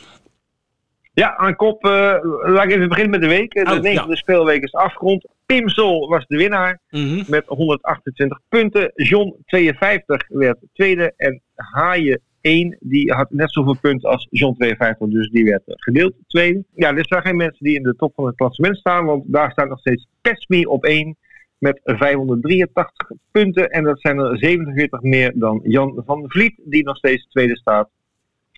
Ja, 1.14 1.36
aan 1.36 1.56
kop. 1.56 1.84
Uh, 1.84 2.16
laat 2.42 2.64
ik 2.64 2.70
even 2.70 2.88
beginnen 2.88 3.10
met 3.10 3.20
de 3.20 3.36
week. 3.36 3.52
De 3.52 3.60
oh, 3.60 3.80
negende 3.80 4.16
speelweek 4.16 4.62
is 4.62 4.74
afgerond. 4.74 5.28
Pim 5.46 5.68
Sol 5.68 6.08
was 6.08 6.26
de 6.26 6.36
winnaar 6.36 6.80
mm 6.90 7.24
met 7.26 7.44
128 7.46 8.40
punten. 8.48 8.92
John 8.94 9.36
52 9.46 10.28
werd 10.28 10.58
tweede. 10.72 11.12
En 11.16 11.42
Haaien 11.54 12.20
1, 12.46 12.76
die 12.80 13.12
had 13.12 13.30
net 13.30 13.52
zoveel 13.52 13.76
punten 13.80 14.10
als 14.10 14.26
John 14.30 14.54
52, 14.54 15.08
dus 15.08 15.30
die 15.30 15.44
werd 15.44 15.62
gedeeld 15.66 16.14
tweede. 16.26 16.64
Ja, 16.74 16.96
er 16.96 17.06
zijn 17.06 17.22
geen 17.22 17.36
mensen 17.36 17.64
die 17.64 17.76
in 17.76 17.82
de 17.82 17.96
top 17.96 18.12
van 18.14 18.26
het 18.26 18.36
klassement 18.36 18.76
staan, 18.76 19.04
want 19.04 19.24
daar 19.26 19.50
staat 19.50 19.68
nog 19.68 19.78
steeds 19.78 20.06
Pesmi 20.20 20.64
op 20.66 20.84
1 20.84 21.16
met 21.58 21.80
583 21.84 23.10
punten. 23.30 23.70
En 23.70 23.84
dat 23.84 24.00
zijn 24.00 24.18
er 24.18 24.38
47 24.38 25.00
meer 25.00 25.32
dan 25.34 25.60
Jan 25.62 26.02
van 26.06 26.24
Vliet, 26.26 26.60
die 26.64 26.84
nog 26.84 26.96
steeds 26.96 27.26
tweede 27.28 27.56
staat. 27.56 27.88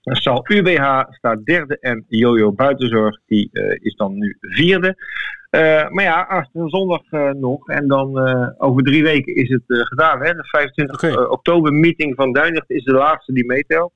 Sal 0.02 0.44
UBH 0.48 1.04
staat 1.10 1.44
derde 1.44 1.78
en 1.78 2.04
Jojo 2.08 2.52
Buitenzorg 2.52 3.20
die 3.26 3.48
uh, 3.52 3.76
is 3.80 3.94
dan 3.94 4.18
nu 4.18 4.36
vierde. 4.40 4.96
Uh, 5.50 5.88
maar 5.88 6.04
ja, 6.04 6.28
aanstaande 6.28 6.68
zondag 6.68 7.12
uh, 7.12 7.30
nog. 7.30 7.68
En 7.68 7.88
dan 7.88 8.18
over 8.58 8.82
drie 8.82 9.02
weken 9.02 9.34
is 9.34 9.48
het 9.48 9.62
gedaan. 9.66 10.22
Hè? 10.22 10.32
De 10.32 10.44
25 10.44 10.94
okay. 10.94 11.24
oktober 11.24 11.72
meeting 11.72 12.14
van 12.14 12.32
Duinlicht 12.32 12.70
is 12.70 12.84
de 12.84 12.92
laatste 12.92 13.32
die 13.32 13.46
meetelt. 13.46 13.92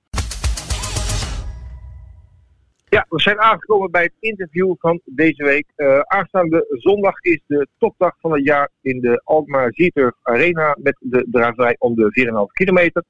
Ja, 2.88 3.06
we 3.08 3.20
zijn 3.20 3.40
aangekomen 3.40 3.90
bij 3.90 4.02
het 4.02 4.12
interview 4.18 4.74
van 4.78 5.00
deze 5.04 5.44
week. 5.44 5.66
aanstaande 6.06 6.66
zondag 6.68 7.20
is 7.20 7.40
de 7.46 7.66
topdag 7.78 8.14
van 8.20 8.32
het 8.32 8.44
jaar 8.44 8.70
in 8.82 9.00
de 9.00 9.20
Alkmaar 9.24 9.72
Zieturf 9.72 10.14
Arena 10.22 10.76
met 10.82 10.96
de 11.00 11.26
draverij 11.30 11.76
om 11.78 11.94
de 11.94 12.46
4,5 12.46 12.52
kilometer. 12.52 13.04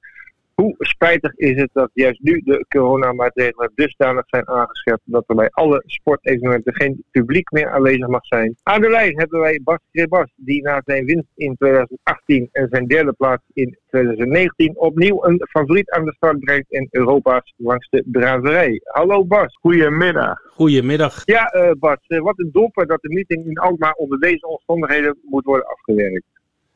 Hoe 0.63 0.75
spijtig 0.79 1.35
is 1.37 1.61
het 1.61 1.71
dat 1.73 1.91
juist 1.93 2.21
nu 2.21 2.41
de 2.45 2.65
coronamaatregelen 2.69 3.73
dusdanig 3.75 4.25
zijn 4.27 4.49
aangescherpt 4.49 5.03
dat 5.05 5.25
er 5.27 5.35
bij 5.35 5.49
alle 5.51 5.83
sportevenementen 5.87 6.75
geen 6.75 7.05
publiek 7.11 7.51
meer 7.51 7.71
aanwezig 7.71 8.07
mag 8.07 8.27
zijn. 8.27 8.57
Aan 8.63 8.81
de 8.81 8.91
lijn 8.91 9.19
hebben 9.19 9.41
wij 9.41 9.61
Bas 9.65 9.79
Krebas, 9.93 10.33
die 10.37 10.63
na 10.63 10.83
zijn 10.85 11.05
winst 11.05 11.29
in 11.35 11.57
2018 11.57 12.49
en 12.53 12.69
zijn 12.71 12.87
derde 12.87 13.13
plaats 13.13 13.43
in 13.53 13.79
2019 13.89 14.79
opnieuw 14.79 15.25
een 15.25 15.47
favoriet 15.51 15.91
aan 15.91 16.05
de 16.05 16.15
start 16.15 16.39
brengt 16.39 16.71
in 16.71 16.89
Europa's 16.91 17.55
langste 17.57 18.05
braverij. 18.07 18.81
Hallo 18.85 19.25
Bas. 19.25 19.59
Goedemiddag. 19.61 20.41
Goedemiddag. 20.55 21.23
Ja 21.25 21.55
uh, 21.55 21.71
Bas, 21.79 21.99
uh, 22.09 22.21
wat 22.21 22.39
een 22.39 22.51
domper 22.53 22.87
dat 22.87 23.03
de 23.03 23.09
meeting 23.09 23.47
in 23.47 23.59
Alkmaar 23.59 23.93
onder 23.93 24.19
deze 24.21 24.47
omstandigheden 24.47 25.19
moet 25.23 25.45
worden 25.45 25.67
afgewerkt. 25.67 26.25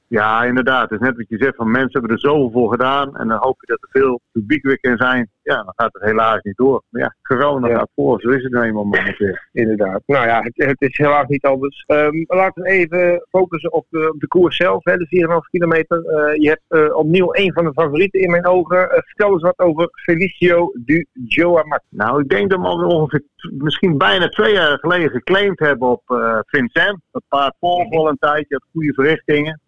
Ja, 0.08 0.44
inderdaad. 0.44 0.90
Het 0.90 1.00
is 1.00 1.06
net 1.06 1.16
wat 1.16 1.28
je 1.28 1.36
zegt, 1.38 1.56
van 1.56 1.70
mensen 1.70 1.92
hebben 1.92 2.10
er 2.10 2.20
zoveel 2.20 2.50
voor 2.50 2.70
gedaan. 2.70 3.16
En 3.16 3.28
dan 3.28 3.38
hoop 3.40 3.60
je 3.60 3.66
dat 3.66 3.82
er 3.82 4.00
veel 4.00 4.20
publiek 4.32 4.62
weer 4.62 4.80
kan 4.80 4.96
zijn. 4.96 5.30
Ja, 5.42 5.54
dan 5.54 5.72
gaat 5.76 5.92
het 5.92 6.02
helaas 6.02 6.42
niet 6.42 6.56
door. 6.56 6.82
Maar 6.88 7.02
ja, 7.02 7.14
corona 7.22 7.68
ja. 7.68 7.76
gaat 7.76 7.90
voor, 7.94 8.20
zo 8.20 8.28
is 8.28 8.42
het 8.42 8.52
nou 8.52 8.64
eenmaal 8.64 8.84
momenteel. 8.84 9.36
Inderdaad. 9.52 10.02
Nou 10.06 10.26
ja, 10.26 10.42
het, 10.42 10.52
het, 10.54 10.80
is 10.80 10.96
helaas 10.96 11.26
niet 11.26 11.44
anders. 11.44 11.84
Um, 11.86 12.24
laten 12.26 12.62
we 12.62 12.68
even 12.68 13.26
focussen 13.30 13.72
op 13.72 13.86
de, 13.88 14.12
op 14.12 14.20
de 14.20 14.26
koers 14.26 14.56
zelf, 14.56 14.84
hè, 14.84 14.96
de 14.96 15.38
4,5 15.44 15.50
kilometer. 15.50 15.98
Uh, 15.98 16.42
je 16.42 16.48
hebt 16.48 16.62
uh, 16.68 16.96
opnieuw 16.96 17.28
een 17.30 17.52
van 17.52 17.64
de 17.64 17.72
favorieten 17.72 18.20
in 18.20 18.30
mijn 18.30 18.46
ogen. 18.46 18.78
Uh, 18.78 18.88
vertel 18.90 19.32
eens 19.32 19.42
wat 19.42 19.58
over 19.58 19.88
Felicio 19.92 20.72
du 20.74 21.06
Joamat. 21.12 21.82
Nou, 21.88 22.20
ik 22.20 22.28
denk 22.28 22.50
dat 22.50 22.60
we 22.60 22.66
al 22.66 22.86
ongeveer 22.86 23.22
misschien 23.50 23.98
bijna 23.98 24.28
twee 24.28 24.52
jaar 24.52 24.78
geleden 24.78 25.10
geclaimd 25.10 25.58
hebben 25.58 25.88
op 25.88 26.02
Vincent. 26.46 27.00
Dat 27.10 27.22
paard 27.28 27.56
volgt 27.60 27.88
wel 27.88 28.08
een 28.08 28.18
tijdje, 28.18 28.54
had 28.54 28.64
goede 28.72 28.92
verrichtingen 28.92 29.60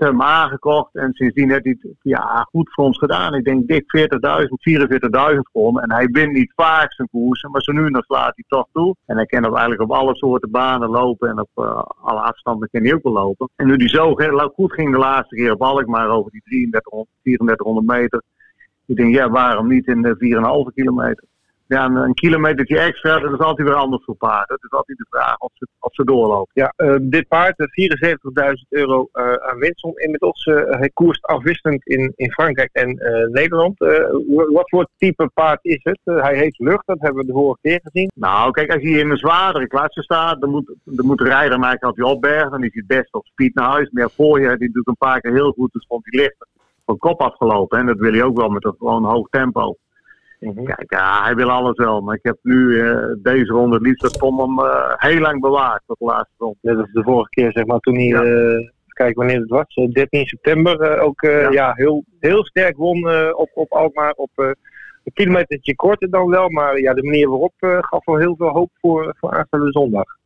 hem 0.00 0.22
aangekocht 0.22 0.94
en 0.94 1.12
sindsdien 1.12 1.50
heeft 1.50 1.64
hij 1.64 1.76
het 1.80 1.92
ja, 2.02 2.46
goed 2.50 2.72
voor 2.72 2.84
ons 2.84 2.98
gedaan. 2.98 3.34
Ik 3.34 3.44
denk 3.44 3.68
dik 3.68 3.84
40.000, 3.96 5.34
44.000 5.34 5.38
pond. 5.52 5.80
En 5.80 5.92
hij 5.92 6.06
wint 6.06 6.32
niet 6.32 6.52
vaak 6.54 6.92
zijn 6.92 7.08
koersen, 7.10 7.50
maar 7.50 7.62
zo 7.62 7.72
nu 7.72 7.90
nog 7.90 8.04
slaat 8.04 8.32
hij 8.34 8.44
toch 8.48 8.66
toe. 8.72 8.96
En 9.06 9.16
hij 9.16 9.26
kan 9.26 9.44
op, 9.44 9.52
eigenlijk 9.52 9.82
op 9.82 9.90
alle 9.90 10.16
soorten 10.16 10.50
banen 10.50 10.88
lopen 10.88 11.28
en 11.28 11.40
op 11.40 11.50
uh, 11.56 11.82
alle 12.00 12.20
afstanden 12.20 12.68
kan 12.70 12.82
hij 12.82 12.94
ook 12.94 13.02
wel 13.02 13.12
lopen. 13.12 13.50
En 13.56 13.66
nu 13.66 13.76
die 13.76 13.88
zo 13.88 14.14
goed 14.54 14.72
ging 14.72 14.92
de 14.92 14.98
laatste 14.98 15.34
keer 15.34 15.52
op 15.52 15.62
Alkmaar 15.62 16.08
over 16.08 16.30
die 16.30 16.42
3300, 16.44 17.08
3400 17.22 17.86
meter. 17.86 18.22
Ik 18.86 18.96
denk, 18.96 19.14
ja, 19.14 19.30
waarom 19.30 19.68
niet 19.68 19.86
in 19.86 20.02
de 20.02 20.68
4,5 20.68 20.74
kilometer? 20.74 21.24
Ja, 21.68 21.84
een, 21.84 22.14
kilometertje 22.14 22.78
extra, 22.78 23.18
dat 23.18 23.32
is 23.32 23.38
altijd 23.38 23.68
weer 23.68 23.76
anders 23.76 24.04
voor 24.04 24.14
paarden. 24.14 24.46
Dat 24.48 24.64
is 24.64 24.70
altijd 24.70 24.98
de 24.98 25.06
vraag 25.10 25.38
of 25.38 25.50
ze, 25.54 25.66
of 25.78 25.94
ze 25.94 26.04
doorlopen. 26.04 26.50
Ja, 26.52 26.72
uh, 26.76 26.96
dit 27.00 27.28
paard, 27.28 27.54
74.000 27.56 28.68
euro 28.68 29.08
uh, 29.12 29.32
aan 29.32 29.58
winstom 29.58 29.98
inmiddels. 29.98 30.46
Uh, 30.46 30.70
hij 30.70 30.90
koerst 30.94 31.26
afwisselend 31.26 31.86
in, 31.86 32.12
in 32.16 32.32
Frankrijk 32.32 32.68
en 32.72 32.88
Nederland. 33.32 33.78
wat 34.52 34.68
voor 34.68 34.88
type 34.96 35.30
paard 35.34 35.58
is 35.62 35.80
het? 35.82 36.00
hij 36.04 36.36
heeft 36.36 36.58
lucht, 36.58 36.86
dat 36.86 37.00
hebben 37.00 37.20
we 37.20 37.26
de 37.26 37.38
vorige 37.38 37.58
keer 37.62 37.80
gezien. 37.82 38.10
Nou, 38.14 38.50
kijk, 38.50 38.72
als 38.72 38.82
hij 38.82 38.92
in 38.92 39.10
een 39.10 39.16
zwaardere 39.16 39.66
klasse 39.66 40.02
staat, 40.02 40.40
dan 40.40 40.50
moet, 40.50 40.74
dan 40.84 41.06
moet 41.06 41.18
de 41.18 41.24
rijder 41.24 41.58
maken 41.58 41.88
als 41.88 41.96
hij 41.96 42.06
opbergt. 42.06 42.50
Dan 42.50 42.64
is 42.64 42.72
hij 42.72 42.84
best 42.86 43.12
op 43.14 43.26
speed 43.26 43.54
naar 43.54 43.70
huis. 43.70 43.90
Maar 43.90 44.10
voor 44.10 44.40
je, 44.40 44.56
die 44.56 44.72
doet 44.72 44.86
een 44.86 44.96
paar 44.96 45.20
keer 45.20 45.32
heel 45.32 45.52
goed, 45.52 45.72
dus 45.72 45.86
vond 45.86 46.04
hij 46.04 46.20
licht 46.20 46.46
van 46.84 46.98
kop 46.98 47.20
afgelopen. 47.20 47.78
En 47.78 47.86
dat 47.86 47.98
wil 47.98 48.12
hij 48.12 48.22
ook 48.22 48.36
wel 48.36 48.48
met 48.48 48.64
een 48.64 48.74
gewoon 48.78 49.04
hoog 49.04 49.28
tempo. 49.28 49.76
Mhm. 50.40 50.64
Kijk, 50.64 50.92
ja, 50.92 51.22
hij 51.22 51.34
wil 51.34 51.50
alles 51.50 51.76
wel. 51.76 52.00
Maar 52.00 52.14
ik 52.14 52.22
heb 52.22 52.38
nu 52.42 52.56
uh, 52.56 53.06
deze 53.22 53.52
ronde 53.52 53.74
het 53.74 53.86
liefst 53.86 54.02
dat 54.02 54.18
Tom 54.18 54.40
hem 54.40 54.58
uh, 54.58 54.92
heel 54.96 55.20
lang 55.20 55.40
bewaard 55.40 55.82
tot 55.86 55.98
de 55.98 56.04
laatste 56.04 56.34
ronde. 56.38 56.58
dat 56.60 56.86
is 56.86 56.92
de 56.92 57.02
vorige 57.02 57.30
keer, 57.30 57.52
zeg 57.52 57.66
maar, 57.66 57.78
toen 57.78 57.94
hij, 57.94 58.06
ja. 58.06 58.24
uh, 58.24 58.68
kijk 58.86 59.16
wanneer 59.16 59.40
het 59.40 59.48
was, 59.48 59.74
13 59.92 60.26
september, 60.26 61.00
ook 61.00 61.20
ja. 61.20 61.50
ja. 61.50 61.72
heel, 61.74 62.04
heel 62.20 62.44
sterk 62.44 62.76
won 62.76 63.10
op, 63.34 63.50
op 63.54 63.72
Alkmaar. 63.72 64.12
Op 64.12 64.30
een 64.36 65.12
kilometertje 65.12 65.74
korter 65.76 66.10
dan 66.10 66.28
wel, 66.28 66.48
maar 66.48 66.80
ja, 66.80 66.94
de 66.94 67.02
manier 67.02 67.28
waarop 67.28 67.54
gaf 67.80 68.04
wel 68.04 68.16
heel 68.16 68.36
veel 68.36 68.48
hoop 68.48 68.70
voor, 68.80 69.14
voor 69.18 69.30
aanstaande 69.30 69.72
zondag. 69.72 70.16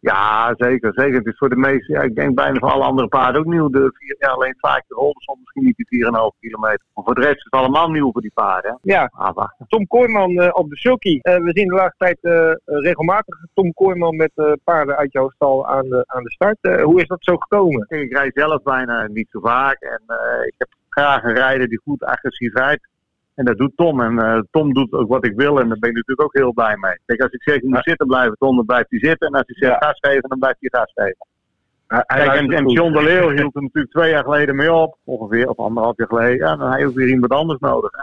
Ja, 0.00 0.54
zeker. 0.56 0.92
zeker. 0.94 1.18
Het 1.18 1.26
is 1.26 1.38
voor 1.38 1.48
de 1.48 1.56
meeste, 1.56 1.92
ja, 1.92 2.00
ik 2.00 2.14
denk 2.14 2.34
bijna 2.34 2.58
voor 2.58 2.70
alle 2.70 2.84
andere 2.84 3.08
paarden 3.08 3.40
ook 3.40 3.46
nieuw. 3.46 3.68
De 3.68 3.90
vier, 3.94 4.16
ja, 4.18 4.28
alleen 4.28 4.54
vaak 4.58 4.84
de 4.88 4.94
Holderson 4.94 5.38
misschien 5.38 5.64
niet 5.64 5.76
die 5.76 6.04
4,5 6.04 6.38
kilometer. 6.40 6.86
Maar 6.94 7.04
voor 7.04 7.14
de 7.14 7.20
rest 7.20 7.36
is 7.36 7.44
het 7.44 7.60
allemaal 7.60 7.90
nieuw 7.90 8.12
voor 8.12 8.20
die 8.20 8.32
paarden. 8.34 8.78
Ja, 8.82 9.10
ah, 9.12 9.48
Tom 9.68 9.86
Kooijman 9.86 10.30
uh, 10.30 10.48
op 10.52 10.70
de 10.70 10.76
sulky. 10.76 11.18
Uh, 11.22 11.36
we 11.36 11.50
zien 11.52 11.68
de 11.68 11.74
laatste 11.74 12.04
tijd 12.04 12.18
uh, 12.22 12.52
regelmatig 12.64 13.38
Tom 13.54 13.72
Kooijman 13.72 14.16
met 14.16 14.58
paarden 14.64 14.96
uit 14.96 15.12
jouw 15.12 15.30
stal 15.30 15.66
aan 15.66 15.88
de, 15.88 16.04
aan 16.06 16.22
de 16.22 16.30
start. 16.30 16.58
hoe 16.82 17.00
is 17.00 17.08
dat 17.08 17.24
zo 17.24 17.36
gekomen? 17.36 17.86
Ik 17.88 18.12
rijd 18.12 18.34
zelf 18.34 18.62
bijna 18.62 19.06
niet 19.06 19.28
zo 19.30 19.40
vaak. 19.40 19.80
En 19.80 20.02
ik 20.46 20.54
heb 20.56 20.68
graag 20.88 21.22
een 21.22 21.34
rijder 21.34 21.68
die 21.68 21.80
goed 21.84 22.04
agressief 22.04 22.54
rijdt. 22.54 22.88
En 23.36 23.44
dat 23.44 23.58
doet 23.58 23.76
Tom. 23.76 24.00
En 24.00 24.12
uh, 24.12 24.40
Tom 24.50 24.72
doet 24.72 24.92
ook 24.92 25.08
wat 25.08 25.24
ik 25.26 25.36
wil. 25.36 25.60
En 25.60 25.68
daar 25.68 25.78
ben 25.78 25.90
ik 25.90 25.96
natuurlijk 25.96 26.22
ook 26.22 26.36
heel 26.36 26.52
blij 26.52 26.76
mee. 26.76 26.98
Kijk, 27.06 27.20
als 27.20 27.32
ik 27.32 27.42
zeg, 27.42 27.60
je 27.60 27.68
moet 27.68 27.82
zitten 27.82 28.06
blijven, 28.06 28.36
Tom, 28.38 28.56
dan 28.56 28.66
blijft 28.66 28.90
hij 28.90 28.98
zitten. 28.98 29.28
En 29.28 29.34
als 29.34 29.46
ik 29.46 29.56
zeg, 29.56 29.70
ja. 29.70 29.76
gas 29.78 29.98
geven, 30.00 30.28
dan 30.28 30.38
blijft 30.38 30.56
hij 30.60 30.80
gas 30.80 30.92
geven. 30.94 31.26
Kijk, 31.86 32.34
en, 32.34 32.50
en 32.50 32.68
John 32.68 32.92
de 32.92 33.02
Leeuw 33.02 33.30
hield 33.30 33.54
er 33.54 33.62
natuurlijk 33.62 33.92
twee 33.92 34.10
jaar 34.10 34.24
geleden 34.24 34.56
mee 34.56 34.72
op. 34.72 34.96
Ongeveer, 35.04 35.48
of 35.48 35.56
anderhalf 35.56 35.96
jaar 35.96 36.08
geleden. 36.08 36.36
Ja, 36.36 36.56
dan 36.56 36.68
heb 36.68 36.78
hij 36.78 36.86
ook 36.86 36.94
weer 36.94 37.08
iemand 37.08 37.32
anders 37.32 37.60
nodig. 37.60 37.90
Hè. 37.92 38.02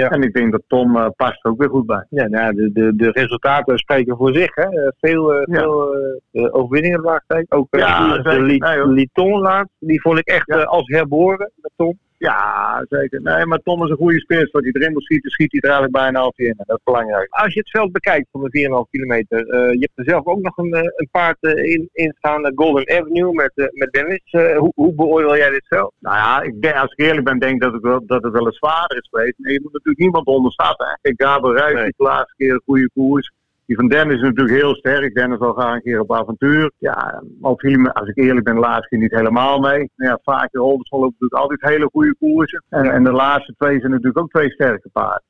Ja. 0.00 0.10
En 0.10 0.22
ik 0.22 0.34
denk 0.34 0.52
dat 0.52 0.62
Tom 0.66 0.96
uh, 0.96 1.06
past 1.16 1.44
ook 1.44 1.58
weer 1.58 1.68
goed 1.68 1.86
bij. 1.86 2.06
Ja, 2.08 2.28
nou, 2.28 2.54
de, 2.54 2.72
de, 2.72 2.96
de 2.96 3.10
resultaten 3.10 3.78
spreken 3.78 4.16
voor 4.16 4.32
zich. 4.32 4.54
Hè. 4.54 4.62
Eh, 4.62 4.88
veel, 5.00 5.34
uh, 5.34 5.42
ja. 5.44 5.60
veel 5.60 5.96
uh, 6.32 6.54
overwinningen 6.54 7.00
de 7.00 7.06
laatste 7.06 7.34
tijd. 7.34 7.50
Ook 7.50 7.66
ja, 7.70 8.18
de 8.18 8.86
Liton 8.86 9.40
laatst, 9.40 9.74
die 9.78 10.00
vond 10.00 10.18
ik 10.18 10.26
echt 10.26 10.66
als 10.66 10.86
herboren 10.86 11.50
met 11.56 11.70
Tom. 11.76 11.98
Ja, 12.24 12.84
zeker. 12.88 13.22
Nee, 13.22 13.46
maar 13.46 13.58
Tom 13.58 13.84
is 13.84 13.90
een 13.90 13.96
goede 13.96 14.20
spits. 14.20 14.50
Wat 14.50 14.62
hij 14.62 14.72
erin 14.72 14.92
moet 14.92 15.04
schieten, 15.04 15.30
schiet 15.30 15.52
hij 15.52 15.60
er 15.60 15.70
eigenlijk 15.70 16.02
bijna 16.02 16.18
altijd 16.18 16.48
in. 16.48 16.54
Dat 16.56 16.76
is 16.76 16.84
belangrijk. 16.84 17.26
Als 17.30 17.52
je 17.54 17.58
het 17.58 17.70
veld 17.70 17.92
bekijkt 17.92 18.28
van 18.30 18.40
de 18.42 18.84
4,5 18.84 18.90
kilometer. 18.90 19.38
Uh, 19.38 19.72
je 19.72 19.78
hebt 19.80 19.98
er 19.98 20.04
zelf 20.04 20.26
ook 20.26 20.42
nog 20.42 20.56
een, 20.56 20.72
eh, 20.72 20.82
een 20.82 21.08
paard 21.10 21.36
uh, 21.40 21.72
in, 21.72 21.88
in 21.92 22.14
staan, 22.18 22.52
Golden 22.54 22.88
Avenue 22.88 23.32
met, 23.32 23.52
uh, 23.54 23.66
met 23.70 23.92
Dennis. 23.92 24.22
hoe, 24.56 24.72
hoe 24.74 24.94
beoordeel 24.94 25.36
jij 25.36 25.50
dit 25.50 25.66
zelf? 25.68 25.92
Nou 25.98 26.16
ja, 26.16 26.42
ik 26.42 26.62
denk, 26.62 26.74
als 26.74 26.92
ik 26.92 27.04
eerlijk 27.06 27.24
ben, 27.24 27.38
denk 27.38 27.62
dat, 27.62 27.74
ik 27.74 27.80
wel, 27.80 28.06
dat 28.06 28.22
het 28.22 28.32
wel 28.32 28.46
eens 28.46 28.58
zwaarder 28.58 28.96
is 28.96 29.08
geweest. 29.10 29.34
Maar 29.38 29.52
je 29.52 29.60
moet 29.62 29.72
natuurlijk 29.72 29.98
niemand 29.98 30.26
onderschatten. 30.26 30.98
Kijk, 31.02 31.22
Gabriel 31.22 31.56
Ruijs, 31.56 31.74
nee. 31.74 31.92
die 31.96 32.06
laatste 32.06 32.34
keer 32.36 32.52
een 32.52 32.62
goede 32.64 32.90
koers. 32.94 33.32
Die 33.66 33.76
van 33.76 33.88
Dennis 33.88 34.16
is 34.16 34.22
natuurlijk 34.22 34.60
heel 34.60 34.74
sterk. 34.74 35.14
Dennis 35.14 35.38
al 35.38 35.52
graag 35.52 35.74
een 35.74 35.82
keer 35.82 36.00
op 36.00 36.14
avontuur. 36.14 36.70
Ja, 36.78 37.22
als 37.40 38.08
ik 38.08 38.16
eerlijk 38.16 38.44
ben, 38.44 38.54
de 38.54 38.60
laatste 38.60 38.88
keer 38.88 38.98
niet 38.98 39.14
helemaal 39.14 39.58
mee. 39.58 39.90
Ja, 39.94 40.18
vaak 40.22 40.52
de 40.52 40.58
Holdersvol 40.58 41.00
loopt 41.00 41.12
natuurlijk 41.20 41.40
altijd 41.40 41.72
hele 41.72 41.88
goede 41.92 42.14
koersen. 42.18 42.62
En, 42.68 42.90
en 42.90 43.04
de 43.04 43.12
laatste 43.12 43.54
twee 43.58 43.78
zijn 43.78 43.90
natuurlijk 43.90 44.18
ook 44.18 44.30
twee 44.30 44.50
sterke 44.50 44.88
paarden. 44.92 45.22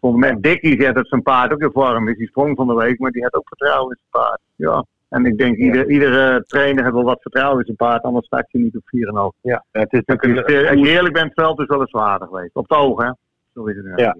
Op 0.00 0.12
het 0.12 0.20
moment 0.20 0.42
Dickie 0.42 0.80
zegt 0.80 0.94
dat 0.94 1.08
zijn 1.08 1.22
paard 1.22 1.52
ook 1.52 1.60
in 1.60 1.70
vorm 1.72 2.08
is. 2.08 2.16
Die 2.16 2.26
sprong 2.26 2.56
van 2.56 2.66
de 2.66 2.74
week, 2.74 2.98
maar 2.98 3.10
die 3.10 3.22
had 3.22 3.34
ook 3.34 3.48
vertrouwen 3.48 3.90
in 3.90 3.98
zijn 3.98 4.24
paard. 4.24 4.40
Ja, 4.56 4.84
En 5.08 5.26
ik 5.26 5.38
denk, 5.38 5.56
ieder, 5.56 5.90
iedere 5.90 6.42
trainer 6.46 6.82
heeft 6.82 6.94
wel 6.94 7.04
wat 7.04 7.22
vertrouwen 7.22 7.58
in 7.58 7.64
zijn 7.64 7.76
paard, 7.76 8.02
anders 8.02 8.26
start 8.26 8.46
je 8.50 8.58
niet 8.58 8.76
op 8.76 8.82
4,5. 9.36 9.40
Ja, 9.40 9.64
het 9.70 9.92
is 9.92 9.98
Als 9.98 10.06
natuurlijk 10.06 10.48
je 10.48 10.58
een, 10.58 10.68
als 10.68 10.86
je 10.86 10.92
eerlijk 10.92 11.14
bent, 11.14 11.26
het 11.34 11.44
veld 11.44 11.60
is 11.60 11.66
wel 11.66 11.80
eens 11.80 11.90
zwaarder 11.90 12.28
geweest. 12.28 12.54
Op 12.54 12.68
het 12.68 12.78
oog, 12.78 13.02
hè? 13.02 13.10
Zo 13.54 13.64
is 13.64 13.76
het 13.76 13.84
nu. 13.84 13.92
Ja. 13.96 14.16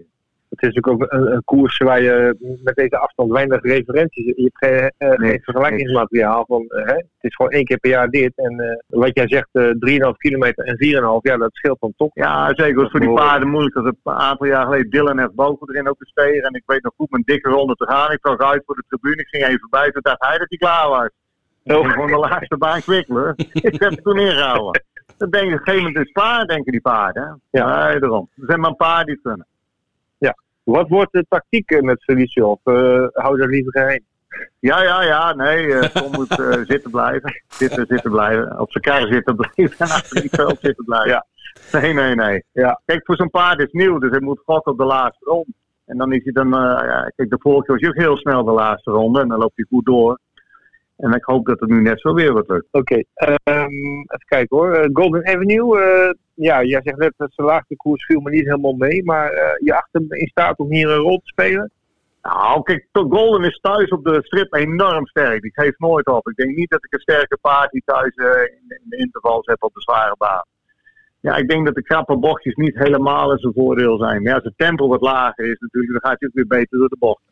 Het 0.52 0.62
is 0.62 0.74
natuurlijk 0.74 1.02
ook 1.02 1.12
een, 1.12 1.32
een 1.32 1.44
koers 1.44 1.76
waar 1.76 2.02
je 2.02 2.36
met 2.62 2.74
deze 2.74 2.98
afstand 2.98 3.30
weinig 3.30 3.62
referenties 3.62 4.24
Je 4.36 4.50
hebt 4.52 4.58
geen, 4.58 4.92
Nee, 5.20 5.30
geen 5.30 5.42
vergelijkingsmateriaal. 5.42 6.44
Van, 6.46 6.66
eh, 6.68 6.86
hè, 6.86 6.94
het 6.94 7.06
is 7.20 7.34
gewoon 7.34 7.50
één 7.50 7.64
keer 7.64 7.78
per 7.78 7.90
jaar 7.90 8.08
dit. 8.08 8.32
En 8.36 8.60
eh, 8.60 8.98
wat 8.98 9.10
jij 9.14 9.28
zegt, 9.28 9.48
eh 9.52 9.70
3,5 9.78 10.16
kilometer 10.16 10.64
en 10.64 10.76
4,5, 10.76 11.22
ja, 11.22 11.36
dat 11.36 11.54
scheelt 11.54 11.80
dan 11.80 11.92
toch. 11.96 12.10
Ja, 12.14 12.54
zeker. 12.54 12.74
Was 12.82 12.90
voor 12.90 13.00
die 13.00 13.12
paarden 13.12 13.48
moeilijk. 13.48 13.74
Dat 13.74 13.84
een 13.84 14.12
aantal 14.12 14.46
jaar 14.46 14.64
geleden 14.64 14.90
Dylan 14.90 15.18
heeft 15.18 15.34
boven 15.34 15.68
erin 15.70 15.88
ook 15.88 15.98
gestegen. 15.98 16.42
En 16.42 16.54
ik 16.54 16.62
weet 16.66 16.82
nog 16.82 16.92
goed 16.96 17.10
mijn 17.10 17.22
dikke 17.26 17.50
ronde 17.50 17.74
te 17.74 17.86
gaan. 17.86 18.12
Ik 18.12 18.18
zag 18.22 18.38
uit 18.38 18.62
voor 18.66 18.74
de 18.74 18.84
tribune. 18.88 19.20
Ik 19.20 19.28
ging 19.28 19.44
even 19.44 19.60
voorbij. 19.60 19.90
Toen 19.90 20.02
dacht 20.02 20.24
hij 20.26 20.38
dat 20.38 20.48
hij 20.48 20.58
klaar 20.58 20.88
was. 20.88 21.10
Ik 21.64 21.72
ging 21.72 21.92
gewoon 21.92 22.10
de 22.10 22.28
laatste 22.28 22.56
baan 22.56 22.80
kwikkelen. 22.80 23.34
ik 23.52 23.80
heb 23.80 23.90
het 23.90 24.02
toen 24.02 24.18
ingehouden. 24.18 24.82
Dan 25.18 25.30
denk 25.30 25.48
je, 25.48 25.52
op 25.52 25.58
een 25.58 25.64
gegeven 25.64 25.86
moment 25.86 25.96
is 25.96 26.12
het 26.12 26.22
klaar, 26.22 26.46
denken 26.46 26.72
die 26.72 26.80
paarden. 26.80 27.22
hè. 27.22 27.58
Ja. 27.58 27.98
Daarom. 27.98 28.28
Er 28.36 28.46
zijn 28.46 28.60
maar 28.60 28.70
een 28.70 28.76
paar 28.76 29.04
die 29.04 29.20
kunnen. 29.22 29.46
Wat 30.62 30.88
wordt 30.88 31.12
de 31.12 31.26
tactiek 31.28 31.80
met 31.80 32.04
Felicio? 32.04 32.50
Of 32.50 32.74
eh, 32.74 33.06
hou 33.12 33.38
dat 33.38 33.48
liever 33.48 33.72
geheim? 33.72 34.04
Ja, 34.58 34.82
ja, 34.82 35.02
ja. 35.02 35.34
Nee, 35.34 35.74
eh, 35.74 35.88
Tom 36.02 36.12
moet 36.12 36.38
eh, 36.38 36.60
zitten 36.64 36.90
blijven. 36.90 37.42
Zitten, 37.48 37.86
zitten 37.88 38.10
blijven. 38.10 38.60
Op 38.60 38.70
zijn 38.70 38.84
kar 38.84 39.12
zitten 39.12 39.36
blijven. 39.36 39.78
En 39.78 39.94
achter 39.94 40.20
die 40.20 40.30
veld 40.30 40.58
zitten 40.60 40.84
blijven. 40.84 41.10
Ja. 41.10 41.26
Nee, 41.80 41.92
nee, 41.92 42.14
nee. 42.14 42.44
Ja. 42.52 42.80
Kijk, 42.84 43.04
voor 43.04 43.16
zo'n 43.16 43.30
paard 43.30 43.60
is 43.60 43.72
nieuw. 43.72 43.98
Dus 43.98 44.10
hij 44.10 44.20
moet 44.20 44.42
gokken 44.44 44.72
op 44.72 44.78
de 44.78 44.84
laatste 44.84 45.24
ronde. 45.24 45.52
En 45.86 45.98
dan 45.98 46.12
is 46.12 46.20
hij 46.22 46.32
dan... 46.32 46.48
ja, 46.50 47.12
kijk, 47.16 47.30
de 47.30 47.38
vorige 47.38 47.62
keer 47.62 47.74
was 47.74 47.80
hij 47.80 47.90
ook 47.90 48.06
heel 48.06 48.16
snel 48.16 48.44
de 48.44 48.52
laatste 48.52 48.90
ronde. 48.90 49.20
En 49.20 49.28
dan 49.28 49.38
loopt 49.38 49.56
hij 49.56 49.66
goed 49.68 49.84
door. 49.84 50.18
En 51.02 51.12
ik 51.12 51.24
hoop 51.24 51.46
dat 51.46 51.60
het 51.60 51.68
nu 51.68 51.80
net 51.80 52.00
zo 52.00 52.14
weer 52.14 52.32
wat 52.32 52.48
lukt. 52.48 52.66
Oké, 52.70 53.02
ehm, 53.14 53.72
even 54.14 54.26
kijken 54.26 54.56
hoor. 54.56 54.72
Eh, 54.72 54.88
Golden 54.92 55.26
Avenue, 55.26 55.80
eh, 55.80 56.10
ja, 56.34 56.62
jij 56.62 56.80
zegt 56.82 56.96
net 56.96 57.14
dat 57.16 57.32
zijn 57.32 57.46
laagste 57.46 57.76
koers 57.76 58.04
viel 58.04 58.20
me 58.20 58.30
niet 58.30 58.44
helemaal 58.44 58.72
mee. 58.72 59.04
Maar 59.04 59.30
eh, 59.30 59.52
je 59.58 59.74
acht 59.74 59.88
hem 59.92 60.06
in 60.08 60.26
staat 60.26 60.58
om 60.58 60.72
hier 60.72 60.90
een 60.90 60.96
rol 60.96 61.18
te 61.18 61.26
spelen? 61.26 61.70
Nou, 62.22 62.62
kijk, 62.62 62.86
Golden 62.92 63.44
is 63.44 63.58
thuis 63.60 63.88
op 63.88 64.04
de 64.04 64.18
strip 64.22 64.54
enorm 64.54 65.06
sterk. 65.06 65.42
Die 65.42 65.52
geeft 65.54 65.78
nooit 65.78 66.06
op. 66.06 66.28
Ik 66.28 66.36
denk 66.36 66.56
niet 66.56 66.70
dat 66.70 66.84
ik 66.84 66.92
een 66.92 67.00
sterke 67.00 67.38
paard 67.40 67.70
die 67.70 67.82
thuis 67.84 68.14
in, 68.14 68.64
in 68.68 68.82
de 68.84 68.96
intervals 68.96 69.46
heb 69.46 69.62
op 69.62 69.74
de 69.74 69.80
zware 69.80 70.14
baan. 70.18 70.44
Ja, 71.20 71.36
ik 71.36 71.48
denk 71.48 71.66
dat 71.66 71.74
de 71.74 71.82
krappe 71.82 72.16
bochtjes 72.16 72.54
niet 72.54 72.78
helemaal 72.78 73.32
in 73.32 73.38
zijn 73.38 73.52
voordeel 73.52 73.98
zijn. 73.98 74.22
Maar 74.22 74.30
ja, 74.30 74.34
als 74.34 74.44
het 74.44 74.58
tempo 74.58 74.88
wat 74.88 75.00
lager 75.00 75.50
is 75.50 75.58
natuurlijk, 75.58 75.92
dan 75.92 76.10
gaat 76.10 76.20
hij 76.20 76.28
ook 76.28 76.34
weer 76.34 76.58
beter 76.58 76.78
door 76.78 76.88
de 76.88 76.96
bocht. 76.98 77.22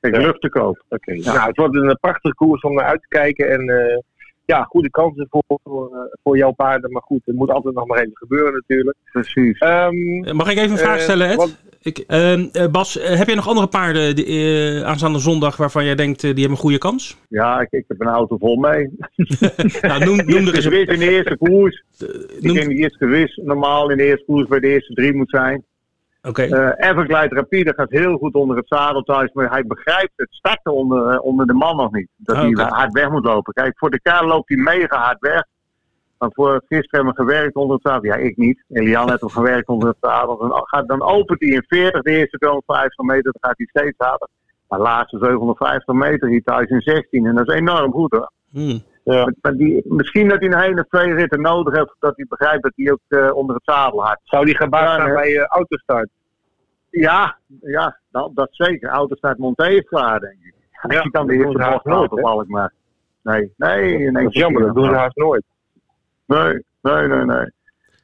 Kijk, 0.00 0.14
Ja. 0.14 0.20
lucht 0.20 0.40
te 0.40 0.48
koop. 0.48 0.82
Oké, 0.88 1.14
nou, 1.14 1.40
het 1.48 1.56
wordt 1.56 1.74
een 1.76 1.98
prachtige 2.00 2.34
koers 2.34 2.62
om 2.62 2.74
naar 2.74 2.84
uit 2.84 3.00
te 3.02 3.08
kijken. 3.08 3.50
En 3.50 3.68
eh, 3.68 3.98
ja, 4.44 4.62
goede 4.62 4.90
kansen 4.90 5.26
voor, 5.30 5.42
voor, 5.64 5.86
eh, 5.94 6.00
voor 6.22 6.36
jouw 6.36 6.52
paarden. 6.52 6.92
Maar 6.92 7.02
goed, 7.02 7.20
het 7.24 7.34
moet 7.36 7.50
altijd 7.50 7.74
nog 7.74 7.86
maar 7.86 7.98
even 7.98 8.16
gebeuren 8.16 8.52
natuurlijk. 8.52 8.96
Precies. 9.12 9.58
Ehm, 9.58 10.24
Eh, 10.24 10.32
Mag 10.32 10.50
ik 10.50 10.58
even 10.58 10.70
een 10.70 10.78
vraag 10.78 11.00
stellen, 11.00 11.28
Ed? 11.28 11.36
wat- 11.36 11.56
Ik, 11.82 11.98
ehm, 11.98 12.46
eh, 12.52 12.66
Bas, 12.66 12.94
heb 13.02 13.26
jij 13.26 13.34
nog 13.34 13.48
andere 13.48 13.66
paarden 13.66 14.16
die, 14.16 14.26
eh, 14.26 14.82
aanstaande 14.82 15.18
zondag 15.18 15.56
waarvan 15.56 15.84
jij 15.84 15.94
denkt 15.94 16.20
die 16.20 16.28
hebben 16.30 16.50
een 16.50 16.56
goede 16.56 16.78
kans? 16.78 17.16
Ja, 17.28 17.60
ik, 17.60 17.68
ik 17.70 17.84
heb 17.88 18.00
een 18.00 18.06
auto 18.06 18.36
vol 18.36 18.56
mee. 18.56 18.88
nou, 19.82 20.04
noem, 20.04 20.16
noem 20.16 20.46
er 20.46 20.54
eens 20.54 20.64
een, 20.64 20.70
gewis 20.72 20.88
in 20.88 20.98
de 20.98 21.10
eerste 21.10 21.36
koers. 21.36 21.84
Ik 21.98 22.42
noem- 22.42 22.54
denk 22.54 22.68
die 22.68 22.76
eerste 22.78 22.98
gewis 22.98 23.40
normaal 23.44 23.90
in 23.90 23.96
de 23.96 24.04
eerste 24.04 24.24
koers 24.24 24.48
bij 24.48 24.60
de 24.60 24.66
eerste 24.68 24.94
drie 24.94 25.12
moet 25.14 25.30
zijn. 25.30 25.64
Oké, 26.22 26.42
Eh 26.42 26.90
Everglide 26.90 27.34
Rapide 27.34 27.74
gaat 27.74 27.90
heel 27.90 28.16
goed 28.16 28.34
onder 28.34 28.56
het 28.56 28.68
zadel 28.68 29.02
thuis, 29.02 29.32
maar 29.32 29.50
hij 29.50 29.64
begrijpt 29.66 30.12
het 30.16 30.28
starten 30.30 30.72
onder, 30.72 31.08
eh, 31.08 31.24
onder 31.24 31.46
de 31.46 31.52
man 31.54 31.76
nog 31.76 31.92
niet. 31.92 32.08
Dat 32.16 32.36
Ah, 32.36 32.42
hij 32.42 32.64
hard 32.66 32.92
weg 32.92 33.10
moet 33.10 33.24
lopen. 33.24 33.52
Kijk, 33.52 33.78
voor 33.78 33.90
de 33.90 34.00
kar 34.00 34.26
loopt 34.26 34.48
hij 34.48 34.58
mega 34.58 34.96
hard 34.96 35.20
weg. 35.20 35.44
Want 36.18 36.34
voor 36.34 36.62
gisteren 36.68 37.04
hebben 37.04 37.14
we 37.14 37.32
gewerkt 37.32 37.54
onder 37.54 37.76
het 37.76 37.86
zadel. 37.86 38.04
Ja, 38.04 38.16
ik 38.16 38.36
niet. 38.36 38.64
Elian 38.68 39.08
heeft 39.08 39.20
hem 39.20 39.30
gewerkt 39.30 39.68
onder 39.68 39.88
het 39.88 39.96
zadel. 40.00 40.36
Dan, 40.38 40.52
gaat, 40.64 40.88
dan 40.88 41.02
opent 41.02 41.40
hij 41.40 41.48
in 41.48 41.64
40 41.66 42.02
de 42.02 42.10
eerste 42.10 42.38
250 42.38 43.04
meter, 43.04 43.22
dan 43.22 43.40
gaat 43.40 43.56
hij 43.56 43.66
steeds 43.66 43.94
harder. 43.98 44.28
Maar 44.68 44.78
de 44.78 44.84
laatste 44.84 45.18
750 45.20 45.94
meter 45.94 46.28
hier 46.28 46.42
thuis 46.42 46.68
in 46.68 46.80
16. 46.80 47.26
En 47.26 47.34
dat 47.34 47.48
is 47.48 47.54
enorm 47.54 47.92
goed 47.92 48.12
hoor. 48.12 48.30
Hmm. 48.50 48.82
Ja. 49.14 49.24
Maar, 49.24 49.34
maar 49.40 49.54
die, 49.56 49.82
misschien 49.84 50.28
dat 50.28 50.38
hij 50.38 50.48
een 50.48 50.60
hele 50.60 50.80
of 50.80 50.86
twee 50.88 51.14
ritten 51.14 51.40
nodig 51.40 51.74
heeft, 51.76 51.94
dat 51.98 52.16
hij 52.16 52.26
begrijpt 52.28 52.62
dat 52.62 52.72
hij 52.74 52.92
ook 52.92 53.00
eh, 53.08 53.36
onder 53.36 53.54
het 53.54 53.64
zadel 53.64 54.04
hard 54.04 54.20
Zou 54.24 54.44
die 54.44 54.56
gebaat 54.56 55.00
zijn 55.00 55.14
bij 55.14 55.30
uh, 55.30 55.44
autostart? 55.44 56.08
Ja, 56.90 57.36
ja 57.60 57.98
nou, 58.10 58.30
dat 58.34 58.48
zeker. 58.50 58.88
Auto 58.88 59.14
staat 59.14 59.38
Monté 59.38 59.68
is 59.68 59.84
klaar, 59.84 60.20
denk 60.20 60.38
ik. 60.42 60.54
Ja, 60.88 61.02
je 61.02 61.10
kan 61.10 61.26
de 61.26 61.34
eerste 61.34 61.68
bocht 61.70 61.84
nooit, 61.84 62.10
hè? 62.10 62.22
Alkmaar. 62.22 62.72
Nee, 63.22 63.52
nee, 63.56 63.98
nee. 63.98 64.24
Dat 64.24 64.34
is 64.34 64.40
jammer, 64.40 64.62
dat 64.62 64.74
doen 64.74 64.84
ze 64.84 64.94
haast 64.94 65.16
nooit. 65.16 65.44
Nee, 66.24 66.64
nee, 66.80 67.06
nee, 67.06 67.24
nee. 67.24 67.50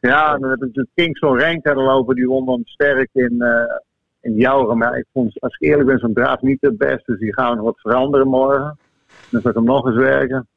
Ja, 0.00 0.38
dan 0.38 0.50
heb 0.50 0.58
ik 0.58 0.66
natuurlijk 0.66 0.94
Kingston 0.94 1.40
Rank 1.40 1.66
hadden 1.66 1.84
lopen, 1.84 2.14
die 2.14 2.26
won 2.26 2.46
dan 2.46 2.60
sterk 2.64 3.08
in, 3.12 3.40
eh 3.40 3.76
in 4.24 4.34
Jouren. 4.34 4.78
Maar 4.78 4.98
ik 4.98 5.06
vond, 5.12 5.40
als 5.40 5.56
ik 5.58 5.68
eerlijk 5.68 5.88
ben, 5.88 5.98
zo'n 5.98 6.14
draaf 6.14 6.40
niet 6.40 6.60
het 6.60 6.78
beste. 6.78 7.02
Dus 7.04 7.18
die 7.18 7.34
gaan 7.34 7.50
we 7.50 7.56
nog 7.56 7.64
wat 7.64 7.80
veranderen 7.80 8.28
morgen. 8.28 8.78
Dan 9.30 9.40
zal 9.40 9.50
ik 9.50 9.56
hem 9.56 9.64
nog 9.64 9.86
eens 9.86 9.96
werken. 9.96 10.48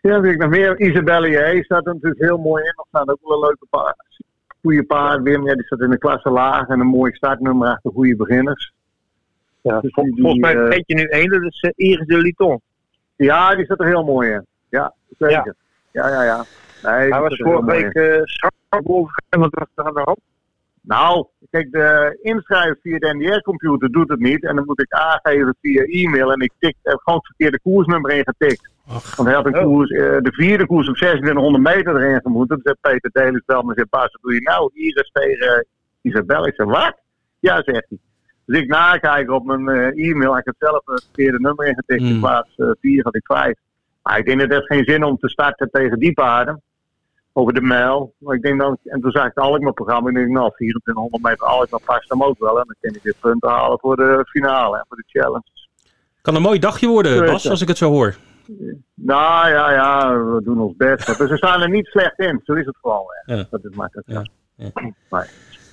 Ja, 0.00 0.14
heb 0.14 0.24
ik 0.24 0.38
nog 0.38 0.50
meer. 0.50 0.80
Isabelle 0.80 1.28
J. 1.30 1.62
staat 1.62 1.86
er 1.86 1.94
natuurlijk 1.94 2.20
heel 2.22 2.38
mooi 2.38 2.62
in. 2.62 2.68
Er 2.68 2.84
staan 2.88 3.10
ook 3.10 3.18
wel 3.22 3.32
een 3.36 3.40
leuke 3.40 3.66
paard. 3.70 3.96
Goede 4.60 4.82
paard. 4.84 5.22
Wim, 5.22 5.46
ja, 5.46 5.54
die 5.54 5.64
staat 5.64 5.80
in 5.80 5.90
de 5.90 5.98
klasse 5.98 6.30
laag. 6.30 6.68
En 6.68 6.80
een 6.80 6.86
mooi 6.86 7.12
startnummer 7.12 7.68
achter 7.68 7.90
goede 7.92 8.16
beginners. 8.16 8.72
Ja, 9.60 9.80
Dus 9.80 9.92
vol- 9.92 10.04
die- 10.04 10.20
volgens 10.20 10.40
mij 10.40 10.54
eh, 10.54 10.60
vergeet 10.60 10.84
je 10.86 10.94
nu 10.94 11.02
één, 11.04 11.28
dat 11.30 11.42
is 11.42 11.62
uh, 11.62 11.70
Iris 11.90 12.06
de 12.06 12.16
Liton. 12.18 12.60
Ja, 13.16 13.54
die 13.54 13.64
staat 13.64 13.80
er 13.80 13.86
heel 13.86 14.04
mooi 14.04 14.30
in. 14.30 14.46
Ja, 14.68 14.94
zeker. 15.18 15.54
Ja, 15.90 16.08
ja, 16.08 16.22
ja. 16.24 16.44
Nee, 16.82 16.92
Hij 17.12 17.20
was 17.20 17.36
vorige 17.36 17.64
week 17.64 17.94
uh, 17.94 18.80
boven 18.84 19.12
wat 19.28 19.54
was 19.54 19.68
er 19.74 19.84
aan 19.84 19.94
de 19.94 20.00
hand? 20.04 20.18
Nou, 20.86 21.26
kijk, 21.50 21.72
de 21.72 22.18
inschrijven 22.22 22.78
via 22.82 22.98
de 22.98 23.14
NDR-computer 23.14 23.90
doet 23.92 24.08
het 24.08 24.20
niet. 24.20 24.44
En 24.44 24.56
dan 24.56 24.64
moet 24.64 24.80
ik 24.80 24.92
aangeven 24.92 25.56
via 25.60 25.82
e-mail. 25.82 26.32
En 26.32 26.40
ik 26.40 26.52
tik, 26.58 26.74
heb 26.82 26.98
gewoon 27.02 27.18
het 27.18 27.26
verkeerde 27.26 27.60
koersnummer 27.60 28.10
ingetikt. 28.10 28.68
Ach, 28.88 29.16
Want 29.16 29.28
hij 29.28 29.36
had 29.36 29.46
een 29.46 29.56
Oh. 29.58 29.62
koers, 29.64 29.90
eh, 29.90 30.00
de 30.00 30.32
vierde 30.32 30.66
koers 30.66 30.88
op 30.88 30.94
2600 30.96 31.62
meter 31.74 31.96
erin 31.96 32.20
gemoeten. 32.20 32.60
Dus 32.62 32.76
zei 32.80 32.94
Peter 33.00 33.10
Delis 33.12 33.42
me 33.46 33.54
en 33.56 33.74
zei, 33.74 33.86
Bas, 33.90 34.02
wat 34.12 34.22
doe 34.22 34.34
je 34.34 34.40
nou? 34.40 34.70
Iris 34.74 35.10
tegen 35.12 35.66
Isabel. 36.02 36.46
Ik 36.46 36.54
zei, 36.54 36.68
wat? 36.68 36.96
Ja, 37.38 37.54
zegt 37.62 37.86
hij. 37.88 37.98
Dus 38.46 38.60
ik 38.60 38.68
nakijken 38.68 39.34
op 39.34 39.44
mijn 39.44 39.68
eh, 39.68 40.08
e-mail. 40.10 40.36
Ik 40.38 40.44
heb 40.44 40.54
zelf 40.58 40.82
het 40.84 41.02
verkeerde 41.04 41.40
nummer 41.40 41.66
ingetikt. 41.66 42.00
Hmm. 42.00 42.10
In 42.10 42.18
plaats 42.20 42.56
uh, 42.56 42.70
4 42.80 43.02
had 43.04 43.14
ik 43.14 43.24
5. 43.26 43.54
Maar 44.02 44.18
ik 44.18 44.24
denk 44.26 44.38
dat 44.40 44.48
het 44.48 44.58
heeft 44.58 44.72
geen 44.72 44.94
zin 44.94 45.04
om 45.04 45.16
te 45.18 45.28
starten 45.28 45.70
tegen 45.70 45.98
die 45.98 46.12
paarden. 46.12 46.62
Over 47.38 47.54
de 47.54 47.60
mijl. 47.60 48.14
Maar 48.18 48.36
ik 48.36 48.42
denk 48.42 48.60
dan, 48.60 48.78
en 48.84 49.00
toen 49.00 49.10
zag 49.10 49.26
ik 49.26 49.32
het 49.34 49.44
Alkmaar-programma. 49.44 50.08
En 50.08 50.16
ik 50.16 50.22
denk, 50.22 50.36
nou, 50.36 50.50
2400 50.54 51.22
meter 51.22 51.46
Alkmaar 51.46 51.80
past 51.84 52.08
hem 52.08 52.22
ook 52.22 52.38
wel. 52.38 52.60
En 52.60 52.64
dan 52.66 52.76
kan 52.80 52.94
ik 52.94 53.02
weer 53.02 53.14
punten 53.20 53.50
halen 53.50 53.78
voor 53.78 53.96
de 53.96 54.24
finale. 54.28 54.76
En 54.76 54.84
voor 54.88 54.96
de 54.96 55.04
challenge. 55.06 55.44
kan 56.20 56.34
een 56.34 56.42
mooi 56.42 56.58
dagje 56.58 56.86
worden. 56.86 57.26
Bas, 57.26 57.50
als 57.50 57.60
ik 57.60 57.68
het 57.68 57.76
zo 57.76 57.90
hoor. 57.90 58.16
Nou 58.94 59.48
ja, 59.48 59.72
ja, 59.72 60.18
we 60.24 60.42
doen 60.42 60.60
ons 60.60 60.76
best. 60.76 61.16
We 61.16 61.36
staan 61.36 61.62
er 61.62 61.70
niet 61.70 61.86
slecht 61.86 62.18
in. 62.18 62.40
Zo 62.44 62.52
is 62.52 62.66
het. 62.66 62.76
Ja. 63.26 63.46
Dat 63.50 63.64
is 63.64 63.74
makkelijk. 63.74 64.08
Ja. 64.08 64.24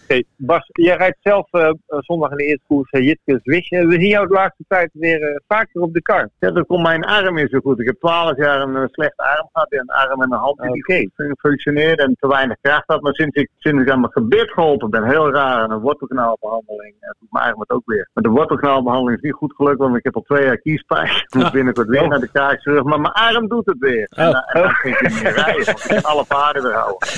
Oké, 0.04 0.22
Bas, 0.38 0.70
jij 0.72 0.95
rijdt 0.97 1.18
zelf 1.22 1.47
eh, 1.51 1.68
eh, 1.68 1.74
zondag 1.99 2.32
in 2.32 2.38
de 2.38 2.43
eerste 2.43 2.64
koers 2.68 2.91
uh, 2.91 3.06
Jitke 3.06 3.39
Zwisch. 3.43 3.70
Eh, 3.70 3.86
we 3.86 3.91
zien 3.93 4.08
jou 4.08 4.28
de 4.28 4.34
laatste 4.34 4.64
tijd 4.68 4.89
weer 4.93 5.22
eh, 5.22 5.36
vaker 5.47 5.82
op 5.82 5.93
de 5.93 6.01
kar. 6.01 6.30
Ja, 6.39 6.51
dan 6.51 6.66
komt 6.66 6.82
mijn 6.84 7.04
arm 7.04 7.36
niet 7.36 7.49
zo 7.49 7.60
goed. 7.60 7.80
Ik 7.80 7.86
heb 7.86 7.99
twaalf 7.99 8.38
jaar 8.38 8.62
een 8.62 8.76
eh, 8.76 8.84
slechte 8.91 9.24
arm 9.24 9.49
gehad. 9.51 9.72
En 9.72 9.80
een 9.80 9.89
arm 9.89 10.22
en 10.22 10.32
een 10.32 10.39
hand 10.39 10.60
die 10.62 10.70
Oké. 10.70 10.93
niet 10.97 11.12
functioneerde 11.39 12.04
en 12.04 12.16
te 12.20 12.28
weinig 12.28 12.58
kracht 12.62 12.84
had. 12.86 13.01
Maar 13.01 13.14
sinds 13.14 13.36
ik, 13.36 13.49
sinds 13.58 13.82
ik 13.82 13.89
aan 13.89 13.99
mijn 13.99 14.12
gebit 14.12 14.51
geholpen 14.51 14.89
ben, 14.89 15.04
heel 15.10 15.32
raar, 15.32 15.62
aan 15.62 15.72
een 15.72 15.80
wortelkanaalbehandeling, 15.80 16.95
en 16.99 17.16
doet 17.20 17.32
mijn 17.32 17.45
arm 17.45 17.60
het 17.60 17.70
ook 17.70 17.84
weer. 17.86 18.10
Maar 18.14 18.24
de 18.24 18.30
wortelkanaalbehandeling 18.30 19.18
is 19.18 19.24
niet 19.30 19.34
goed 19.38 19.54
gelukt, 19.56 19.78
want 19.78 19.95
ik 19.97 20.04
heb 20.04 20.16
al 20.16 20.22
twee 20.22 20.45
jaar 20.45 20.58
kiespijn. 20.58 21.06
Ik 21.08 21.34
moet 21.34 21.51
binnenkort 21.51 21.88
weer 21.88 22.08
naar 22.08 22.20
de 22.20 22.32
kaakchirurg. 22.32 22.84
Maar 22.84 23.01
mijn 23.01 23.14
arm 23.14 23.47
doet 23.47 23.66
het 23.66 23.78
weer. 23.80 24.08
En, 24.10 24.28
Oh. 24.28 24.34
dan- 24.34 24.43
en 24.43 24.62
dan 24.62 24.70
ik 24.91 25.01
niet 25.01 25.24
meer 25.24 25.32
rijden, 25.34 25.66
want 25.66 25.91
ik 25.91 26.01
kan 26.01 26.12
alle 26.12 26.26
paarden 26.26 26.64
weer 26.64 26.74
houden. 26.74 27.08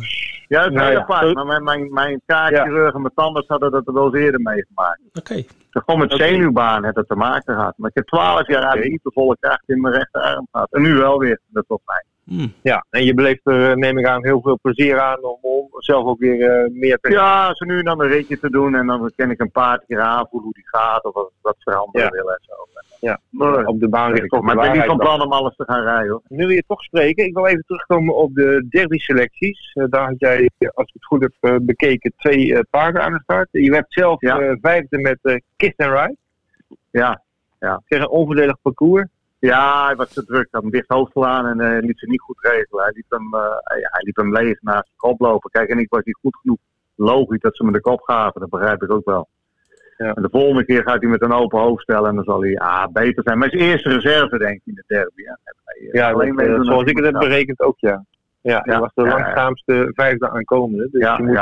Ja, 0.50 0.62
dat 0.62 0.70
is 0.70 0.76
Nou 0.76 0.90
heel 0.90 1.00
apart. 1.00 1.34
Maar 1.34 1.46
mijn, 1.46 1.64
mijn, 1.64 1.92
mijn 1.92 2.22
kaakchirurg 2.26 2.94
en 2.94 3.00
mijn 3.00 3.14
tandarts 3.14 3.48
hadden 3.48 3.70
dat 3.70 3.86
er 3.86 3.92
wel 3.92 4.04
eens 4.04 4.14
eerder 4.14 4.40
meegemaakt. 4.40 5.00
Oké, 5.12 5.34
Dus 5.34 5.46
gewoon 5.70 6.00
met 6.00 6.12
zenuwbaan 6.12 6.84
het 6.84 7.08
te 7.08 7.14
maken 7.14 7.54
gehad. 7.54 7.74
Maar 7.76 7.88
ik 7.88 7.96
heb 7.96 8.06
twaalf 8.06 8.46
jaar 8.46 8.62
aan 8.64 8.80
niet 8.80 9.02
de 9.02 9.10
volle 9.14 9.36
kracht 9.40 9.62
in 9.66 9.80
mijn 9.80 9.94
rechterarm 9.94 10.46
gehad. 10.52 10.72
En 10.72 10.82
nu 10.82 10.94
wel 10.94 11.18
weer. 11.18 11.40
Dat 11.46 11.62
is 11.62 11.68
wel 11.68 11.80
fijn. 11.84 12.04
Hmm. 12.30 12.52
Ja, 12.62 12.84
en 12.90 13.04
je 13.04 13.14
beleeft 13.14 13.46
er, 13.46 13.70
eh, 13.70 13.76
neem 13.76 13.98
ik 13.98 14.06
aan, 14.06 14.24
heel 14.24 14.40
veel 14.42 14.58
plezier 14.62 15.00
aan 15.00 15.22
om, 15.24 15.38
om 15.40 15.66
zelf 15.70 16.04
ook 16.06 16.18
weer 16.18 16.50
eh, 16.50 16.70
meer 16.72 16.98
te 16.98 17.10
Ja, 17.10 17.54
ze 17.54 17.64
nu 17.64 17.78
en 17.78 17.84
dan 17.84 18.00
een 18.02 18.08
ritje 18.08 18.38
te 18.38 18.50
doen. 18.50 18.74
En 18.74 18.86
dan 18.86 19.12
ken 19.16 19.30
ik 19.30 19.40
een 19.40 19.50
paar 19.50 19.82
keer 19.86 20.00
aanvoelen 20.00 20.42
hoe 20.42 20.52
die 20.52 20.68
gaat. 20.68 21.04
Of 21.04 21.14
wat, 21.14 21.30
wat 21.42 21.56
veranderen 21.58 22.06
Ja. 22.06 22.10
willen 22.10 22.32
en 22.34 22.40
zo. 22.42 22.54
Ja, 23.00 23.20
Maar, 23.30 23.64
op 23.64 23.80
de 23.80 23.88
baan 23.88 24.10
ik, 24.14 24.18
richten. 24.20 24.44
maar 24.44 24.54
ik 24.54 24.60
ben 24.60 24.72
niet 24.72 24.84
van 24.84 24.98
plan 24.98 25.22
om 25.22 25.32
alles 25.32 25.56
te 25.56 25.64
gaan 25.64 25.82
rijden 25.82 26.10
hoor. 26.10 26.22
Nu 26.28 26.36
wil 26.46 26.48
je 26.48 26.64
toch 26.66 26.82
spreken. 26.82 27.24
Ik 27.24 27.34
wil 27.34 27.46
even 27.46 27.64
terugkomen 27.66 28.16
op 28.16 28.34
de 28.34 28.66
derby 28.68 28.98
selecties. 28.98 29.72
Eh, 29.74 29.84
daar 29.90 30.06
had 30.06 30.14
jij, 30.18 30.50
als 30.74 30.86
ik 30.88 30.94
het 30.94 31.04
goed 31.04 31.28
heb 31.40 31.58
bekeken, 31.62 32.12
twee 32.16 32.54
eh, 32.54 32.60
paarden 32.70 33.02
aan 33.02 33.12
de 33.12 33.20
start. 33.22 33.48
Je 33.50 33.70
werd 33.70 33.84
zelf 33.88 34.20
Ja. 34.20 34.38
eh, 34.40 34.56
vijfde 34.60 34.98
met 34.98 35.18
eh 35.22 35.36
Kiss 35.56 35.72
and 35.76 35.90
Ride. 35.90 36.16
Ja. 36.90 37.22
ja. 37.58 37.82
Kreeg 37.86 38.00
een 38.00 38.08
onvoordelig 38.08 38.56
parcours. 38.62 39.06
Ja, 39.40 39.86
hij 39.86 39.96
was 39.96 40.12
te 40.12 40.24
druk. 40.24 40.48
Hij 40.50 40.60
had 40.60 40.62
een 40.62 40.70
dicht 40.70 40.88
hoofd 40.88 41.16
aan 41.16 41.46
en 41.46 41.60
uh, 41.60 41.82
liet 41.86 41.98
ze 41.98 42.06
niet 42.06 42.20
goed 42.20 42.38
regelen. 42.40 42.84
Hij 42.84 42.92
liep 42.94 43.10
hem, 43.10 43.34
uh, 43.34 43.40
hij 43.64 44.12
hem 44.12 44.32
leeg 44.32 44.62
naast 44.62 44.84
de 44.84 44.96
kop 44.96 45.20
lopen. 45.20 45.50
Kijk, 45.50 45.68
en 45.68 45.78
ik 45.78 45.90
was 45.90 46.04
niet 46.04 46.18
goed 46.20 46.36
genoeg. 46.36 46.58
Logisch 46.94 47.40
dat 47.40 47.56
ze 47.56 47.64
me 47.64 47.72
de 47.72 47.80
kop 47.80 48.00
gaven, 48.00 48.40
dat 48.40 48.50
begrijp 48.50 48.82
ik 48.82 48.92
ook 48.92 49.04
wel. 49.04 49.28
Ja. 49.96 50.14
En 50.14 50.22
de 50.22 50.28
volgende 50.30 50.64
keer 50.64 50.82
gaat 50.82 51.00
hij 51.00 51.10
met 51.10 51.22
een 51.22 51.32
open 51.32 51.60
hoofd 51.60 51.82
stellen 51.82 52.08
en 52.08 52.14
dan 52.14 52.24
zal 52.24 52.42
hij 52.42 52.58
ah, 52.58 52.86
beter 52.92 53.22
zijn. 53.22 53.38
Maar 53.38 53.48
zijn 53.48 53.62
eerste 53.62 53.88
reserve, 53.88 54.38
denk 54.38 54.54
ik, 54.54 54.62
in 54.64 54.74
de 54.74 54.84
derby. 54.86 55.22
Ja, 55.22 55.38
ja 55.92 56.10
alleen 56.10 56.36
dat, 56.36 56.46
uh, 56.46 56.60
zoals 56.60 56.84
ik 56.84 56.96
het 56.96 57.06
heb 57.06 57.18
berekend 57.18 57.60
ook, 57.60 57.78
ja. 57.78 58.04
Ja, 58.42 58.60
hij 58.64 58.78
was 58.78 58.90
de 58.94 59.02
langzaamste 59.02 59.90
vijfde 59.94 60.30
aankomende. 60.30 60.88
Dus 60.90 61.16
je 61.16 61.22
moet 61.22 61.38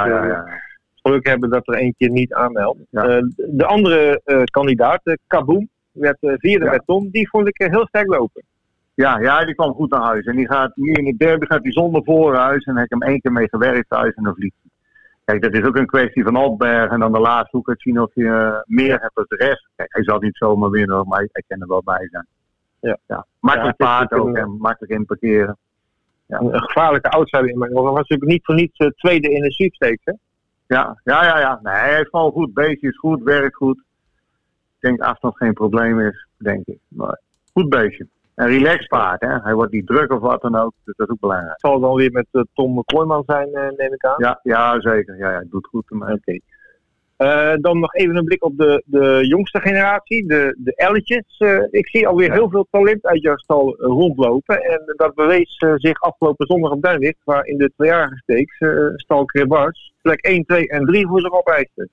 geluk 1.03 1.27
hebben 1.27 1.51
dat 1.51 1.69
er 1.69 1.75
eentje 1.75 2.11
niet 2.11 2.35
aanmeldt. 2.35 2.81
de 2.91 3.65
andere 3.67 4.21
kandidaat, 4.51 5.19
Kaboom, 5.27 5.69
werd 5.99 6.17
vierde 6.21 6.65
ja. 6.65 6.71
met 6.71 6.83
Tom. 6.87 7.11
Die 7.11 7.29
vond 7.29 7.49
ik 7.49 7.57
heel 7.57 7.87
sterk 7.87 8.07
lopen. 8.07 8.43
Ja, 8.95 9.19
ja, 9.19 9.45
die 9.45 9.55
kwam 9.55 9.75
goed 9.75 9.91
naar 9.91 10.03
huis. 10.03 10.25
En 10.25 10.37
die 10.37 10.47
gaat 10.47 10.73
hier 10.75 10.99
in 10.99 11.05
de 11.05 11.17
derby 11.17 11.47
gaat 11.47 11.63
hij 11.63 11.73
zonder 11.73 12.05
voorhuis. 12.05 12.65
En 12.65 12.77
heb 12.77 12.85
ik 12.85 12.91
hem 12.91 13.03
één 13.03 13.21
keer 13.21 13.33
mee 13.33 13.49
gewerkt 13.49 13.89
thuis 13.89 14.15
en 14.15 14.25
dan 14.25 14.35
vliegt 14.35 14.57
hij. 14.63 14.71
Kijk, 15.25 15.43
dat 15.43 15.63
is 15.63 15.69
ook 15.69 15.77
een 15.77 15.87
kwestie 15.87 16.25
van 16.25 16.37
opbergen. 16.37 16.91
En 16.91 17.01
dan 17.01 17.13
de 17.13 17.19
laatste 17.19 17.57
hoek 17.57 17.75
zien 17.77 18.01
of 18.01 18.15
je 18.15 18.23
uh, 18.23 18.57
meer 18.65 19.01
hebt 19.01 19.15
dan 19.15 19.25
de 19.29 19.37
rest. 19.37 19.69
Kijk, 19.77 19.93
hij 19.93 20.03
zal 20.05 20.19
niet 20.19 20.37
zomaar 20.37 20.71
winnen, 20.71 21.09
maar 21.09 21.19
hij, 21.19 21.43
kan 21.47 21.61
er 21.61 21.69
wel 21.69 21.83
bij 21.85 22.09
zijn. 22.11 22.27
Ja. 22.81 22.99
ja. 23.07 23.27
Makkelijk 23.41 23.75
ja, 23.79 23.87
paard 23.87 24.13
ook 24.13 24.37
en 24.37 24.57
makkelijk 24.59 24.93
in 24.93 25.07
parkeren. 25.07 25.57
Ja. 26.27 26.39
Een, 26.39 26.63
gevaarlijke 26.63 27.09
outsider 27.09 27.49
in 27.49 27.59
mijn 27.59 27.77
ogen. 27.77 27.93
was 27.93 28.09
natuurlijk 28.09 28.31
niet 28.31 28.45
voor 28.45 28.55
niets 28.55 28.79
uh, 28.79 28.89
tweede 28.89 29.31
in 29.31 29.43
de 29.43 29.53
sweepstakes, 29.53 30.05
hè? 30.05 30.13
Ja, 30.67 31.01
ja, 31.05 31.25
ja. 31.25 31.39
ja. 31.39 31.61
Nee, 31.63 31.75
hij 31.75 31.95
heeft 31.95 32.11
gewoon 32.11 32.33
goed. 32.33 32.55
Beestje 32.55 32.89
is 32.89 32.99
goed, 32.99 33.23
werkt 33.23 33.57
goed. 33.57 33.83
Ik 34.81 34.89
denk 34.89 35.01
afstand 35.01 35.37
geen 35.37 35.53
probleem 35.53 36.01
is, 36.01 36.27
denk 36.37 36.67
ik. 36.67 36.79
Maar 36.89 37.21
goed 37.53 37.69
beestje. 37.69 38.07
Een 38.35 38.47
relax 38.47 38.87
paard, 38.87 39.21
hè. 39.21 39.39
Hij 39.43 39.55
wordt 39.55 39.73
niet 39.73 39.87
druk 39.87 40.13
of 40.13 40.21
wat 40.21 40.43
dan 40.43 40.57
ook, 40.57 40.73
dus 40.85 40.97
dat 40.97 41.07
is 41.07 41.13
ook 41.13 41.21
belangrijk. 41.21 41.53
Het 41.53 41.61
zal 41.61 41.81
dan 41.81 41.95
weer 41.95 42.11
met 42.13 42.27
uh, 42.33 42.43
Tom 42.55 42.85
Kooijman 42.85 43.23
zijn, 43.27 43.49
uh, 43.49 43.69
neem 43.77 43.93
ik 43.93 44.05
aan? 44.05 44.15
Ja, 44.17 44.41
ja 44.43 44.81
zeker. 44.81 45.17
Ja, 45.17 45.31
ja, 45.31 45.39
het 45.39 45.51
doet 45.51 45.67
goed 45.67 45.91
Oké. 45.91 46.13
Okay. 46.13 46.41
Uh, 47.19 47.57
dan 47.61 47.79
nog 47.79 47.95
even 47.95 48.17
een 48.17 48.25
blik 48.25 48.45
op 48.45 48.59
de, 48.59 48.83
de 48.87 49.27
jongste 49.27 49.61
generatie, 49.61 50.27
de, 50.27 50.55
de 50.59 50.73
Elletjes. 50.77 51.41
ik 51.71 51.89
zie 51.89 52.07
alweer 52.07 52.33
heel 52.33 52.51
veel 52.51 52.67
talent 52.71 53.07
uit 53.07 53.23
jouw 53.23 53.37
stal 53.37 53.77
rondlopen. 53.77 54.63
En 54.63 54.83
dat 54.97 55.15
bewees 55.15 55.57
zich 55.75 56.01
afgelopen 56.01 56.47
zondag 56.47 56.71
op 56.71 56.83
Duinlicht, 56.83 57.21
waar 57.25 57.47
in 57.47 57.59
de 57.59 57.73
tweejarige 57.77 58.17
steeks 58.17 58.59
stal 58.95 59.25
Krebars 59.25 59.93
plek 60.03 60.21
1, 60.21 60.45
2 60.45 60.69
en 60.69 60.85
3 60.85 61.07
voor 61.07 61.21
zich 61.21 61.33
opeiste. 61.33 61.89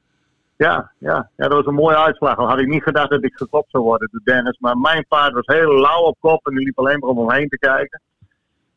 Ja, 0.57 0.91
ja, 0.97 1.29
ja, 1.35 1.47
dat 1.47 1.53
was 1.53 1.65
een 1.65 1.73
mooie 1.73 1.97
uitslag. 1.97 2.37
Al 2.37 2.47
had 2.47 2.59
ik 2.59 2.67
niet 2.67 2.83
gedacht 2.83 3.09
dat 3.09 3.23
ik 3.23 3.35
geklopt 3.35 3.69
zou 3.69 3.83
worden 3.83 4.09
door 4.11 4.21
Dennis. 4.23 4.57
Maar 4.59 4.77
mijn 4.77 5.05
paard 5.07 5.33
was 5.33 5.45
heel 5.45 5.79
lauw 5.79 6.01
op 6.01 6.17
kop 6.19 6.47
en 6.47 6.55
die 6.55 6.65
liep 6.65 6.79
alleen 6.79 6.99
maar 6.99 7.09
om 7.09 7.17
omheen 7.17 7.49
te 7.49 7.57
kijken. 7.57 8.01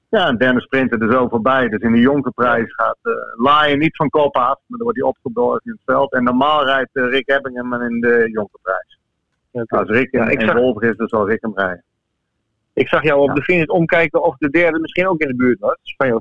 Ja, 0.09 0.27
en 0.27 0.37
Dennis 0.37 0.65
sprintte 0.65 0.99
er 0.99 1.13
zo 1.13 1.29
voorbij. 1.29 1.69
Dus 1.69 1.81
in 1.81 1.93
de 1.93 2.01
Jonkerprijs 2.01 2.75
gaat 2.75 2.99
uh, 3.03 3.13
Lion 3.35 3.79
niet 3.79 3.97
van 3.97 4.09
kop 4.09 4.37
af. 4.37 4.45
Maar 4.45 4.79
dan 4.79 4.83
wordt 4.83 4.99
hij 4.99 5.09
opgeborgen 5.09 5.61
in 5.65 5.73
het 5.73 5.81
veld. 5.85 6.13
En 6.13 6.25
normaal 6.25 6.65
rijdt 6.65 6.91
uh, 6.93 7.11
Rick 7.11 7.29
Ebbingen 7.29 7.83
in 7.91 8.01
de 8.01 8.29
Jonkerprijs. 8.33 8.99
Okay. 9.51 9.81
Als 9.81 9.89
Rick 9.89 10.13
in, 10.13 10.21
ja, 10.21 10.29
ik 10.29 10.41
zag... 10.41 10.55
Wolver 10.55 10.83
is, 10.83 10.97
dan 10.97 11.09
zal 11.09 11.29
Rick 11.29 11.43
hem 11.43 11.53
rijden. 11.55 11.85
Ik 12.79 12.89
zag 12.89 13.03
jou 13.03 13.21
op 13.21 13.35
de 13.35 13.43
finish 13.43 13.67
omkijken 13.67 14.23
of 14.23 14.37
de 14.37 14.51
derde 14.51 14.79
misschien 14.79 15.09
ook 15.09 15.21
in 15.21 15.29
de 15.29 15.37
buurt 15.37 15.59
was. 15.61 15.77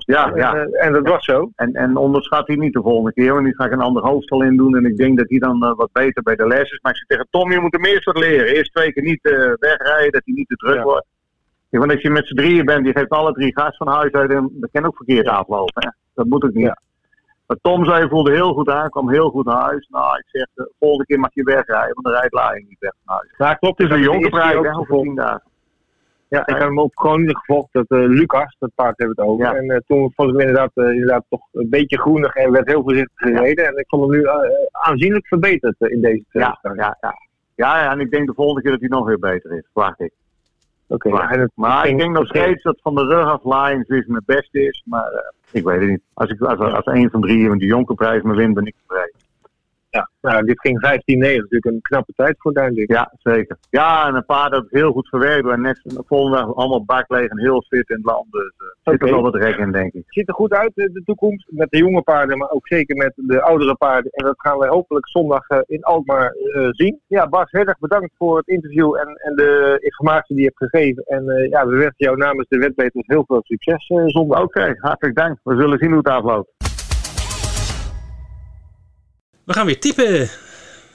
Ja, 0.06 0.32
ja. 0.36 0.56
En, 0.56 0.72
en, 0.72 0.94
dat 0.94 1.08
was 1.08 1.26
zo. 1.26 1.52
En, 1.56 1.74
en 1.74 1.98
onderschat 1.98 2.48
hij 2.48 2.56
niet 2.56 2.74
de 2.74 2.82
volgende 2.82 3.14
keer. 3.14 3.34
Want 3.34 3.46
die 3.46 3.56
ga 3.56 3.66
ik 3.66 3.72
een 3.72 3.82
ander 3.82 4.04
hoofdstel 4.04 4.44
in 4.44 4.58
doen. 4.58 4.76
En 4.76 4.86
ik 4.86 4.98
denk 4.98 5.18
dat 5.18 5.30
hij 5.30 5.40
dan 5.40 5.64
uh, 5.64 5.76
wat 5.76 5.92
beter 5.92 6.24
bij 6.24 6.36
de 6.36 6.48
les 6.48 6.72
is. 6.72 6.80
Maar 6.82 6.92
ik 6.92 6.98
zeg 6.98 7.08
tegen 7.08 7.28
Tom, 7.30 7.52
je 7.52 7.60
moet 7.60 7.74
hem 7.74 7.86
eerst 7.86 8.06
wat 8.06 8.18
leren. 8.18 8.56
Eerst 8.56 8.74
twee 8.74 8.94
keer 8.94 9.04
niet 9.04 9.26
uh, 9.26 9.54
wegrijden, 9.60 10.12
dat 10.12 10.22
hij 10.26 10.34
niet 10.34 10.48
te 10.48 10.56
druk 10.56 10.76
ja. 10.76 10.84
wordt. 10.84 11.06
Ja, 11.70 11.80
want 11.80 11.92
als 11.92 12.02
je 12.02 12.10
met 12.10 12.28
z'n 12.28 12.36
drieën 12.36 12.66
bent, 12.66 12.84
die 12.84 12.98
geeft 12.98 13.10
alle 13.10 13.34
drie 13.34 13.54
gas 13.54 13.78
van 13.78 13.88
huis 13.88 14.12
uit. 14.12 14.32
En 14.32 14.50
dat 14.54 14.70
kan 14.72 14.86
ook 14.86 14.96
verkeerd 14.96 15.28
aflopen. 15.28 15.84
Hè? 15.84 15.90
Dat 16.14 16.26
moet 16.26 16.44
ook 16.44 16.54
niet. 16.54 16.66
Ja. 16.66 16.82
Maar 17.48 17.58
Tom 17.62 17.86
zei, 17.86 18.10
voelde 18.10 18.32
heel 18.32 18.54
goed 18.54 18.70
aan, 18.70 18.90
kwam 18.90 19.10
heel 19.10 19.30
goed 19.30 19.46
naar 19.46 19.62
huis. 19.62 19.88
Nou, 19.90 20.18
ik 20.18 20.26
zeg, 20.28 20.48
de 20.54 20.72
volgende 20.80 21.06
keer 21.06 21.20
mag 21.20 21.34
je 21.34 21.44
wegrijden, 21.44 21.94
want 21.94 22.06
dan 22.06 22.14
rijdt 22.14 22.68
niet 22.68 22.80
weg 22.80 22.94
naar 23.06 23.16
huis. 23.16 23.34
Ja, 23.38 23.54
klopt. 23.54 23.82
Het 23.82 23.90
is 23.90 23.96
een 23.96 24.02
jonge 24.02 24.30
prijs, 24.30 24.54
hè, 24.54 24.86
voor 24.86 25.02
tien 25.02 25.16
dagen. 25.16 25.44
Ja, 26.30 26.40
ik 26.40 26.56
heb 26.56 26.68
hem 26.68 26.80
op 26.80 26.98
Groningen 26.98 27.38
gevolgd, 27.38 27.74
dat 27.74 27.86
uh, 27.88 28.08
Lucas, 28.08 28.56
dat 28.60 28.72
paard 28.76 28.98
hebben 28.98 29.16
we 29.16 29.22
het 29.22 29.32
over. 29.32 29.46
Ja. 29.46 29.56
En 29.56 29.66
uh, 29.66 29.78
toen 29.88 30.12
vond 30.16 30.30
ik 30.30 30.38
hem 30.38 30.48
inderdaad, 30.48 30.72
uh, 30.76 30.90
inderdaad 30.90 31.26
toch 31.30 31.42
een 31.54 31.70
beetje 31.70 32.00
groenig 32.00 32.36
en 32.36 32.52
werd 32.52 32.68
heel 32.68 32.84
voorzichtig 32.84 33.20
gereden. 33.20 33.64
Ja. 33.64 33.70
En 33.70 33.78
ik 33.78 33.86
vond 33.88 34.02
hem 34.02 34.20
nu 34.20 34.28
aanzienlijk 34.72 35.28
verbeterd 35.28 35.76
in 35.80 36.02
deze 36.02 36.24
ja, 36.32 36.60
ja, 36.62 36.74
ja, 36.76 36.98
ja. 37.02 37.16
Ja, 37.56 37.92
en 37.92 38.00
ik 38.00 38.12
denk 38.12 38.28
de 38.28 38.34
volgende 38.34 38.62
keer 38.62 38.72
dat 38.72 38.80
hij 38.80 38.90
nog 38.90 39.06
weer 39.06 39.20
beter 39.20 39.52
is, 39.52 39.64
verwacht 39.74 40.00
ik. 40.00 40.12
Oké. 40.88 41.08
Okay, 41.08 41.28
maar, 41.28 41.50
maar 41.54 41.88
ik 41.88 41.98
denk 41.98 42.12
nog 42.12 42.28
steeds 42.28 42.64
dat 42.64 42.80
van 42.82 42.96
de 42.96 43.06
rug 43.06 43.26
af 43.26 43.44
Lions 43.44 43.88
is 43.88 44.06
het 44.08 44.26
beste 44.26 44.62
is, 44.62 44.84
maar 44.86 45.34
ik 45.52 45.64
weet 45.64 45.80
het 45.80 45.90
niet. 45.90 46.02
Als, 46.14 46.30
ik, 46.30 46.42
als, 46.42 46.60
als 46.60 46.86
een 46.86 47.10
van 47.10 47.22
drie 47.22 47.50
in 47.50 47.58
de 47.58 47.66
Jonkerprijs 47.66 48.22
me 48.22 48.36
win, 48.36 48.54
ben 48.54 48.66
ik 48.66 48.76
tevreden. 48.88 49.27
Ja, 49.98 50.10
nou, 50.22 50.46
dit 50.46 50.60
ging 50.60 50.78
15-9, 50.78 50.82
natuurlijk 51.18 51.66
een 51.66 51.82
knappe 51.82 52.14
tijd 52.16 52.36
voor 52.38 52.54
Duindelijk. 52.54 52.92
Ja, 52.92 53.14
zeker. 53.18 53.58
Ja, 53.70 54.08
en 54.08 54.16
een 54.16 54.26
paar 54.26 54.50
dat 54.50 54.66
heel 54.70 54.92
goed 54.92 55.08
verwerkt. 55.08 55.48
En 55.48 55.62
net 55.62 55.80
de 55.84 56.04
volgende 56.08 56.38
dag 56.38 56.56
allemaal 56.56 56.86
bakleeg 56.86 57.30
en 57.30 57.40
heel 57.40 57.62
fit 57.62 57.90
in 57.90 57.96
het 57.96 58.06
land. 58.06 58.26
Dus 58.32 58.54
uh, 58.58 58.68
okay. 58.68 58.94
zit 58.94 59.02
er 59.02 59.14
wel 59.14 59.22
wat 59.22 59.36
rek 59.36 59.58
in, 59.58 59.72
denk 59.72 59.94
ik. 59.94 60.04
Ziet 60.08 60.28
er 60.28 60.34
goed 60.34 60.54
uit, 60.54 60.72
de 60.76 61.02
toekomst. 61.06 61.48
Met 61.52 61.70
de 61.70 61.78
jonge 61.78 62.02
paarden, 62.02 62.38
maar 62.38 62.50
ook 62.50 62.68
zeker 62.68 62.96
met 62.96 63.14
de 63.16 63.42
oudere 63.42 63.76
paarden. 63.76 64.12
En 64.12 64.26
dat 64.26 64.36
gaan 64.38 64.58
wij 64.58 64.70
hopelijk 64.70 65.08
zondag 65.08 65.50
uh, 65.50 65.60
in 65.66 65.84
Alkmaar 65.84 66.36
uh, 66.36 66.68
zien. 66.72 67.00
Ja, 67.08 67.28
Bas, 67.28 67.52
heel 67.52 67.66
erg 67.66 67.80
bedankt 67.80 68.14
voor 68.18 68.38
het 68.38 68.48
interview 68.48 68.96
en, 68.96 69.08
en 69.08 69.36
de 69.36 69.78
informatie 69.80 70.36
die 70.36 70.44
je 70.44 70.54
hebt 70.56 70.72
gegeven. 70.72 71.04
En 71.04 71.50
ja, 71.50 71.68
we 71.68 71.76
wensen 71.76 71.94
jou 71.96 72.18
namens 72.18 72.48
de 72.48 72.58
wetbeters 72.58 73.08
heel 73.08 73.24
veel 73.28 73.42
succes 73.44 73.86
zondag. 73.86 74.42
Oké, 74.42 74.60
okay, 74.60 74.76
hartelijk 74.80 75.16
dank. 75.16 75.40
We 75.44 75.56
zullen 75.56 75.78
zien 75.78 75.90
hoe 75.90 75.98
het 75.98 76.08
afloopt. 76.08 76.67
We 79.48 79.54
gaan 79.54 79.66
weer 79.66 79.80
typen, 79.80 80.30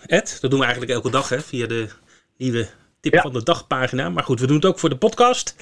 Ed. 0.06 0.38
Dat 0.40 0.50
doen 0.50 0.60
we 0.60 0.64
eigenlijk 0.64 0.94
elke 0.94 1.10
dag 1.10 1.28
hè, 1.28 1.40
via 1.40 1.66
de 1.66 1.88
nieuwe 2.36 2.66
tip 3.00 3.16
van 3.16 3.32
de 3.32 3.42
dagpagina. 3.42 4.10
Maar 4.10 4.24
goed, 4.24 4.40
we 4.40 4.46
doen 4.46 4.56
het 4.56 4.64
ook 4.64 4.78
voor 4.78 4.88
de 4.88 4.96
podcast. 4.96 5.56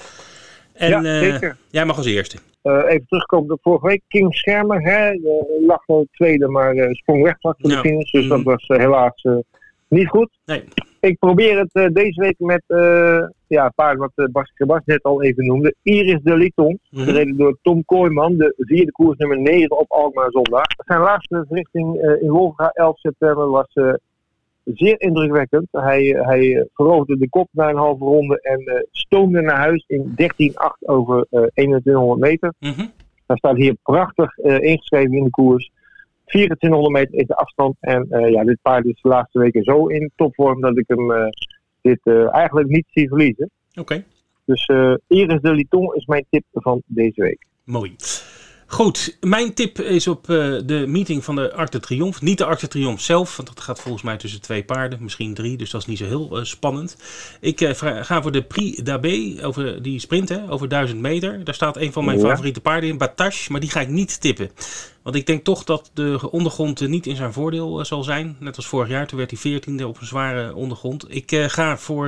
En 0.73 0.89
ja, 0.89 1.19
zeker. 1.19 1.57
jij 1.69 1.85
mag 1.85 1.97
als 1.97 2.05
eerste. 2.05 2.37
Uh, 2.63 2.83
even 2.87 3.05
terugkomen 3.07 3.51
op 3.51 3.59
vorige 3.61 3.87
week. 3.87 4.01
King 4.07 4.35
Schermer 4.35 4.81
hè, 4.81 5.13
uh, 5.13 5.21
lag 5.67 5.85
wel 5.85 6.07
tweede, 6.11 6.47
maar 6.47 6.75
sprong 6.91 7.23
weg 7.23 7.35
vlak 7.39 7.55
voor 7.59 7.69
de 7.69 7.77
finish. 7.77 8.11
Dus 8.11 8.27
dat 8.27 8.37
mhm. 8.37 8.49
was 8.49 8.63
helaas 8.67 9.25
niet 9.87 10.07
goed. 10.07 10.29
Nee. 10.45 10.63
Ik 11.01 11.19
probeer 11.19 11.59
het 11.59 11.93
deze 11.93 12.21
week 12.21 12.35
met 12.37 12.63
ja, 13.47 13.65
een 13.65 13.73
paard 13.75 13.97
wat 13.97 14.11
Bas 14.31 14.53
Bas 14.57 14.81
net 14.85 15.03
al 15.03 15.23
even 15.23 15.45
noemde. 15.45 15.75
Iris 15.83 16.19
de 16.23 16.35
Liton, 16.35 16.79
mm 16.89 17.03
gereden 17.03 17.37
door 17.37 17.57
Tom 17.61 17.85
Kooijman. 17.85 18.37
De 18.37 18.53
vierde 18.57 18.91
koers 18.91 19.17
nummer 19.17 19.39
9 19.39 19.79
op 19.79 19.91
Alkmaar 19.91 20.31
zondag. 20.31 20.65
Zijn 20.77 20.99
laatste 20.99 21.45
verrichting 21.47 21.95
in 22.21 22.29
Wolga 22.29 22.69
11 22.69 22.99
september 22.99 23.49
was 23.49 23.73
zeer 24.63 25.01
indrukwekkend. 25.01 25.67
Hij, 25.71 26.03
hij 26.03 26.67
veroverde 26.73 27.17
de 27.17 27.29
kop 27.29 27.47
na 27.51 27.69
een 27.69 27.75
halve 27.75 28.03
ronde 28.03 28.41
en 28.41 28.61
uh, 28.61 28.73
stoomde 28.91 29.41
naar 29.41 29.57
huis 29.57 29.83
in 29.87 30.09
13-8 30.09 30.15
over 30.79 31.25
uh, 31.31 31.43
2100 31.43 32.19
meter. 32.19 32.53
Mm 32.59 32.71
-hmm. 32.71 32.91
Hij 33.27 33.37
staat 33.37 33.55
hier 33.55 33.75
prachtig 33.83 34.37
uh, 34.37 34.61
ingeschreven 34.61 35.13
in 35.13 35.23
de 35.23 35.29
koers. 35.29 35.71
2400 36.31 36.93
meter 36.93 37.19
is 37.19 37.27
de 37.27 37.35
afstand. 37.35 37.75
En 37.79 38.07
uh, 38.09 38.29
ja, 38.29 38.43
dit 38.43 38.57
paard 38.61 38.85
is 38.85 39.01
de 39.01 39.09
laatste 39.09 39.39
weken 39.39 39.63
zo 39.63 39.87
in 39.87 40.11
topvorm 40.15 40.61
dat 40.61 40.77
ik 40.77 40.87
hem 40.87 41.31
dit 41.81 42.29
eigenlijk 42.31 42.67
niet 42.67 42.85
zie 42.89 43.07
verliezen. 43.07 43.49
Oké. 43.69 43.79
Okay. 43.81 44.05
Dus 44.45 44.69
Iris 45.07 45.41
de 45.41 45.53
Liton 45.53 45.95
is 45.95 46.05
mijn 46.05 46.25
tip 46.29 46.43
van 46.51 46.81
deze 46.85 47.21
week. 47.21 47.45
Mooi. 47.63 47.95
Goed, 48.71 49.17
mijn 49.19 49.53
tip 49.53 49.79
is 49.79 50.07
op 50.07 50.29
uh, 50.29 50.59
de 50.65 50.85
meeting 50.87 51.23
van 51.23 51.35
de 51.35 51.53
Arc 51.53 51.71
de 51.71 51.79
Triomphe. 51.79 52.23
Niet 52.23 52.37
de 52.37 52.45
Arc 52.45 52.59
de 52.59 52.67
Triomphe 52.67 53.03
zelf, 53.03 53.35
want 53.35 53.47
dat 53.47 53.59
gaat 53.59 53.79
volgens 53.79 54.03
mij 54.03 54.17
tussen 54.17 54.41
twee 54.41 54.63
paarden, 54.63 55.03
misschien 55.03 55.33
drie, 55.33 55.57
dus 55.57 55.69
dat 55.69 55.81
is 55.81 55.87
niet 55.87 55.97
zo 55.97 56.05
heel 56.05 56.39
uh, 56.39 56.43
spannend. 56.43 56.97
Ik 57.39 57.61
uh, 57.61 57.71
ga 58.01 58.21
voor 58.21 58.31
de 58.31 58.41
Prix 58.41 58.81
d'Abbé, 58.83 59.35
over 59.41 59.81
die 59.81 59.99
sprint, 59.99 60.29
hè, 60.29 60.51
over 60.51 60.67
1000 60.67 60.99
meter. 60.99 61.43
Daar 61.43 61.53
staat 61.53 61.77
een 61.77 61.91
van 61.91 62.05
mijn 62.05 62.19
ja. 62.19 62.27
favoriete 62.29 62.61
paarden 62.61 62.89
in, 62.89 62.97
Batache, 62.97 63.51
maar 63.51 63.61
die 63.61 63.69
ga 63.69 63.81
ik 63.81 63.89
niet 63.89 64.21
tippen. 64.21 64.51
Want 65.01 65.15
ik 65.15 65.25
denk 65.25 65.43
toch 65.43 65.63
dat 65.63 65.91
de 65.93 66.31
ondergrond 66.31 66.87
niet 66.87 67.07
in 67.07 67.15
zijn 67.15 67.33
voordeel 67.33 67.85
zal 67.85 68.03
zijn. 68.03 68.35
Net 68.39 68.55
als 68.55 68.67
vorig 68.67 68.89
jaar, 68.89 69.07
toen 69.07 69.17
werd 69.17 69.31
hij 69.31 69.39
veertiende 69.39 69.87
op 69.87 69.99
een 69.99 70.07
zware 70.07 70.55
ondergrond. 70.55 71.05
Ik 71.07 71.35
ga 71.47 71.77
voor 71.77 72.07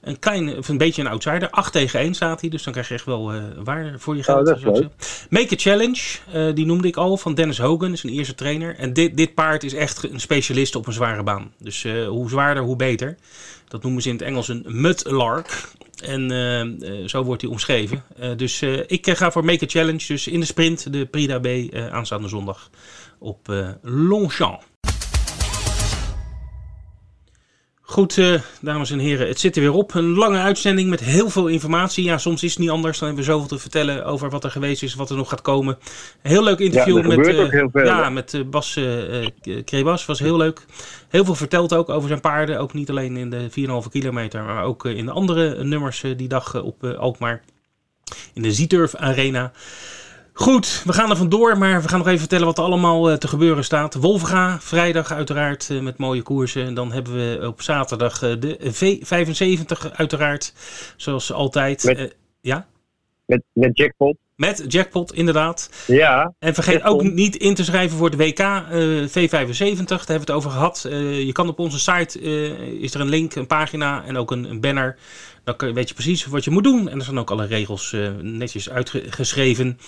een 0.00 0.18
klein, 0.18 0.56
of 0.56 0.68
een 0.68 0.78
beetje 0.78 1.02
een 1.02 1.08
outsider. 1.08 1.50
8 1.50 1.72
tegen 1.72 2.00
1 2.00 2.14
staat 2.14 2.40
hij, 2.40 2.50
dus 2.50 2.62
dan 2.62 2.72
krijg 2.72 2.88
je 2.88 2.94
echt 2.94 3.04
wel 3.04 3.34
uh, 3.34 3.42
waar 3.64 3.94
voor 3.98 4.16
je 4.16 4.22
geld. 4.22 4.64
Oh, 4.64 4.86
Make 5.30 5.54
a 5.54 5.56
Challenge, 5.56 6.00
uh, 6.34 6.54
die 6.54 6.66
noemde 6.66 6.88
ik 6.88 6.96
al, 6.96 7.16
van 7.16 7.34
Dennis 7.34 7.58
Hogan, 7.58 7.92
is 7.92 8.02
een 8.02 8.10
eerste 8.10 8.34
trainer. 8.34 8.76
En 8.76 8.92
dit, 8.92 9.16
dit 9.16 9.34
paard 9.34 9.64
is 9.64 9.74
echt 9.74 10.10
een 10.10 10.20
specialist 10.20 10.74
op 10.74 10.86
een 10.86 10.92
zware 10.92 11.22
baan. 11.22 11.52
Dus 11.58 11.84
uh, 11.84 12.08
hoe 12.08 12.28
zwaarder, 12.28 12.62
hoe 12.62 12.76
beter. 12.76 13.16
Dat 13.68 13.82
noemen 13.82 14.02
ze 14.02 14.08
in 14.08 14.14
het 14.14 14.24
Engels 14.24 14.48
een 14.48 14.64
mudlark. 14.68 15.68
En 16.04 16.30
zo 17.06 17.22
wordt 17.22 17.42
hij 17.42 17.50
omschreven. 17.50 18.04
dus 18.36 18.62
ik 18.86 19.10
ga 19.10 19.30
voor 19.30 19.44
Make 19.44 19.64
a 19.64 19.68
Challenge, 19.68 20.04
dus 20.06 20.26
in 20.26 20.40
de 20.40 20.46
sprint, 20.46 20.92
de 20.92 21.06
Prix 21.06 21.28
d'Abbé 21.28 21.68
aanstaande 21.90 22.28
zondag 22.28 22.70
op 23.18 23.72
Longchamp. 23.82 24.62
Goed, 27.90 28.16
uh, 28.16 28.40
dames 28.60 28.90
en 28.90 28.98
heren, 28.98 29.28
het 29.28 29.40
zit 29.40 29.56
er 29.56 29.62
weer 29.62 29.72
op. 29.72 29.94
Een 29.94 30.14
lange 30.14 30.38
uitzending 30.38 30.90
met 30.90 31.00
heel 31.00 31.30
veel 31.30 31.46
informatie. 31.46 32.04
Ja, 32.04 32.18
soms 32.18 32.42
is 32.42 32.50
het 32.50 32.58
niet 32.58 32.70
anders. 32.70 32.98
Dan 32.98 33.08
hebben 33.08 33.26
we 33.26 33.32
zoveel 33.32 33.48
te 33.48 33.58
vertellen 33.58 34.04
over 34.04 34.30
wat 34.30 34.44
er 34.44 34.50
geweest 34.50 34.82
is, 34.82 34.94
wat 34.94 35.10
er 35.10 35.16
nog 35.16 35.28
gaat 35.28 35.42
komen. 35.42 35.78
Een 36.22 36.30
heel 36.30 36.42
leuk 36.42 36.58
interview 36.58 36.96
ja, 36.96 37.06
met, 37.06 37.28
uh, 37.28 37.48
veel, 37.48 37.84
ja, 37.84 38.10
met 38.10 38.32
uh, 38.32 38.44
Bas 38.44 38.78
Krebas. 39.64 40.06
Was 40.06 40.18
heel 40.18 40.36
leuk. 40.36 40.60
Heel 41.08 41.24
veel 41.24 41.34
verteld 41.34 41.74
ook 41.74 41.88
over 41.88 42.08
zijn 42.08 42.20
paarden. 42.20 42.60
Ook 42.60 42.72
niet 42.72 42.90
alleen 42.90 43.16
in 43.16 43.30
de 43.30 43.50
4,5 43.84 43.90
kilometer, 43.90 44.42
maar 44.42 44.64
ook 44.64 44.84
in 44.84 45.04
de 45.04 45.12
andere 45.12 45.64
nummers 45.64 46.04
die 46.16 46.28
dag 46.28 46.62
op 46.62 46.84
Alkmaar. 46.84 47.42
In 48.34 48.42
de 48.42 48.52
Zieturf 48.52 48.94
Arena. 48.94 49.52
Goed, 50.40 50.82
we 50.84 50.92
gaan 50.92 51.10
er 51.10 51.16
vandoor, 51.16 51.58
maar 51.58 51.82
we 51.82 51.88
gaan 51.88 51.98
nog 51.98 52.06
even 52.06 52.18
vertellen 52.18 52.46
wat 52.46 52.58
er 52.58 52.64
allemaal 52.64 53.10
uh, 53.10 53.16
te 53.16 53.28
gebeuren 53.28 53.64
staat. 53.64 53.94
Wolfga, 53.94 54.60
vrijdag 54.60 55.12
uiteraard 55.12 55.68
uh, 55.72 55.80
met 55.80 55.98
mooie 55.98 56.22
koersen. 56.22 56.66
En 56.66 56.74
dan 56.74 56.92
hebben 56.92 57.14
we 57.14 57.46
op 57.46 57.62
zaterdag 57.62 58.22
uh, 58.22 58.32
de 58.38 58.58
V75 58.60 59.92
uiteraard, 59.92 60.52
zoals 60.96 61.32
altijd. 61.32 61.84
Met, 61.84 62.16
ja? 62.40 62.66
Met, 63.26 63.42
met 63.52 63.76
jackpot. 63.78 64.16
Met 64.36 64.64
jackpot, 64.68 65.14
inderdaad. 65.14 65.84
Ja. 65.86 66.32
En 66.38 66.54
vergeet 66.54 66.74
jackpot. 66.74 66.92
ook 66.92 67.02
niet 67.02 67.36
in 67.36 67.54
te 67.54 67.64
schrijven 67.64 67.98
voor 67.98 68.10
de 68.10 68.16
WK 68.16 68.40
V75. 69.08 69.86
Daar 69.86 69.98
hebben 69.98 70.06
we 70.06 70.12
het 70.12 70.30
over 70.30 70.50
gehad. 70.50 70.86
je 70.90 71.32
kan 71.32 71.48
op 71.48 71.58
onze 71.58 71.78
site, 71.78 72.20
is 72.80 72.94
er 72.94 73.00
een 73.00 73.08
link, 73.08 73.34
een 73.34 73.46
pagina 73.46 74.04
en 74.04 74.16
ook 74.16 74.30
een, 74.30 74.44
een 74.44 74.60
banner 74.60 74.96
dan 75.44 75.74
weet 75.74 75.88
je 75.88 75.94
precies 75.94 76.26
wat 76.26 76.44
je 76.44 76.50
moet 76.50 76.64
doen. 76.64 76.88
En 76.88 76.98
er 76.98 77.04
zijn 77.04 77.18
ook 77.18 77.30
alle 77.30 77.46
regels 77.46 77.92
uh, 77.92 78.08
netjes 78.20 78.70
uitgeschreven. 78.70 79.78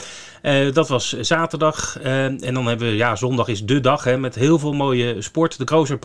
Uh, 0.43 0.73
dat 0.73 0.89
was 0.89 1.19
zaterdag. 1.21 1.99
Uh, 2.01 2.25
en 2.25 2.55
dan 2.55 2.67
hebben 2.67 2.89
we, 2.89 2.97
ja, 2.97 3.17
zondag 3.17 3.49
is 3.49 3.65
de 3.65 3.81
dag 3.81 4.05
hè, 4.05 4.19
met 4.19 4.35
heel 4.35 4.59
veel 4.59 4.73
mooie 4.73 5.23
sport. 5.23 5.59
De 5.59 5.67
Grozer 5.67 5.99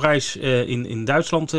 in, 0.67 0.85
in 0.85 1.05
Duitsland 1.05 1.53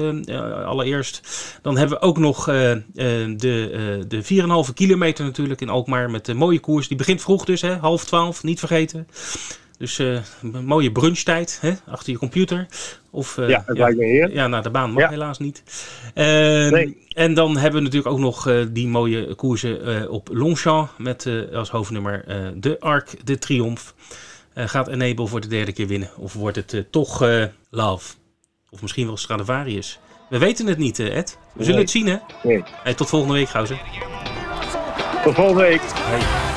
allereerst. 0.64 1.20
Dan 1.62 1.76
hebben 1.76 1.99
we 1.99 2.05
ook 2.05 2.18
nog 2.18 2.45
de, 2.45 4.05
de 4.09 4.66
4,5 4.68 4.72
kilometer 4.74 5.24
natuurlijk 5.24 5.61
in 5.61 5.68
Alkmaar 5.68 6.11
met 6.11 6.24
de 6.26 6.34
mooie 6.34 6.59
koers. 6.59 6.89
Die 6.89 6.97
begint 6.97 7.22
vroeg 7.22 7.45
dus, 7.45 7.61
hè, 7.61 7.76
half 7.76 8.05
twaalf, 8.05 8.43
niet 8.43 8.59
vergeten. 8.59 9.07
Dus 9.78 9.98
uh, 9.98 10.18
een 10.42 10.64
mooie 10.64 10.92
brunchtijd 10.92 11.58
hè, 11.60 11.72
achter 11.86 12.12
je 12.12 12.18
computer. 12.18 12.66
Of, 13.10 13.36
uh, 13.36 13.48
ja, 13.48 13.62
het 13.66 13.76
ja, 13.76 13.82
lijkt 13.82 13.98
me 13.98 14.04
heer. 14.04 14.32
Ja, 14.32 14.46
naar 14.46 14.62
de 14.62 14.70
baan 14.70 14.90
mag 14.90 15.02
ja. 15.02 15.08
helaas 15.08 15.38
niet. 15.38 15.62
Uh, 16.14 16.24
nee. 16.70 17.06
En 17.08 17.34
dan 17.34 17.56
hebben 17.56 17.78
we 17.78 17.86
natuurlijk 17.86 18.14
ook 18.14 18.20
nog 18.20 18.66
die 18.68 18.88
mooie 18.88 19.34
koersen 19.34 20.10
op 20.10 20.28
Longchamp. 20.32 20.90
Met 20.96 21.28
als 21.52 21.70
hoofdnummer 21.70 22.24
de 22.60 22.80
Arc 22.80 23.26
de 23.26 23.38
Triomphe. 23.38 23.92
gaat 24.54 24.88
Enable 24.88 25.26
voor 25.26 25.40
de 25.40 25.48
derde 25.48 25.72
keer 25.72 25.86
winnen? 25.86 26.10
Of 26.16 26.32
wordt 26.32 26.56
het 26.56 26.86
toch 26.90 27.20
Love? 27.70 28.14
Of 28.70 28.82
misschien 28.82 29.06
wel 29.06 29.16
Stradivarius? 29.16 29.98
We 30.28 30.38
weten 30.38 30.66
het 30.66 30.78
niet, 30.78 30.98
Ed. 30.98 31.38
We 31.52 31.64
zullen 31.64 31.70
nee. 31.70 31.80
het 31.80 31.90
zien, 31.90 32.06
hè? 32.06 32.16
Nee. 32.42 32.62
Hey, 32.82 32.94
tot 32.94 33.08
volgende 33.08 33.34
week, 33.34 33.48
Gauze. 33.48 33.76
Tot 35.24 35.34
volgende 35.34 35.62
week. 35.62 35.80
Hey. 35.84 36.47